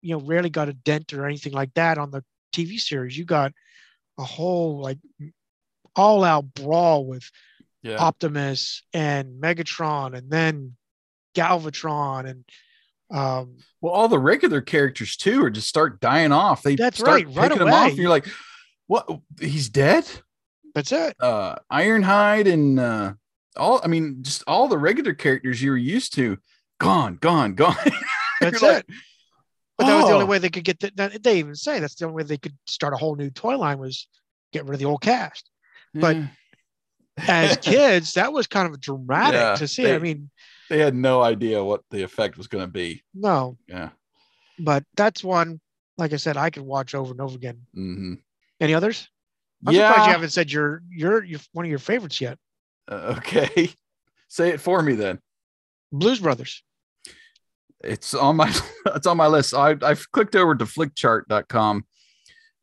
you 0.00 0.16
know 0.16 0.24
rarely 0.24 0.50
got 0.50 0.68
a 0.68 0.72
dent 0.72 1.12
or 1.12 1.26
anything 1.26 1.52
like 1.52 1.74
that 1.74 1.98
on 1.98 2.10
the 2.10 2.24
TV 2.52 2.78
series. 2.78 3.16
You 3.16 3.24
got 3.24 3.52
a 4.18 4.24
whole 4.24 4.80
like 4.80 4.98
all 5.96 6.24
out 6.24 6.54
brawl 6.54 7.06
with 7.06 7.28
yeah. 7.82 7.96
Optimus 7.96 8.82
and 8.92 9.40
Megatron, 9.40 10.16
and 10.16 10.30
then 10.30 10.76
Galvatron 11.34 12.28
and 12.28 12.44
um, 13.10 13.58
well, 13.82 13.92
all 13.92 14.08
the 14.08 14.18
regular 14.18 14.62
characters 14.62 15.16
too 15.16 15.44
are 15.44 15.50
just 15.50 15.68
start 15.68 16.00
dying 16.00 16.32
off. 16.32 16.62
They 16.62 16.76
that's 16.76 16.98
start 16.98 17.08
right, 17.08 17.26
picking 17.26 17.36
right 17.36 17.58
them 17.58 17.68
off. 17.68 17.90
And 17.90 17.98
you're 17.98 18.08
like, 18.08 18.26
what? 18.86 19.06
He's 19.38 19.68
dead. 19.68 20.08
That's 20.74 20.92
it. 20.92 21.16
Uh, 21.20 21.56
Ironhide 21.70 22.50
and 22.50 22.80
uh, 22.80 23.12
all 23.56 23.80
I 23.84 23.88
mean, 23.88 24.22
just 24.22 24.44
all 24.46 24.68
the 24.68 24.78
regular 24.78 25.12
characters 25.12 25.62
you 25.62 25.72
were 25.72 25.76
used 25.76 26.14
to, 26.14 26.38
gone, 26.78 27.16
gone, 27.16 27.54
gone. 27.54 27.76
That's 28.40 28.62
like, 28.62 28.78
it. 28.78 28.86
But 29.76 29.86
that 29.86 29.96
was 29.96 30.06
the 30.06 30.12
only 30.12 30.24
oh. 30.24 30.28
way 30.28 30.38
they 30.38 30.48
could 30.48 30.64
get 30.64 30.80
that. 30.96 31.22
They 31.22 31.38
even 31.38 31.54
say 31.54 31.80
that's 31.80 31.96
the 31.96 32.06
only 32.06 32.16
way 32.16 32.22
they 32.22 32.38
could 32.38 32.56
start 32.66 32.94
a 32.94 32.96
whole 32.96 33.16
new 33.16 33.30
toy 33.30 33.58
line 33.58 33.78
was 33.78 34.06
get 34.52 34.64
rid 34.64 34.74
of 34.74 34.78
the 34.78 34.86
old 34.86 35.02
cast. 35.02 35.50
But 35.94 36.16
as 37.18 37.56
kids, 37.62 38.14
that 38.14 38.32
was 38.32 38.46
kind 38.46 38.72
of 38.72 38.80
dramatic 38.80 39.40
yeah, 39.40 39.54
to 39.56 39.68
see. 39.68 39.84
They, 39.84 39.94
I 39.94 39.98
mean, 39.98 40.30
they 40.72 40.78
had 40.78 40.94
no 40.94 41.20
idea 41.20 41.62
what 41.62 41.82
the 41.90 42.02
effect 42.02 42.38
was 42.38 42.46
going 42.46 42.64
to 42.64 42.70
be. 42.70 43.02
No. 43.12 43.58
Yeah. 43.68 43.90
But 44.58 44.84
that's 44.96 45.22
one, 45.22 45.60
like 45.98 46.14
I 46.14 46.16
said, 46.16 46.38
I 46.38 46.48
could 46.48 46.62
watch 46.62 46.94
over 46.94 47.10
and 47.10 47.20
over 47.20 47.36
again. 47.36 47.66
Mm-hmm. 47.76 48.14
Any 48.58 48.72
others? 48.72 49.06
I'm 49.66 49.74
yeah. 49.74 49.90
surprised 49.90 50.06
you 50.06 50.12
haven't 50.12 50.30
said 50.30 50.50
your 50.50 50.82
your 50.90 51.22
your 51.24 51.40
one 51.52 51.66
of 51.66 51.68
your 51.70 51.78
favorites 51.78 52.22
yet. 52.22 52.38
Uh, 52.90 53.16
okay. 53.18 53.70
Say 54.28 54.48
it 54.48 54.60
for 54.62 54.80
me 54.82 54.94
then. 54.94 55.20
Blues 55.92 56.20
Brothers. 56.20 56.64
It's 57.84 58.14
on 58.14 58.36
my 58.36 58.50
it's 58.86 59.06
on 59.06 59.18
my 59.18 59.26
list. 59.26 59.52
I 59.52 59.76
I've 59.82 60.10
clicked 60.10 60.36
over 60.36 60.54
to 60.54 60.64
flickchart.com. 60.64 61.84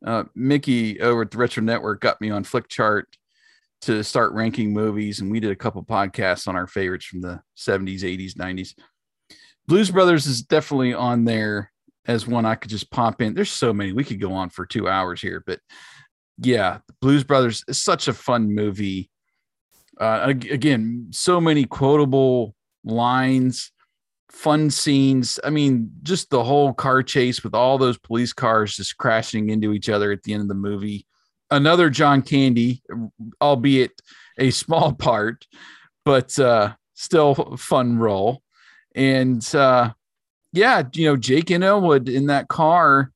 Uh, 0.04 0.24
Mickey 0.34 1.00
over 1.00 1.22
at 1.22 1.32
the 1.32 1.38
Retro 1.38 1.62
Network 1.62 2.02
got 2.02 2.20
me 2.22 2.32
on 2.32 2.44
Flickchart 2.44 3.04
to 3.82 4.04
start 4.04 4.34
ranking 4.34 4.74
movies, 4.74 5.22
and 5.22 5.32
we 5.32 5.40
did 5.40 5.52
a 5.52 5.56
couple 5.56 5.84
podcasts 5.84 6.48
on 6.48 6.56
our 6.56 6.68
favorites 6.68 7.06
from 7.06 7.22
the 7.22 7.42
70s, 7.58 8.02
80s, 8.02 8.34
90s. 8.34 8.74
Blues 9.68 9.92
Brothers 9.92 10.26
is 10.26 10.42
definitely 10.42 10.94
on 10.94 11.26
there 11.26 11.72
as 12.06 12.28
one 12.28 12.46
I 12.46 12.56
could 12.56 12.72
just 12.72 12.92
pop 12.92 13.22
in. 13.22 13.36
There's 13.36 13.52
so 13.52 13.72
many. 13.72 13.94
We 13.94 14.04
could 14.04 14.20
go 14.20 14.34
on 14.34 14.50
for 14.50 14.66
two 14.66 14.90
hours 14.90 15.22
here, 15.22 15.44
but 15.46 15.60
yeah, 16.40 16.80
Blues 17.02 17.24
Brothers 17.24 17.64
is 17.68 17.82
such 17.82 18.08
a 18.08 18.14
fun 18.14 18.54
movie. 18.54 19.10
Uh, 20.00 20.34
again, 20.50 21.08
so 21.12 21.40
many 21.40 21.66
quotable 21.66 22.56
lines, 22.84 23.72
fun 24.32 24.70
scenes. 24.70 25.40
I 25.44 25.50
mean, 25.50 25.92
just 26.04 26.30
the 26.30 26.44
whole 26.44 26.74
car 26.74 27.04
chase 27.04 27.44
with 27.44 27.54
all 27.54 27.78
those 27.78 27.98
police 27.98 28.34
cars 28.34 28.76
just 28.76 28.98
crashing 28.98 29.50
into 29.50 29.74
each 29.74 29.90
other 29.90 30.12
at 30.12 30.24
the 30.24 30.34
end 30.34 30.42
of 30.42 30.48
the 30.48 30.56
movie. 30.56 31.06
Another 31.52 31.90
John 31.90 32.22
Candy, 32.22 32.84
albeit 33.42 34.02
a 34.38 34.52
small 34.52 34.94
part, 35.08 35.46
but 36.06 36.38
uh, 36.40 36.74
still 36.94 37.58
fun 37.58 37.98
role. 37.98 38.42
And 38.96 39.44
uh, 39.56 39.94
yeah, 40.54 40.84
you 40.94 41.06
know, 41.06 41.18
Jake 41.18 41.50
and 41.50 41.64
Elwood 41.64 42.10
in 42.10 42.28
that 42.28 42.48
car 42.48 43.12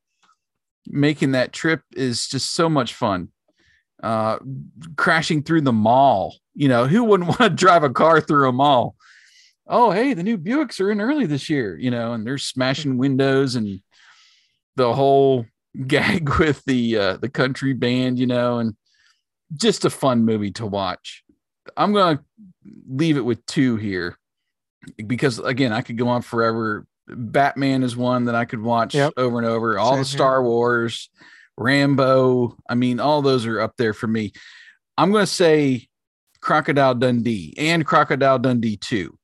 making 0.85 1.31
that 1.31 1.53
trip 1.53 1.81
is 1.95 2.27
just 2.27 2.53
so 2.53 2.69
much 2.69 2.93
fun. 2.93 3.29
Uh, 4.01 4.37
crashing 4.97 5.41
through 5.43 5.61
the 5.61 5.71
mall 5.71 6.35
you 6.55 6.67
know, 6.67 6.87
who 6.87 7.03
wouldn't 7.03 7.29
want 7.39 7.39
to 7.39 7.49
drive 7.49 7.83
a 7.83 7.89
car 7.89 8.21
through 8.21 8.49
a 8.49 8.53
mall? 8.53 8.95
Oh, 9.67 9.91
hey, 9.91 10.13
the 10.13 10.23
new 10.23 10.37
Buicks 10.37 10.81
are 10.81 10.91
in 10.91 11.01
early 11.01 11.25
this 11.25 11.49
year, 11.49 11.77
you 11.77 11.89
know, 11.89 12.13
and 12.13 12.25
they're 12.25 12.37
smashing 12.37 12.97
windows 12.97 13.55
and 13.55 13.81
the 14.75 14.93
whole 14.93 15.45
gag 15.87 16.29
with 16.39 16.63
the 16.65 16.97
uh, 16.97 17.17
the 17.17 17.29
country 17.29 17.73
band, 17.73 18.19
you 18.19 18.27
know, 18.27 18.59
and 18.59 18.75
just 19.55 19.85
a 19.85 19.89
fun 19.89 20.25
movie 20.25 20.51
to 20.51 20.65
watch. 20.65 21.23
I'm 21.77 21.93
gonna 21.93 22.23
leave 22.87 23.17
it 23.17 23.25
with 23.25 23.45
two 23.45 23.75
here 23.77 24.17
because 25.05 25.39
again, 25.39 25.71
I 25.71 25.81
could 25.81 25.97
go 25.97 26.07
on 26.07 26.21
forever. 26.21 26.85
Batman 27.07 27.83
is 27.83 27.97
one 27.97 28.25
that 28.25 28.35
I 28.35 28.45
could 28.45 28.61
watch 28.61 28.95
yep. 28.95 29.13
over 29.17 29.37
and 29.37 29.47
over. 29.47 29.77
All 29.77 29.93
Same 29.93 29.99
the 29.99 30.05
Star 30.05 30.41
here. 30.41 30.49
Wars, 30.49 31.09
Rambo. 31.57 32.57
I 32.69 32.75
mean, 32.75 32.99
all 32.99 33.21
those 33.21 33.45
are 33.45 33.59
up 33.59 33.75
there 33.77 33.93
for 33.93 34.07
me. 34.07 34.33
I'm 34.97 35.11
gonna 35.11 35.25
say 35.25 35.87
Crocodile 36.41 36.95
Dundee 36.95 37.53
and 37.57 37.85
Crocodile 37.85 38.39
Dundee 38.39 38.77
2. 38.77 39.17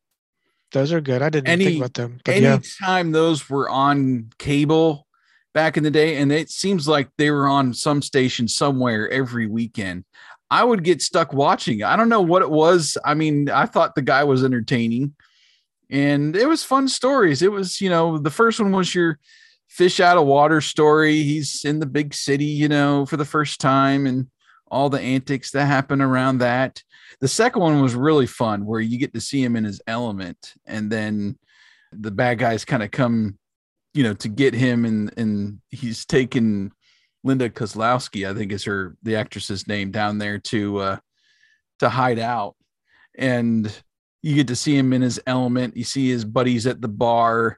Those 0.71 0.93
are 0.93 1.01
good. 1.01 1.21
I 1.21 1.29
didn't 1.29 1.47
Any, 1.47 1.65
think 1.65 1.77
about 1.77 1.93
them. 1.95 2.19
anytime 2.27 3.07
yeah. 3.07 3.13
those 3.13 3.49
were 3.49 3.69
on 3.69 4.29
cable 4.37 5.07
back 5.53 5.77
in 5.77 5.83
the 5.83 5.91
day, 5.91 6.17
and 6.17 6.31
it 6.31 6.49
seems 6.49 6.87
like 6.87 7.09
they 7.17 7.31
were 7.31 7.47
on 7.47 7.73
some 7.73 8.01
station 8.01 8.47
somewhere 8.47 9.09
every 9.09 9.47
weekend, 9.47 10.05
I 10.51 10.63
would 10.63 10.83
get 10.83 11.01
stuck 11.01 11.33
watching. 11.33 11.83
I 11.83 11.95
don't 11.95 12.09
know 12.09 12.21
what 12.21 12.41
it 12.41 12.49
was. 12.49 12.97
I 13.05 13.13
mean, 13.13 13.49
I 13.49 13.65
thought 13.65 13.95
the 13.95 14.01
guy 14.01 14.23
was 14.23 14.43
entertaining 14.43 15.15
and 15.89 16.35
it 16.35 16.47
was 16.47 16.63
fun 16.63 16.87
stories. 16.87 17.41
It 17.41 17.51
was, 17.51 17.81
you 17.81 17.89
know, 17.89 18.17
the 18.17 18.31
first 18.31 18.59
one 18.59 18.71
was 18.71 18.93
your 18.93 19.19
fish 19.67 19.99
out 19.99 20.17
of 20.17 20.25
water 20.25 20.61
story. 20.61 21.23
He's 21.23 21.63
in 21.65 21.79
the 21.79 21.85
big 21.85 22.13
city, 22.13 22.45
you 22.45 22.67
know, 22.67 23.05
for 23.05 23.17
the 23.17 23.25
first 23.25 23.59
time 23.59 24.05
and 24.05 24.27
all 24.71 24.89
the 24.89 25.01
antics 25.01 25.51
that 25.51 25.65
happen 25.65 26.01
around 26.01 26.39
that. 26.39 26.83
The 27.21 27.27
second 27.27 27.61
one 27.61 27.81
was 27.81 27.95
really 27.95 28.27
fun 28.27 28.65
where 28.65 28.79
you 28.79 28.99
get 28.99 29.13
to 29.13 29.21
see 29.21 29.43
him 29.43 29.55
in 29.55 29.63
his 29.63 29.81
element 29.87 30.53
and 30.65 30.91
then 30.91 31.37
the 31.91 32.11
bad 32.11 32.37
guys 32.37 32.65
kind 32.65 32.83
of 32.83 32.91
come, 32.91 33.38
you 33.93 34.03
know, 34.03 34.13
to 34.15 34.29
get 34.29 34.53
him 34.53 34.85
and 34.85 35.13
and 35.17 35.61
he's 35.69 36.05
taken 36.05 36.71
Linda 37.23 37.49
Kozlowski, 37.49 38.29
I 38.29 38.33
think 38.33 38.51
is 38.51 38.63
her 38.65 38.95
the 39.03 39.15
actress's 39.15 39.67
name 39.67 39.91
down 39.91 40.17
there 40.17 40.39
to 40.39 40.77
uh 40.77 40.97
to 41.79 41.89
hide 41.89 42.19
out. 42.19 42.55
And 43.17 43.71
you 44.21 44.35
get 44.35 44.47
to 44.47 44.55
see 44.55 44.77
him 44.77 44.93
in 44.93 45.01
his 45.01 45.19
element. 45.25 45.77
You 45.77 45.83
see 45.83 46.09
his 46.09 46.25
buddies 46.25 46.67
at 46.67 46.81
the 46.81 46.87
bar, 46.87 47.57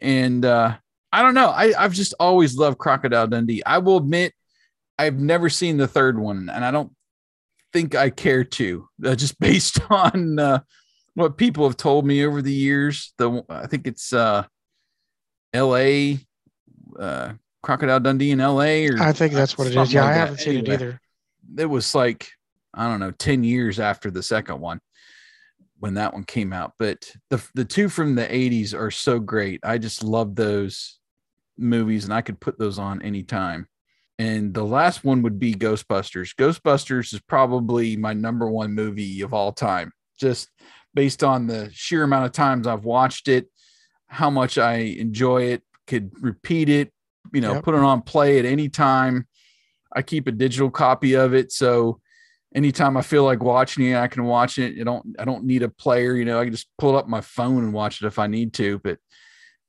and 0.00 0.44
uh, 0.44 0.76
I 1.12 1.22
don't 1.22 1.34
know. 1.34 1.48
I 1.48 1.72
I've 1.78 1.92
just 1.92 2.14
always 2.18 2.56
loved 2.56 2.78
Crocodile 2.78 3.26
Dundee. 3.26 3.62
I 3.64 3.78
will 3.78 3.98
admit, 3.98 4.32
I've 4.98 5.18
never 5.18 5.48
seen 5.48 5.76
the 5.76 5.88
third 5.88 6.18
one, 6.18 6.48
and 6.48 6.64
I 6.64 6.70
don't 6.70 6.92
think 7.72 7.94
I 7.94 8.10
care 8.10 8.44
to. 8.44 8.88
Uh, 9.04 9.14
just 9.22 9.38
based 9.38 9.80
on 9.90 10.38
uh, 10.38 10.60
what 11.14 11.36
people 11.36 11.64
have 11.64 11.76
told 11.76 12.06
me 12.06 12.24
over 12.24 12.40
the 12.40 12.52
years. 12.52 13.12
The 13.18 13.44
I 13.48 13.66
think 13.66 13.86
it's 13.86 14.12
uh, 14.12 14.44
L.A. 15.52 16.18
Uh, 16.98 17.32
Crocodile 17.62 18.00
Dundee 18.00 18.32
in 18.32 18.40
L.A. 18.40 18.88
or 18.88 19.00
I 19.00 19.12
think 19.12 19.34
that's 19.34 19.56
what 19.56 19.66
it 19.66 19.76
is. 19.76 19.92
Yeah, 19.92 20.02
like 20.02 20.10
I 20.10 20.14
haven't 20.14 20.38
seen 20.38 20.58
it 20.58 20.68
either. 20.68 21.00
It 21.56 21.66
was 21.66 21.94
like 21.94 22.28
I 22.74 22.88
don't 22.88 23.00
know, 23.00 23.12
ten 23.12 23.44
years 23.44 23.78
after 23.78 24.10
the 24.10 24.22
second 24.22 24.60
one 24.60 24.80
when 25.78 25.94
that 25.94 26.12
one 26.12 26.24
came 26.24 26.52
out. 26.52 26.72
But 26.78 27.10
the 27.30 27.44
the 27.54 27.64
two 27.64 27.88
from 27.88 28.14
the 28.14 28.26
'80s 28.26 28.74
are 28.74 28.90
so 28.90 29.18
great. 29.18 29.60
I 29.62 29.78
just 29.78 30.02
love 30.02 30.34
those 30.34 30.98
movies, 31.58 32.04
and 32.04 32.14
I 32.14 32.22
could 32.22 32.40
put 32.40 32.58
those 32.58 32.78
on 32.78 33.02
anytime. 33.02 33.68
And 34.18 34.54
the 34.54 34.64
last 34.64 35.04
one 35.04 35.22
would 35.22 35.38
be 35.38 35.54
Ghostbusters. 35.54 36.34
Ghostbusters 36.36 37.12
is 37.12 37.20
probably 37.20 37.96
my 37.96 38.12
number 38.12 38.48
one 38.48 38.72
movie 38.72 39.22
of 39.22 39.34
all 39.34 39.52
time, 39.52 39.92
just 40.18 40.48
based 40.94 41.24
on 41.24 41.46
the 41.46 41.70
sheer 41.72 42.04
amount 42.04 42.26
of 42.26 42.32
times 42.32 42.66
I've 42.66 42.84
watched 42.84 43.28
it, 43.28 43.48
how 44.12 44.28
much 44.28 44.58
I 44.58 44.74
enjoy 44.74 45.44
it, 45.44 45.62
could 45.86 46.12
repeat 46.22 46.68
it, 46.68 46.92
you 47.32 47.40
know, 47.40 47.54
Yep. 47.54 47.64
put 47.64 47.74
it 47.74 47.80
on 47.80 48.02
play 48.02 48.38
at 48.38 48.44
any 48.44 48.68
time. 48.68 49.26
I 49.90 50.02
keep 50.02 50.26
a 50.26 50.32
digital 50.32 50.70
copy 50.70 51.14
of 51.14 51.32
it. 51.32 51.50
So 51.50 51.98
anytime 52.54 52.98
I 52.98 53.02
feel 53.02 53.24
like 53.24 53.42
watching 53.42 53.86
it, 53.86 53.96
I 53.96 54.08
can 54.08 54.24
watch 54.24 54.58
it. 54.58 54.78
I 54.78 54.84
don't 54.84 55.16
I 55.18 55.24
don't 55.24 55.44
need 55.44 55.62
a 55.62 55.68
player, 55.70 56.14
you 56.14 56.26
know, 56.26 56.38
I 56.38 56.44
can 56.44 56.52
just 56.52 56.68
pull 56.76 56.94
up 56.94 57.08
my 57.08 57.22
phone 57.22 57.64
and 57.64 57.72
watch 57.72 58.02
it 58.02 58.06
if 58.06 58.18
I 58.18 58.26
need 58.26 58.52
to. 58.54 58.78
But 58.80 58.98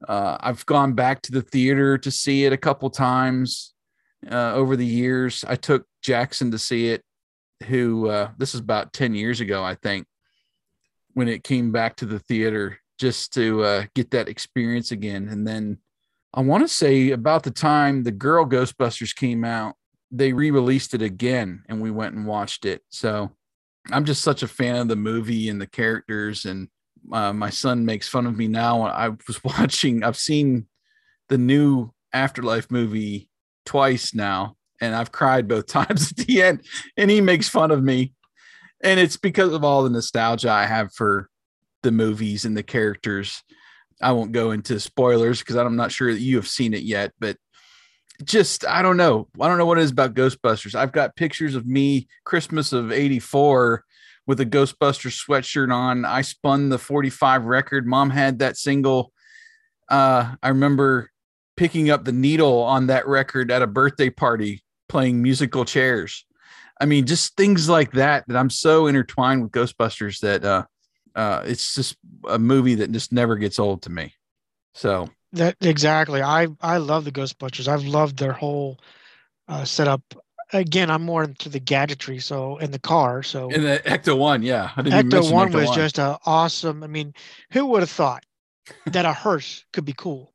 uh, 0.08 0.38
I've 0.42 0.66
gone 0.66 0.92
back 0.92 1.22
to 1.24 1.32
the 1.32 1.42
theater 1.42 1.98
to 1.98 2.12
see 2.12 2.44
it 2.44 2.52
a 2.52 2.58
couple 2.58 2.90
times 2.90 3.74
uh, 4.30 4.54
over 4.54 4.76
the 4.76 4.86
years. 4.86 5.46
I 5.48 5.56
took 5.56 5.88
Jackson 6.02 6.52
to 6.52 6.58
see 6.58 6.90
it, 6.90 7.02
who 7.68 8.10
uh, 8.10 8.32
this 8.38 8.54
is 8.54 8.60
about 8.60 8.92
10 8.92 9.16
years 9.16 9.40
ago, 9.40 9.64
I 9.64 9.76
think, 9.76 10.06
when 11.14 11.30
it 11.30 11.46
came 11.46 11.72
back 11.72 11.96
to 11.98 12.06
the 12.06 12.20
theater 12.20 12.80
just 13.00 13.34
to 13.34 13.64
uh, 13.64 13.86
get 13.96 14.12
that 14.12 14.30
experience 14.30 14.92
again. 14.92 15.28
And 15.30 15.48
then 15.48 15.80
I 16.34 16.42
want 16.42 16.64
to 16.64 16.68
say 16.68 17.12
about 17.12 17.44
the 17.44 17.52
time 17.52 18.04
the 18.04 18.12
girl 18.12 18.46
Ghostbusters 18.46 19.16
came 19.16 19.44
out, 19.44 19.76
they 20.12 20.34
re-released 20.34 20.94
it 20.94 21.02
again 21.02 21.64
and 21.68 21.82
we 21.82 21.92
went 21.92 22.16
and 22.16 22.26
watched 22.26 22.66
it. 22.66 22.82
So 22.90 23.32
I'm 23.92 24.06
just 24.06 24.22
such 24.22 24.44
a 24.44 24.48
fan 24.48 24.76
of 24.76 24.88
the 24.88 24.96
movie 24.96 25.50
and 25.50 25.60
the 25.60 25.68
characters 25.68 26.46
and 26.46 26.70
uh, 27.12 27.34
my 27.34 27.50
son 27.50 27.86
makes 27.86 28.08
fun 28.08 28.26
of 28.26 28.38
me 28.38 28.48
now. 28.48 28.84
I 28.84 29.10
was 29.10 29.44
watching, 29.44 30.04
I've 30.04 30.18
seen 30.18 30.68
the 31.30 31.38
new 31.38 31.92
Afterlife 32.14 32.70
movie 32.70 33.30
twice 33.66 34.14
now, 34.14 34.56
and 34.80 34.96
I've 34.96 35.12
cried 35.12 35.48
both 35.48 35.68
times 35.68 36.12
at 36.12 36.26
the 36.26 36.42
end, 36.42 36.64
and 36.98 37.10
he 37.10 37.22
makes 37.22 37.50
fun 37.50 37.72
of 37.72 37.84
me. 37.84 38.14
And 38.84 39.00
it's 39.00 39.18
because 39.18 39.54
of 39.54 39.64
all 39.64 39.84
the 39.84 39.90
nostalgia 39.90 40.52
I 40.52 40.66
have 40.66 40.94
for 40.94 41.30
the 41.84 41.92
movies 41.92 42.46
and 42.46 42.58
the 42.58 42.64
characters. 42.64 43.44
I 44.02 44.12
won't 44.12 44.32
go 44.32 44.52
into 44.52 44.80
spoilers 44.80 45.40
because 45.40 45.56
I'm 45.56 45.76
not 45.76 45.92
sure 45.92 46.12
that 46.12 46.20
you 46.20 46.36
have 46.38 46.48
seen 46.48 46.74
it 46.74 46.84
yet, 46.84 47.12
but 47.20 47.38
just 48.24 48.66
I 48.66 48.82
don't 48.82 48.98
know. 48.98 49.28
I 49.40 49.48
don't 49.48 49.58
know 49.58 49.66
what 49.66 49.78
it 49.78 49.84
is 49.84 49.92
about 49.92 50.14
Ghostbusters. 50.14 50.76
I've 50.76 50.92
got 50.92 51.16
pictures 51.16 51.56
of 51.56 51.66
me 51.66 52.08
Christmas 52.24 52.74
of 52.74 52.92
84 52.92 53.84
with 54.26 54.40
a 54.40 54.46
Ghostbusters 54.46 55.22
sweatshirt 55.26 55.74
on. 55.74 56.06
I 56.06 56.22
spun 56.22 56.70
the 56.70 56.78
45 56.78 57.46
record. 57.46 57.86
Mom 57.86 58.10
had 58.10 58.40
that 58.40 58.58
single. 58.58 59.12
Uh, 59.90 60.36
I 60.42 60.50
remember 60.50 61.12
picking 61.58 61.90
up 61.90 62.06
the 62.06 62.12
needle 62.12 62.62
on 62.62 62.88
that 62.88 63.08
record 63.08 63.52
at 63.52 63.62
a 63.62 63.68
birthday 63.68 64.10
party 64.10 64.64
playing 64.90 65.22
musical 65.22 65.66
chairs. 65.66 66.26
I 66.80 66.86
mean, 66.86 67.06
just 67.06 67.36
things 67.38 67.70
like 67.70 67.92
that 67.94 68.26
that 68.28 68.38
I'm 68.38 68.50
so 68.50 68.88
intertwined 68.88 69.44
with 69.44 69.52
Ghostbusters 69.52 70.20
that 70.20 70.44
uh 70.44 70.66
uh 71.16 71.44
it's 71.46 71.74
just 71.76 71.98
a 72.28 72.40
movie 72.40 72.76
that 72.76 72.92
just 72.92 73.12
never 73.12 73.36
gets 73.38 73.60
old 73.60 73.82
to 73.84 73.90
me. 73.90 74.14
So 74.74 75.10
That 75.34 75.58
exactly. 75.62 76.22
I 76.22 76.48
I 76.62 76.78
love 76.78 77.06
the 77.06 77.12
Ghostbusters. 77.12 77.68
I've 77.68 77.86
loved 77.86 78.18
their 78.18 78.34
whole 78.34 78.80
uh, 79.48 79.66
setup. 79.66 80.02
Again, 80.52 80.92
I'm 80.92 81.04
more 81.04 81.24
into 81.24 81.50
the 81.50 81.60
gadgetry, 81.60 82.20
so 82.20 82.58
in 82.58 82.72
the 82.72 82.80
car. 82.80 83.24
So 83.24 83.50
in 83.50 83.64
the 83.64 83.82
Ecto 83.86 84.18
one, 84.18 84.44
yeah. 84.44 84.72
I 84.76 84.82
didn't 84.84 85.10
Ecto 85.10 85.32
One 85.32 85.52
was 85.52 85.72
just 85.72 85.98
a 85.98 86.20
awesome. 86.26 86.84
I 86.84 86.88
mean, 86.88 87.14
who 87.52 87.66
would 87.68 87.82
have 87.82 87.90
thought 87.90 88.24
that 88.86 89.06
a 89.06 89.14
hearse 89.14 89.66
could 89.74 89.86
be 89.86 89.94
cool? 89.94 90.34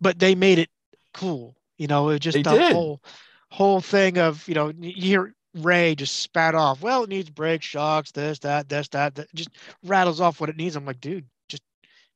But 0.00 0.18
they 0.18 0.34
made 0.34 0.58
it 0.58 0.70
cool. 1.12 1.56
You 1.76 1.88
know, 1.88 2.10
it 2.10 2.20
just 2.20 2.34
They 2.36 2.42
the 2.42 2.52
did. 2.52 2.72
whole 2.72 3.00
whole 3.50 3.80
thing 3.80 4.18
of 4.18 4.46
you 4.48 4.54
know 4.54 4.72
you 4.78 4.92
hear 4.92 5.34
Ray 5.64 5.94
just 5.94 6.16
spat 6.16 6.54
off. 6.54 6.82
Well, 6.82 7.04
it 7.04 7.10
needs 7.10 7.30
brakes, 7.30 7.66
shocks, 7.66 8.10
this, 8.12 8.38
that, 8.40 8.68
this, 8.68 8.88
that. 8.88 9.14
that 9.16 9.34
just 9.34 9.50
rattles 9.84 10.20
off 10.20 10.40
what 10.40 10.50
it 10.50 10.56
needs. 10.56 10.76
I'm 10.76 10.84
like, 10.84 11.00
dude, 11.00 11.26
just 11.48 11.62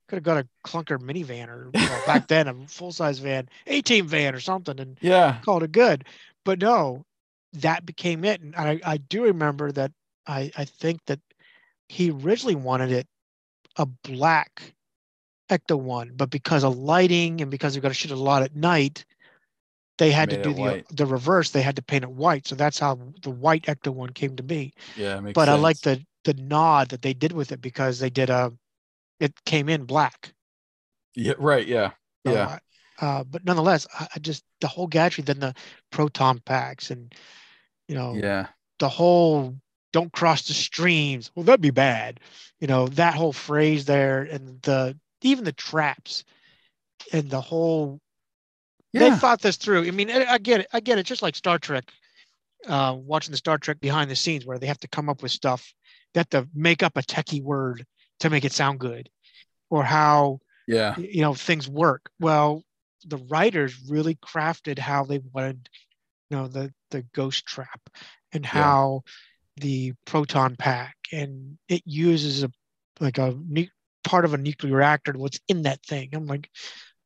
could 0.08 0.16
have 0.16 0.24
got 0.24 0.38
a 0.38 0.48
clunker 0.66 0.98
minivan 0.98 1.48
or 1.48 1.70
know, 1.72 2.00
back 2.06 2.28
then 2.28 2.48
a 2.48 2.54
full 2.66 2.92
size 2.92 3.18
van, 3.18 3.48
18 3.66 4.06
van 4.06 4.34
or 4.34 4.40
something, 4.40 4.78
and 4.80 4.98
yeah. 5.00 5.38
called 5.44 5.62
it 5.62 5.72
good. 5.72 6.04
But 6.44 6.60
no, 6.60 7.04
that 7.54 7.86
became 7.86 8.24
it. 8.24 8.40
And 8.40 8.54
I, 8.56 8.80
I 8.84 8.96
do 8.96 9.24
remember 9.24 9.72
that 9.72 9.92
I, 10.26 10.50
I 10.56 10.64
think 10.64 11.00
that 11.06 11.20
he 11.88 12.10
originally 12.10 12.54
wanted 12.54 12.90
it 12.90 13.06
a 13.76 13.86
black 13.86 14.74
Ecto 15.50 15.78
one, 15.78 16.12
but 16.14 16.30
because 16.30 16.64
of 16.64 16.78
lighting 16.78 17.40
and 17.40 17.50
because 17.50 17.74
they've 17.74 17.82
got 17.82 17.88
to 17.88 17.94
shoot 17.94 18.10
a 18.10 18.16
lot 18.16 18.42
at 18.42 18.56
night, 18.56 19.04
they 20.02 20.10
had 20.10 20.30
to 20.30 20.42
do 20.42 20.52
the 20.52 20.60
white. 20.60 20.86
the 20.90 21.06
reverse. 21.06 21.50
They 21.50 21.62
had 21.62 21.76
to 21.76 21.82
paint 21.82 22.02
it 22.02 22.10
white. 22.10 22.48
So 22.48 22.56
that's 22.56 22.78
how 22.80 22.98
the 23.22 23.30
white 23.30 23.62
Ecto 23.66 23.94
one 23.94 24.10
came 24.10 24.34
to 24.34 24.42
be. 24.42 24.74
Yeah, 24.96 25.20
makes 25.20 25.34
but 25.36 25.48
I 25.48 25.54
like 25.54 25.78
the 25.80 26.04
the 26.24 26.34
nod 26.34 26.88
that 26.88 27.02
they 27.02 27.14
did 27.14 27.30
with 27.32 27.52
it 27.52 27.60
because 27.60 28.00
they 28.00 28.10
did 28.10 28.28
a 28.28 28.52
it 29.20 29.32
came 29.44 29.68
in 29.68 29.84
black. 29.84 30.32
Yeah, 31.14 31.34
right, 31.38 31.64
yeah. 31.66 31.90
So 32.26 32.32
Yeah. 32.32 32.48
I- 32.48 32.58
uh, 32.98 33.24
but 33.24 33.44
nonetheless, 33.44 33.86
I, 33.98 34.06
I 34.14 34.18
just 34.18 34.44
the 34.60 34.68
whole 34.68 34.86
gadgetry, 34.86 35.24
then 35.24 35.40
the 35.40 35.54
proton 35.90 36.40
packs, 36.40 36.90
and 36.90 37.12
you 37.88 37.94
know 37.94 38.14
Yeah. 38.14 38.48
the 38.80 38.88
whole 38.88 39.56
"don't 39.92 40.12
cross 40.12 40.46
the 40.48 40.54
streams." 40.54 41.30
Well, 41.34 41.44
that'd 41.44 41.60
be 41.60 41.70
bad. 41.70 42.18
You 42.60 42.66
know 42.66 42.88
that 42.88 43.14
whole 43.14 43.32
phrase 43.32 43.84
there, 43.84 44.22
and 44.22 44.60
the 44.62 44.98
even 45.22 45.44
the 45.44 45.52
traps, 45.52 46.24
and 47.12 47.30
the 47.30 47.40
whole 47.40 48.00
they 49.00 49.10
thought 49.16 49.40
this 49.40 49.56
through. 49.56 49.86
I 49.86 49.90
mean, 49.90 50.10
I, 50.10 50.38
get 50.38 50.60
it. 50.60 50.66
I 50.72 50.80
get 50.80 50.98
it. 50.98 51.06
Just 51.06 51.22
like 51.22 51.34
Star 51.36 51.58
Trek, 51.58 51.84
uh, 52.66 52.94
watching 52.98 53.32
the 53.32 53.38
Star 53.38 53.58
Trek 53.58 53.80
behind 53.80 54.10
the 54.10 54.16
scenes 54.16 54.44
where 54.44 54.58
they 54.58 54.66
have 54.66 54.80
to 54.80 54.88
come 54.88 55.08
up 55.08 55.22
with 55.22 55.32
stuff. 55.32 55.72
They 56.14 56.20
have 56.20 56.28
to 56.30 56.48
make 56.54 56.82
up 56.82 56.96
a 56.96 57.02
techie 57.02 57.42
word 57.42 57.84
to 58.20 58.30
make 58.30 58.44
it 58.44 58.52
sound 58.52 58.78
good, 58.78 59.08
or 59.70 59.82
how 59.82 60.40
Yeah. 60.66 60.96
you 60.98 61.22
know 61.22 61.34
things 61.34 61.68
work. 61.68 62.10
Well, 62.20 62.62
the 63.04 63.16
writers 63.16 63.74
really 63.88 64.14
crafted 64.16 64.78
how 64.78 65.04
they 65.04 65.18
wanted, 65.32 65.68
you 66.30 66.36
know, 66.36 66.48
the 66.48 66.72
the 66.90 67.02
ghost 67.14 67.46
trap 67.46 67.80
and 68.32 68.44
how 68.44 69.02
the 69.56 69.92
proton 70.06 70.56
pack 70.56 70.96
and 71.12 71.58
it 71.68 71.82
uses 71.84 72.42
a 72.42 72.50
like 73.00 73.18
a 73.18 73.36
part 74.04 74.24
of 74.24 74.34
a 74.34 74.38
nuclear 74.38 74.76
reactor. 74.76 75.12
What's 75.12 75.40
in 75.48 75.62
that 75.62 75.82
thing? 75.84 76.10
I'm 76.12 76.26
like, 76.26 76.48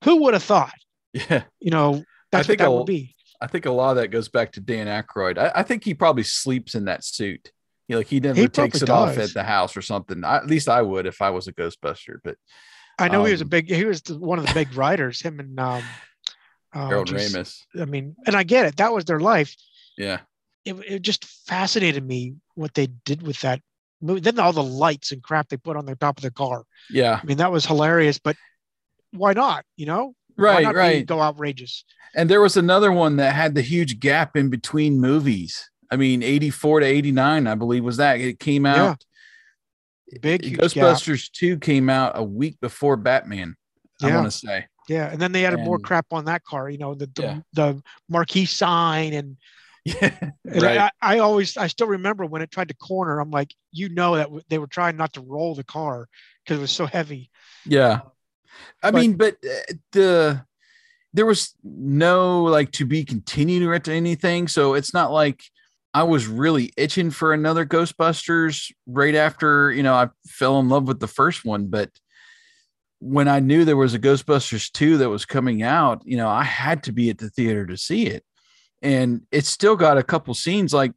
who 0.04 0.22
would 0.22 0.34
have 0.34 0.42
thought? 0.42 0.74
Yeah. 1.16 1.44
You 1.60 1.70
know, 1.70 2.04
that's 2.30 2.46
think 2.46 2.60
what 2.60 2.66
that 2.66 2.70
I'll- 2.72 2.84
be. 2.84 3.14
I 3.40 3.46
think 3.46 3.66
a 3.66 3.70
lot 3.70 3.90
of 3.90 3.96
that 3.96 4.08
goes 4.08 4.28
back 4.28 4.52
to 4.52 4.60
Dan 4.60 4.86
Aykroyd. 4.86 5.36
I, 5.36 5.52
I 5.56 5.62
think 5.62 5.84
he 5.84 5.92
probably 5.92 6.22
sleeps 6.22 6.74
in 6.74 6.86
that 6.86 7.04
suit. 7.04 7.52
You 7.86 7.94
know, 7.94 7.98
like 7.98 8.06
he 8.06 8.18
never 8.18 8.40
He 8.40 8.48
takes 8.48 8.80
it 8.80 8.86
probably 8.86 9.12
off 9.12 9.18
at 9.18 9.34
the 9.34 9.44
house 9.44 9.76
or 9.76 9.82
something. 9.82 10.24
I, 10.24 10.36
at 10.36 10.46
least 10.46 10.68
I 10.68 10.80
would 10.80 11.06
if 11.06 11.20
I 11.20 11.30
was 11.30 11.46
a 11.46 11.52
Ghostbuster. 11.52 12.16
But 12.24 12.36
I 12.98 13.08
know 13.08 13.24
he 13.24 13.32
was 13.32 13.42
a 13.42 13.44
um, 13.44 13.50
big. 13.50 13.70
He 13.70 13.84
was 13.84 14.02
the, 14.02 14.18
one 14.18 14.38
of 14.38 14.46
the 14.46 14.54
big 14.54 14.74
writers. 14.74 15.20
Him 15.20 15.38
and 15.38 15.60
um, 15.60 15.82
uh, 16.74 16.86
Harold 16.88 17.08
geez, 17.08 17.34
Ramis, 17.34 17.62
I 17.80 17.84
mean, 17.84 18.16
and 18.26 18.34
I 18.34 18.42
get 18.42 18.66
it. 18.66 18.76
That 18.76 18.92
was 18.92 19.04
their 19.04 19.20
life. 19.20 19.54
yeah, 19.98 20.20
it, 20.64 20.74
it 20.88 21.02
just 21.02 21.24
fascinated 21.46 22.04
me 22.04 22.34
what 22.54 22.74
they 22.74 22.88
did 23.04 23.22
with 23.22 23.40
that 23.42 23.60
movie. 24.00 24.20
Then 24.20 24.38
all 24.38 24.52
the 24.52 24.62
lights 24.62 25.12
and 25.12 25.22
crap 25.22 25.48
they 25.48 25.56
put 25.56 25.76
on 25.76 25.86
the 25.86 25.94
top 25.94 26.18
of 26.18 26.22
the 26.22 26.30
car. 26.30 26.64
yeah, 26.90 27.20
I 27.22 27.26
mean, 27.26 27.36
that 27.36 27.52
was 27.52 27.66
hilarious, 27.66 28.18
but 28.18 28.36
why 29.12 29.34
not? 29.34 29.64
You 29.76 29.86
know, 29.86 30.14
right, 30.36 30.74
right. 30.74 31.06
go 31.06 31.20
outrageous. 31.20 31.84
And 32.14 32.30
there 32.30 32.40
was 32.40 32.56
another 32.56 32.92
one 32.92 33.16
that 33.16 33.34
had 33.34 33.54
the 33.54 33.62
huge 33.62 34.00
gap 34.00 34.36
in 34.36 34.48
between 34.48 35.00
movies. 35.00 35.70
I 35.90 35.96
mean, 35.96 36.22
84 36.22 36.80
to 36.80 36.86
89, 36.86 37.46
I 37.46 37.54
believe, 37.54 37.84
was 37.84 37.98
that. 37.98 38.20
It 38.20 38.38
came 38.40 38.64
Yeah. 38.64 38.90
out. 38.90 39.04
Big 40.20 40.44
huge 40.44 40.58
Ghostbusters 40.58 41.30
2 41.32 41.58
came 41.58 41.90
out 41.90 42.12
a 42.14 42.22
week 42.22 42.58
before 42.60 42.96
Batman, 42.96 43.56
I 44.02 44.08
Yeah. 44.08 44.14
want 44.16 44.30
to 44.30 44.38
say. 44.38 44.66
Yeah, 44.88 45.10
and 45.10 45.20
then 45.20 45.32
they 45.32 45.44
added 45.44 45.60
more 45.60 45.80
crap 45.80 46.06
on 46.12 46.26
that 46.26 46.44
car. 46.44 46.70
You 46.70 46.78
know, 46.78 46.94
the 46.94 47.06
the, 47.14 47.22
Yeah. 47.22 47.40
the 47.54 47.82
marquee 48.08 48.46
sign 48.46 49.12
and 49.14 49.36
Yeah, 49.84 50.12
And 50.44 50.62
right. 50.62 50.78
I, 50.78 50.90
I 51.00 51.18
always, 51.20 51.56
I 51.56 51.68
still 51.68 51.86
remember 51.86 52.24
when 52.26 52.42
it 52.42 52.50
tried 52.50 52.68
to 52.68 52.74
corner. 52.74 53.20
I'm 53.20 53.30
like, 53.30 53.54
you 53.70 53.88
know 53.88 54.16
that 54.16 54.24
w- 54.24 54.42
they 54.48 54.58
were 54.58 54.66
trying 54.66 54.96
not 54.96 55.12
to 55.12 55.20
roll 55.20 55.54
the 55.54 55.62
car 55.62 56.08
because 56.44 56.58
it 56.58 56.60
was 56.60 56.72
so 56.72 56.86
heavy. 56.86 57.30
Yeah. 57.64 58.00
I 58.82 58.90
But- 58.90 59.00
mean, 59.00 59.16
but 59.16 59.34
uh, 59.44 59.74
the 59.92 60.44
there 61.12 61.26
was 61.26 61.54
no 61.64 62.44
like 62.44 62.72
to 62.72 62.84
be 62.84 63.04
continued 63.04 63.62
or 63.62 63.78
to 63.78 63.92
anything. 63.92 64.48
So 64.48 64.74
it's 64.74 64.92
not 64.92 65.10
like 65.12 65.42
I 65.94 66.02
was 66.02 66.26
really 66.26 66.72
itching 66.76 67.10
for 67.10 67.32
another 67.32 67.64
Ghostbusters 67.64 68.70
right 68.86 69.14
after, 69.14 69.72
you 69.72 69.82
know, 69.82 69.94
I 69.94 70.10
fell 70.26 70.58
in 70.60 70.68
love 70.68 70.86
with 70.86 71.00
the 71.00 71.06
first 71.08 71.42
one. 71.42 71.68
But 71.68 71.90
when 72.98 73.28
I 73.28 73.40
knew 73.40 73.64
there 73.64 73.78
was 73.78 73.94
a 73.94 73.98
Ghostbusters 73.98 74.70
2 74.72 74.98
that 74.98 75.08
was 75.08 75.24
coming 75.24 75.62
out, 75.62 76.02
you 76.04 76.18
know, 76.18 76.28
I 76.28 76.42
had 76.44 76.82
to 76.82 76.92
be 76.92 77.08
at 77.08 77.16
the 77.16 77.30
theater 77.30 77.64
to 77.66 77.78
see 77.78 78.06
it. 78.06 78.22
And 78.82 79.22
it's 79.32 79.48
still 79.48 79.74
got 79.76 79.96
a 79.96 80.02
couple 80.02 80.34
scenes 80.34 80.74
like 80.74 80.92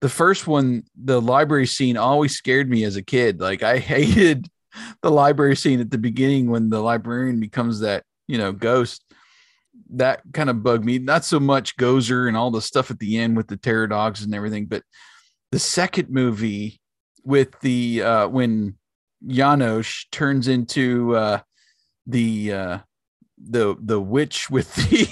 the 0.00 0.08
first 0.08 0.48
one, 0.48 0.82
the 1.00 1.20
library 1.20 1.68
scene 1.68 1.96
always 1.96 2.34
scared 2.34 2.68
me 2.68 2.82
as 2.82 2.96
a 2.96 3.02
kid. 3.02 3.40
Like 3.40 3.62
I 3.62 3.78
hated 3.92 4.48
the 5.02 5.10
library 5.10 5.56
scene 5.56 5.80
at 5.80 5.90
the 5.90 5.98
beginning 5.98 6.50
when 6.50 6.70
the 6.70 6.80
librarian 6.80 7.40
becomes 7.40 7.80
that 7.80 8.04
you 8.28 8.38
know 8.38 8.52
ghost 8.52 9.04
that 9.94 10.22
kind 10.32 10.48
of 10.48 10.62
bugged 10.62 10.84
me. 10.84 10.98
Not 10.98 11.24
so 11.24 11.38
much 11.38 11.76
gozer 11.76 12.26
and 12.26 12.36
all 12.36 12.50
the 12.50 12.62
stuff 12.62 12.90
at 12.90 12.98
the 12.98 13.18
end 13.18 13.36
with 13.36 13.48
the 13.48 13.56
terror 13.56 13.86
dogs 13.86 14.22
and 14.22 14.34
everything 14.34 14.66
but 14.66 14.82
the 15.50 15.58
second 15.58 16.08
movie 16.10 16.80
with 17.24 17.58
the 17.60 18.02
uh 18.02 18.28
when 18.28 18.76
Janosz 19.26 20.06
turns 20.10 20.48
into 20.48 21.14
uh 21.14 21.40
the 22.06 22.52
uh 22.52 22.78
the 23.38 23.76
the 23.80 24.00
witch 24.00 24.50
with 24.50 24.74
the 24.90 25.08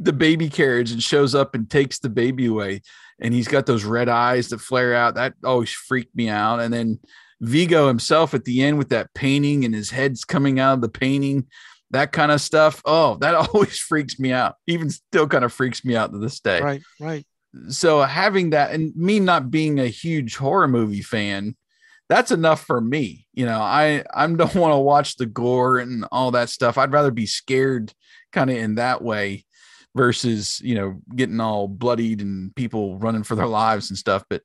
the 0.00 0.12
baby 0.12 0.48
carriage 0.48 0.92
and 0.92 1.02
shows 1.02 1.34
up 1.34 1.54
and 1.54 1.68
takes 1.68 1.98
the 1.98 2.08
baby 2.08 2.46
away. 2.46 2.82
And 3.20 3.34
he's 3.34 3.48
got 3.48 3.66
those 3.66 3.84
red 3.84 4.08
eyes 4.08 4.48
that 4.48 4.60
flare 4.60 4.94
out. 4.94 5.16
That 5.16 5.34
always 5.44 5.72
freaked 5.72 6.14
me 6.14 6.28
out. 6.28 6.60
And 6.60 6.72
then 6.72 7.00
Vigo 7.40 7.88
himself 7.88 8.34
at 8.34 8.44
the 8.44 8.62
end 8.62 8.78
with 8.78 8.88
that 8.90 9.12
painting 9.14 9.64
and 9.64 9.74
his 9.74 9.90
head's 9.90 10.24
coming 10.24 10.58
out 10.58 10.74
of 10.74 10.80
the 10.80 10.88
painting, 10.88 11.46
that 11.90 12.12
kind 12.12 12.32
of 12.32 12.40
stuff. 12.40 12.82
Oh, 12.84 13.16
that 13.16 13.34
always 13.54 13.78
freaks 13.78 14.18
me 14.18 14.32
out. 14.32 14.56
Even 14.66 14.90
still 14.90 15.28
kind 15.28 15.44
of 15.44 15.52
freaks 15.52 15.84
me 15.84 15.96
out 15.96 16.12
to 16.12 16.18
this 16.18 16.40
day. 16.40 16.60
Right, 16.60 16.82
right. 17.00 17.24
So 17.68 18.02
having 18.02 18.50
that 18.50 18.72
and 18.72 18.94
me 18.94 19.20
not 19.20 19.50
being 19.50 19.78
a 19.78 19.86
huge 19.86 20.36
horror 20.36 20.68
movie 20.68 21.02
fan, 21.02 21.56
that's 22.08 22.30
enough 22.30 22.64
for 22.64 22.80
me. 22.80 23.26
You 23.32 23.46
know, 23.46 23.60
I 23.60 24.04
I 24.12 24.26
don't 24.32 24.54
want 24.54 24.72
to 24.72 24.78
watch 24.78 25.16
the 25.16 25.26
gore 25.26 25.78
and 25.78 26.04
all 26.12 26.32
that 26.32 26.50
stuff. 26.50 26.78
I'd 26.78 26.92
rather 26.92 27.10
be 27.10 27.26
scared 27.26 27.92
kind 28.32 28.50
of 28.50 28.56
in 28.56 28.76
that 28.76 29.02
way 29.02 29.44
versus, 29.96 30.60
you 30.60 30.74
know, 30.74 31.00
getting 31.14 31.40
all 31.40 31.66
bloodied 31.68 32.20
and 32.20 32.54
people 32.54 32.98
running 32.98 33.22
for 33.22 33.34
their 33.34 33.46
lives 33.46 33.90
and 33.90 33.98
stuff. 33.98 34.24
But 34.28 34.42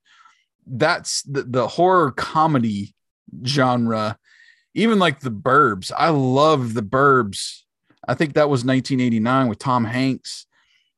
that's 0.65 1.23
the, 1.23 1.43
the 1.43 1.67
horror 1.67 2.11
comedy 2.11 2.95
genre 3.45 4.17
even 4.75 4.99
like 4.99 5.19
the 5.19 5.31
burbs. 5.31 5.91
I 5.95 6.09
love 6.09 6.73
the 6.73 6.81
burbs. 6.81 7.61
I 8.07 8.15
think 8.15 8.33
that 8.33 8.49
was 8.49 8.65
1989 8.65 9.47
with 9.47 9.59
tom 9.59 9.85
hanks. 9.85 10.45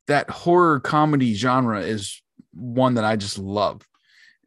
That 0.08 0.30
horror 0.30 0.80
comedy 0.80 1.34
genre 1.34 1.82
is 1.82 2.22
one 2.54 2.94
that 2.96 3.04
i 3.04 3.16
just 3.16 3.38
love. 3.38 3.82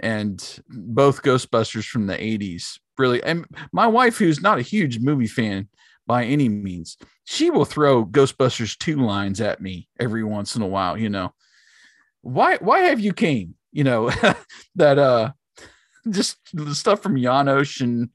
And 0.00 0.42
both 0.68 1.22
ghostbusters 1.22 1.86
from 1.86 2.06
the 2.06 2.16
80s 2.16 2.78
really. 2.96 3.22
And 3.22 3.44
my 3.72 3.86
wife 3.86 4.16
who's 4.18 4.40
not 4.40 4.58
a 4.58 4.62
huge 4.62 4.98
movie 4.98 5.26
fan 5.26 5.68
by 6.06 6.24
any 6.24 6.48
means 6.48 6.96
she 7.24 7.50
will 7.50 7.66
throw 7.66 8.06
ghostbusters 8.06 8.78
2 8.78 8.96
lines 8.96 9.42
at 9.42 9.60
me 9.60 9.88
every 10.00 10.24
once 10.24 10.56
in 10.56 10.62
a 10.62 10.66
while 10.66 10.96
you 10.96 11.10
know. 11.10 11.34
Why 12.22 12.56
why 12.56 12.80
have 12.80 13.00
you 13.00 13.12
came 13.12 13.54
you 13.72 13.84
know 13.84 14.10
that 14.76 14.98
uh 14.98 15.32
just 16.10 16.38
the 16.52 16.74
stuff 16.74 17.02
from 17.02 17.16
Janosz 17.16 17.80
and 17.80 18.08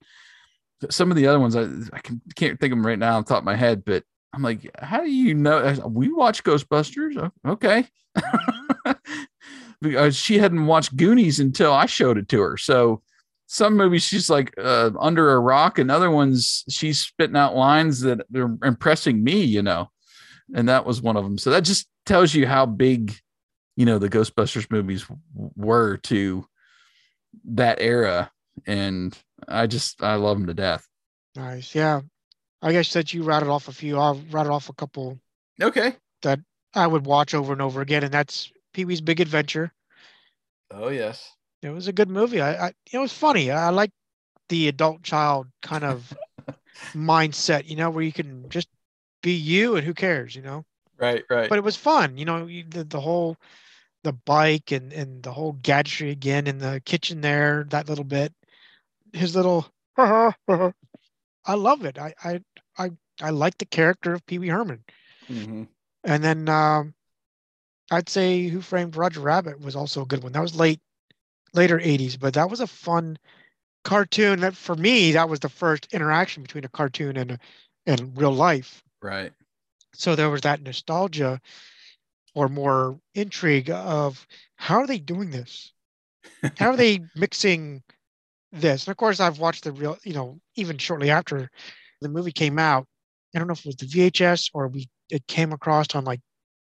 some 0.89 1.12
of 1.12 1.18
the 1.18 1.28
other 1.28 1.39
ones 1.39 1.56
I, 1.56 1.64
I 1.93 1.99
can, 1.99 2.22
can't 2.36 2.60
think 2.60 2.74
of 2.74 2.78
them 2.78 2.86
right 2.86 2.99
now 2.99 3.18
on 3.18 3.24
top 3.24 3.39
of 3.39 3.43
my 3.43 3.56
head 3.56 3.84
but 3.86 4.04
I'm 4.34 4.41
like 4.41 4.70
how 4.80 5.01
do 5.01 5.12
you 5.12 5.34
know? 5.34 5.76
We 5.88 6.12
watch 6.12 6.43
Ghostbusters? 6.43 7.18
Oh, 7.18 7.51
okay. 7.51 7.86
She 10.12 10.38
hadn't 10.38 10.66
watched 10.66 10.95
Goonies 10.95 11.41
until 11.41 11.74
I 11.74 11.88
showed 11.88 12.18
it 12.18 12.30
to 12.30 12.39
her. 12.39 12.56
So 12.56 13.01
some 13.54 13.78
movies 13.78 14.04
she's 14.04 14.30
like 14.32 14.51
uh, 14.58 14.89
under 14.99 15.34
a 15.34 15.39
rock 15.39 15.78
and 15.78 15.91
other 15.91 16.10
ones 16.10 16.64
she's 16.70 16.99
spitting 16.99 17.36
out 17.36 17.56
lines 17.56 18.01
that 18.01 18.22
are 18.36 18.58
impressing 18.64 19.24
me 19.24 19.43
you 19.43 19.62
know 19.62 19.91
and 20.56 20.68
that 20.70 20.86
was 20.86 21.04
one 21.04 21.16
of 21.16 21.24
them 21.24 21.38
so 21.38 21.51
that 21.51 21.64
just 21.64 21.88
tells 22.06 22.34
you 22.34 22.47
how 22.47 22.66
big 22.66 23.16
you 23.76 23.86
know 23.86 23.97
the 23.99 24.09
ghostbusters 24.09 24.69
movies 24.71 25.05
were 25.55 25.97
to 25.97 26.45
that 27.45 27.80
era 27.82 28.32
and 28.67 29.17
i 29.47 29.65
just 29.67 30.01
i 30.03 30.15
love 30.15 30.38
them 30.38 30.47
to 30.47 30.53
death 30.53 30.88
Nice. 31.36 31.74
Yeah. 31.74 32.01
I 32.61 32.71
guess 32.71 32.93
that 32.93 33.11
you 33.13 33.24
rattled 33.24 33.51
off 33.51 33.67
a 33.67 33.71
few. 33.74 33.97
I'll 33.97 34.21
rattle 34.30 34.53
off 34.53 34.69
a 34.69 34.74
couple 34.74 35.19
okay 35.61 35.95
that 36.21 36.39
I 36.76 36.86
would 36.88 37.05
watch 37.07 37.34
over 37.34 37.51
and 37.53 37.61
over 37.61 37.82
again, 37.82 38.03
and 38.03 38.13
that's 38.13 38.51
Pee 38.74 38.86
Wee's 38.86 39.01
Big 39.01 39.19
Adventure. 39.19 39.74
oh 40.71 40.89
yes 40.89 41.36
It 41.61 41.69
was 41.69 41.88
a 41.88 41.93
good 41.93 42.09
movie. 42.09 42.39
I, 42.41 42.67
I 42.67 42.74
it 42.91 42.99
was 42.99 43.11
funny. 43.11 43.49
I 43.51 43.69
like 43.69 43.91
the 44.49 44.67
adult 44.67 45.01
child 45.03 45.47
kind 45.63 45.84
of 45.84 46.13
mindset, 46.95 47.67
you 47.67 47.76
know, 47.76 47.89
where 47.89 48.03
you 48.03 48.13
can 48.13 48.47
just 48.49 48.67
be 49.24 49.32
you 49.34 49.76
and 49.76 49.86
who 49.86 49.93
cares, 49.93 50.36
you 50.36 50.41
know. 50.43 50.65
right 50.99 51.24
right 51.30 51.49
But 51.49 51.57
it 51.57 51.63
was 51.63 51.76
fun, 51.76 52.17
you 52.17 52.26
know, 52.26 52.45
you- 52.45 52.65
the, 52.69 52.84
the 52.84 53.01
whole 53.01 53.38
the 54.04 54.14
bike 54.14 54.72
and 54.72 54.93
and 54.93 55.24
the 55.24 55.34
whole 55.34 55.54
gadgetry 55.54 56.12
again 56.12 56.47
in 56.47 56.60
the 56.60 56.82
kitchen 56.86 57.22
there, 57.22 57.66
that 57.70 57.88
little 57.89 58.06
bit. 58.06 58.34
His 59.14 59.36
little 59.36 59.68
I 59.97 60.34
love 61.56 61.84
it. 61.86 61.97
I 61.97 62.14
I 62.24 62.41
I 62.78 62.91
I 63.22 63.30
like 63.32 63.58
the 63.58 63.66
character 63.66 64.14
of 64.14 64.26
Pee 64.26 64.39
Wee 64.39 64.49
Herman. 64.49 64.84
Mhm. 65.30 65.68
And 66.04 66.24
then 66.24 66.49
um, 66.49 66.93
I'd 67.91 68.10
say 68.10 68.47
Who 68.47 68.62
Framed 68.62 68.95
Roger 68.95 69.22
Rabbit 69.22 69.60
was 69.60 69.76
also 69.76 70.01
a 70.01 70.06
good 70.06 70.24
one. 70.24 70.34
That 70.34 70.41
was 70.41 70.56
late, 70.56 70.80
later 71.54 71.80
80s, 71.80 72.18
but 72.18 72.34
that 72.34 72.49
was 72.49 72.60
a 72.60 72.68
fun 72.68 73.18
cartoon. 73.84 74.39
That 74.41 74.56
for 74.56 74.76
me, 74.76 75.12
that 75.12 75.30
was 75.30 75.39
the 75.39 75.49
first 75.49 75.88
interaction 75.93 76.43
between 76.43 76.66
a 76.66 76.70
cartoon 76.70 77.18
and 77.18 77.39
and 77.86 78.18
real 78.18 78.34
life. 78.34 78.84
right 79.01 79.34
So 79.93 80.16
there 80.16 80.30
was 80.30 80.41
that 80.41 80.62
nostalgia 80.62 81.41
or 82.36 82.47
more 82.49 82.99
intrigue 83.15 83.69
of 83.69 84.25
how 84.55 84.77
are 84.79 84.88
they 84.88 84.99
doing 84.99 85.31
this? 85.31 85.73
How 86.57 86.69
are 86.71 86.77
they 86.77 86.99
mixing 87.15 87.84
this? 88.51 88.86
And 88.88 88.91
of 88.91 88.97
course, 88.97 89.19
I've 89.19 89.39
watched 89.39 89.63
the 89.63 89.71
real, 89.71 89.97
you 90.03 90.13
know, 90.13 90.39
even 90.55 90.77
shortly 90.77 91.09
after 91.11 91.49
the 92.01 92.09
movie 92.09 92.31
came 92.31 92.59
out. 92.59 92.88
I 93.36 93.39
don't 93.39 93.47
know 93.47 93.53
if 93.53 93.61
it 93.61 93.65
was 93.67 93.75
the 93.77 93.86
VHS 93.88 94.49
or 94.53 94.67
we 94.67 94.89
it 95.09 95.25
came 95.27 95.51
across 95.53 95.93
on 95.95 96.05
like 96.05 96.21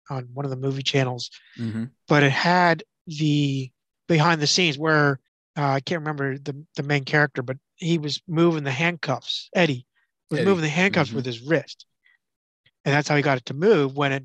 on 0.09 0.29
one 0.33 0.45
of 0.45 0.51
the 0.51 0.57
movie 0.57 0.83
channels, 0.83 1.29
Mhm. 1.57 1.91
but 2.07 2.23
it 2.23 2.31
had 2.31 2.83
the 3.07 3.71
behind 4.07 4.41
the 4.41 4.47
scenes 4.47 4.77
where 4.77 5.19
uh, 5.57 5.67
I 5.69 5.79
can't 5.79 6.01
remember 6.01 6.37
the 6.37 6.65
the 6.75 6.83
main 6.83 7.05
character, 7.05 7.41
but 7.41 7.57
he 7.75 7.97
was 7.97 8.21
moving 8.27 8.63
the 8.63 8.71
handcuffs. 8.71 9.49
Eddie 9.55 9.85
was 10.29 10.39
Eddie, 10.39 10.49
moving 10.49 10.61
the 10.63 10.69
handcuffs 10.69 11.11
mhm. 11.11 11.15
with 11.15 11.25
his 11.25 11.41
wrist, 11.41 11.85
and 12.83 12.93
that's 12.93 13.07
how 13.07 13.15
he 13.15 13.21
got 13.21 13.37
it 13.37 13.45
to 13.45 13.53
move. 13.53 13.95
When 13.95 14.11
it, 14.11 14.23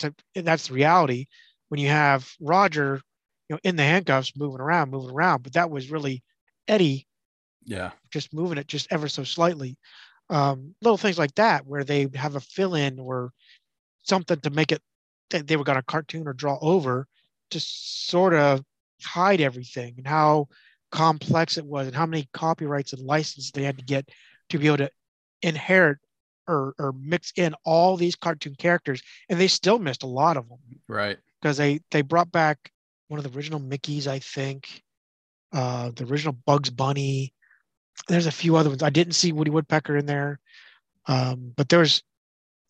to, 0.00 0.14
and 0.34 0.46
that's 0.46 0.68
the 0.68 0.74
reality 0.74 1.26
when 1.68 1.80
you 1.80 1.88
have 1.88 2.30
Roger, 2.40 3.00
you 3.48 3.54
know, 3.54 3.60
in 3.62 3.76
the 3.76 3.82
handcuffs, 3.82 4.36
moving 4.36 4.60
around, 4.60 4.90
moving 4.90 5.10
around. 5.10 5.42
But 5.42 5.54
that 5.54 5.70
was 5.70 5.90
really 5.90 6.22
Eddie 6.68 7.06
yeah 7.64 7.90
just 8.10 8.32
moving 8.34 8.58
it 8.58 8.66
just 8.66 8.88
ever 8.90 9.08
so 9.08 9.24
slightly. 9.24 9.76
Um, 10.28 10.74
little 10.80 10.96
things 10.96 11.18
like 11.18 11.34
that 11.36 11.66
where 11.66 11.84
they 11.84 12.08
have 12.14 12.36
a 12.36 12.40
fill 12.40 12.74
in 12.74 12.98
or 12.98 13.32
something 14.02 14.38
to 14.40 14.50
make 14.50 14.72
it 14.72 14.80
that 15.30 15.46
they 15.46 15.56
were 15.56 15.64
going 15.64 15.78
to 15.78 15.82
cartoon 15.82 16.26
or 16.26 16.32
draw 16.32 16.58
over 16.60 17.06
to 17.50 17.60
sort 17.60 18.34
of 18.34 18.62
hide 19.02 19.40
everything 19.40 19.94
and 19.96 20.06
how 20.06 20.48
complex 20.92 21.58
it 21.58 21.64
was 21.64 21.86
and 21.86 21.96
how 21.96 22.06
many 22.06 22.28
copyrights 22.32 22.92
and 22.92 23.02
licenses 23.02 23.50
they 23.50 23.62
had 23.62 23.78
to 23.78 23.84
get 23.84 24.08
to 24.50 24.58
be 24.58 24.66
able 24.66 24.76
to 24.76 24.90
inherit 25.42 25.98
or, 26.50 26.74
or 26.78 26.92
mix 26.92 27.32
in 27.36 27.54
all 27.64 27.96
these 27.96 28.16
cartoon 28.16 28.54
characters 28.56 29.02
and 29.28 29.40
they 29.40 29.48
still 29.48 29.78
missed 29.78 30.02
a 30.02 30.06
lot 30.06 30.36
of 30.36 30.48
them 30.48 30.58
right 30.88 31.18
because 31.40 31.56
they 31.56 31.80
they 31.90 32.02
brought 32.02 32.30
back 32.32 32.72
one 33.10 33.18
of 33.18 33.24
the 33.24 33.36
original 33.36 33.58
Mickey's, 33.58 34.06
I 34.06 34.20
think, 34.20 34.82
uh, 35.52 35.90
the 35.96 36.04
original 36.04 36.32
Bugs 36.46 36.70
Bunny. 36.70 37.34
There's 38.06 38.26
a 38.26 38.32
few 38.32 38.54
other 38.56 38.70
ones. 38.70 38.84
I 38.84 38.90
didn't 38.90 39.14
see 39.14 39.32
Woody 39.32 39.50
Woodpecker 39.50 39.96
in 39.96 40.06
there, 40.06 40.38
um, 41.06 41.52
but 41.56 41.68
there 41.68 41.80
was, 41.80 42.04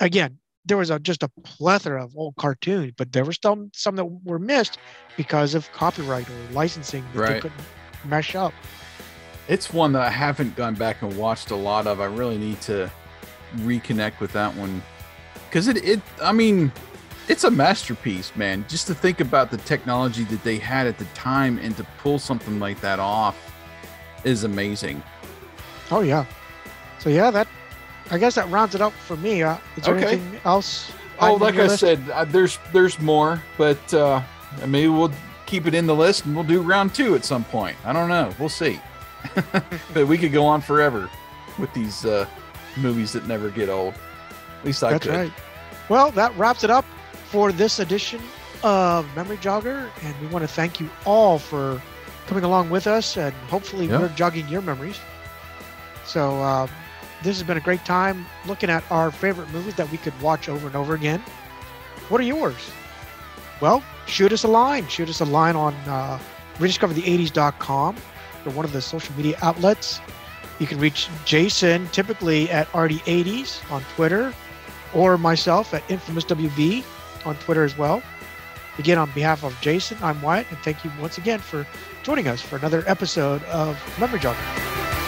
again, 0.01 0.39
there 0.65 0.79
was 0.79 0.89
a, 0.89 0.99
just 0.99 1.23
a 1.23 1.29
plethora 1.45 2.03
of 2.03 2.17
old 2.17 2.37
cartoons, 2.37 2.95
but 2.97 3.13
there 3.13 3.25
were 3.25 3.35
still 3.35 3.69
some 3.75 3.97
that 3.97 4.07
were 4.07 4.39
missed 4.39 4.79
because 5.19 5.55
of 5.55 5.71
copyright 5.73 6.29
or 6.29 6.53
licensing 6.53 7.05
that 7.15 7.29
they 7.35 7.41
couldn't 7.41 7.61
mesh 8.07 8.35
up. 8.35 8.55
it's 9.47 9.75
one 9.75 9.93
that 9.93 10.03
i 10.03 10.09
haven't 10.09 10.57
gone 10.57 10.75
back 10.75 11.03
and 11.03 11.19
watched 11.19 11.51
a 11.51 11.57
lot 11.57 11.87
of 11.87 12.01
i 12.01 12.07
really 12.07 12.39
need 12.39 12.59
to 12.63 12.91
reconnect 13.59 14.21
with 14.21 14.33
that 14.33 14.55
one 14.57 14.83
because 15.49 15.69
it, 15.69 15.77
it 15.85 16.01
i 16.23 16.33
mean 16.33 16.71
it's 17.29 17.45
a 17.45 17.51
masterpiece, 17.51 18.35
man. 18.35 18.65
Just 18.69 18.89
to 18.89 18.95
think 18.95 19.21
about 19.21 19.53
the 19.53 19.59
technology 19.59 20.25
that 20.25 20.43
they 20.43 20.59
had 20.59 20.89
at 20.89 20.99
the 20.99 21.05
time 21.15 21.59
and 21.59 21.77
to 21.77 21.85
pull 21.99 22.19
something 22.19 22.59
like 22.59 22.81
that 22.81 22.99
off 22.99 23.37
is 24.25 24.43
amazing. 24.43 25.01
Oh 25.93 26.01
yeah. 26.01 26.25
So 26.99 27.09
yeah, 27.09 27.31
that 27.31 27.47
I 28.11 28.19
guess 28.19 28.35
that 28.35 28.51
rounds 28.51 28.75
it 28.75 28.81
up 28.81 28.93
for 28.93 29.17
me. 29.17 29.45
Uh, 29.45 29.59
is 29.77 29.85
there 29.85 29.95
Okay. 29.95 30.09
anything 30.09 30.41
else? 30.45 30.91
Oh, 31.21 31.35
like 31.35 31.55
I 31.55 31.67
list? 31.67 31.79
said, 31.79 32.03
uh, 32.11 32.25
there's 32.25 32.59
there's 32.73 32.99
more, 32.99 33.41
but 33.57 33.95
uh, 33.95 34.21
maybe 34.67 34.89
we'll 34.89 35.13
keep 35.47 35.67
it 35.67 35.75
in 35.75 35.87
the 35.87 35.95
list 35.95 36.27
and 36.27 36.35
we'll 36.35 36.43
do 36.43 36.61
round 36.61 36.95
two 36.97 37.15
at 37.15 37.25
some 37.25 37.45
point. 37.45 37.77
I 37.85 37.93
don't 37.93 38.09
know. 38.09 38.35
We'll 38.41 38.49
see. 38.49 38.81
but 39.95 40.09
we 40.09 40.19
could 40.19 40.33
go 40.33 40.47
on 40.47 40.61
forever 40.63 41.09
with 41.61 41.73
these 41.75 42.05
uh, 42.05 42.27
movies 42.77 43.13
that 43.13 43.27
never 43.27 43.51
get 43.51 43.69
old. 43.69 43.95
At 44.61 44.65
least 44.65 44.83
I 44.85 44.93
That's 44.93 45.07
could. 45.07 45.15
right. 45.15 45.33
Well, 45.89 46.11
that 46.13 46.37
wraps 46.37 46.65
it 46.65 46.71
up 46.71 46.85
for 47.27 47.53
this 47.53 47.79
edition 47.79 48.21
of 48.63 49.07
Memory 49.17 49.39
Jogger, 49.39 49.89
and 50.03 50.21
we 50.21 50.27
want 50.29 50.43
to 50.43 50.49
thank 50.49 50.81
you 50.81 50.89
all 51.05 51.39
for 51.39 51.81
coming 52.27 52.45
along 52.45 52.71
with 52.71 52.87
us, 52.87 53.17
and 53.17 53.35
hopefully 53.49 53.87
Yeah. 53.87 53.99
we're 53.99 54.09
jogging 54.11 54.47
your 54.49 54.61
memories. 54.63 54.99
So 56.05 56.41
uh, 56.43 56.67
this 57.23 57.39
has 57.39 57.47
been 57.47 57.57
a 57.57 57.61
great 57.61 57.85
time 57.85 58.27
looking 58.47 58.71
at 58.71 58.85
our 58.91 59.11
favorite 59.11 59.49
movies 59.51 59.75
that 59.77 59.91
we 59.91 59.99
could 59.99 60.19
watch 60.21 60.49
over 60.49 60.67
and 60.67 60.77
over 60.77 60.95
again. 60.95 61.21
What 62.09 62.21
are 62.21 62.25
yours? 62.25 62.71
Well, 63.61 63.83
shoot 64.07 64.33
us 64.33 64.45
a 64.45 64.49
line. 64.49 64.87
Shoot 64.89 65.09
us 65.09 65.21
a 65.21 65.25
line 65.25 65.57
on 65.57 65.75
uh, 65.87 66.19
rediscoverthe80s.com 66.59 67.97
or 68.47 68.53
one 68.53 68.65
of 68.65 68.73
the 68.73 68.81
social 68.81 69.15
media 69.17 69.37
outlets. 69.43 70.01
You 70.61 70.67
can 70.67 70.79
reach 70.79 71.09
Jason 71.25 71.89
typically 71.89 72.51
at 72.51 72.71
RD80s 72.73 73.69
on 73.73 73.83
Twitter 73.97 74.33
or 74.95 75.17
myself 75.17 75.73
at 75.73 75.87
InfamousWB 75.89 76.85
on 77.25 77.35
Twitter 77.37 77.65
as 77.65 77.77
well. 77.77 78.03
Again, 78.79 78.99
on 78.99 79.11
behalf 79.13 79.43
of 79.43 79.59
Jason, 79.61 79.97
I'm 80.03 80.21
Wyatt, 80.23 80.47
and 80.51 80.59
thank 80.59 80.85
you 80.85 80.93
once 81.01 81.19
again 81.19 81.39
for 81.39 81.67
joining 82.03 82.29
us 82.29 82.41
for 82.43 82.57
another 82.57 82.85
episode 82.87 83.43
of 83.45 83.77
Memory 83.99 84.21
Jogger. 84.21 85.00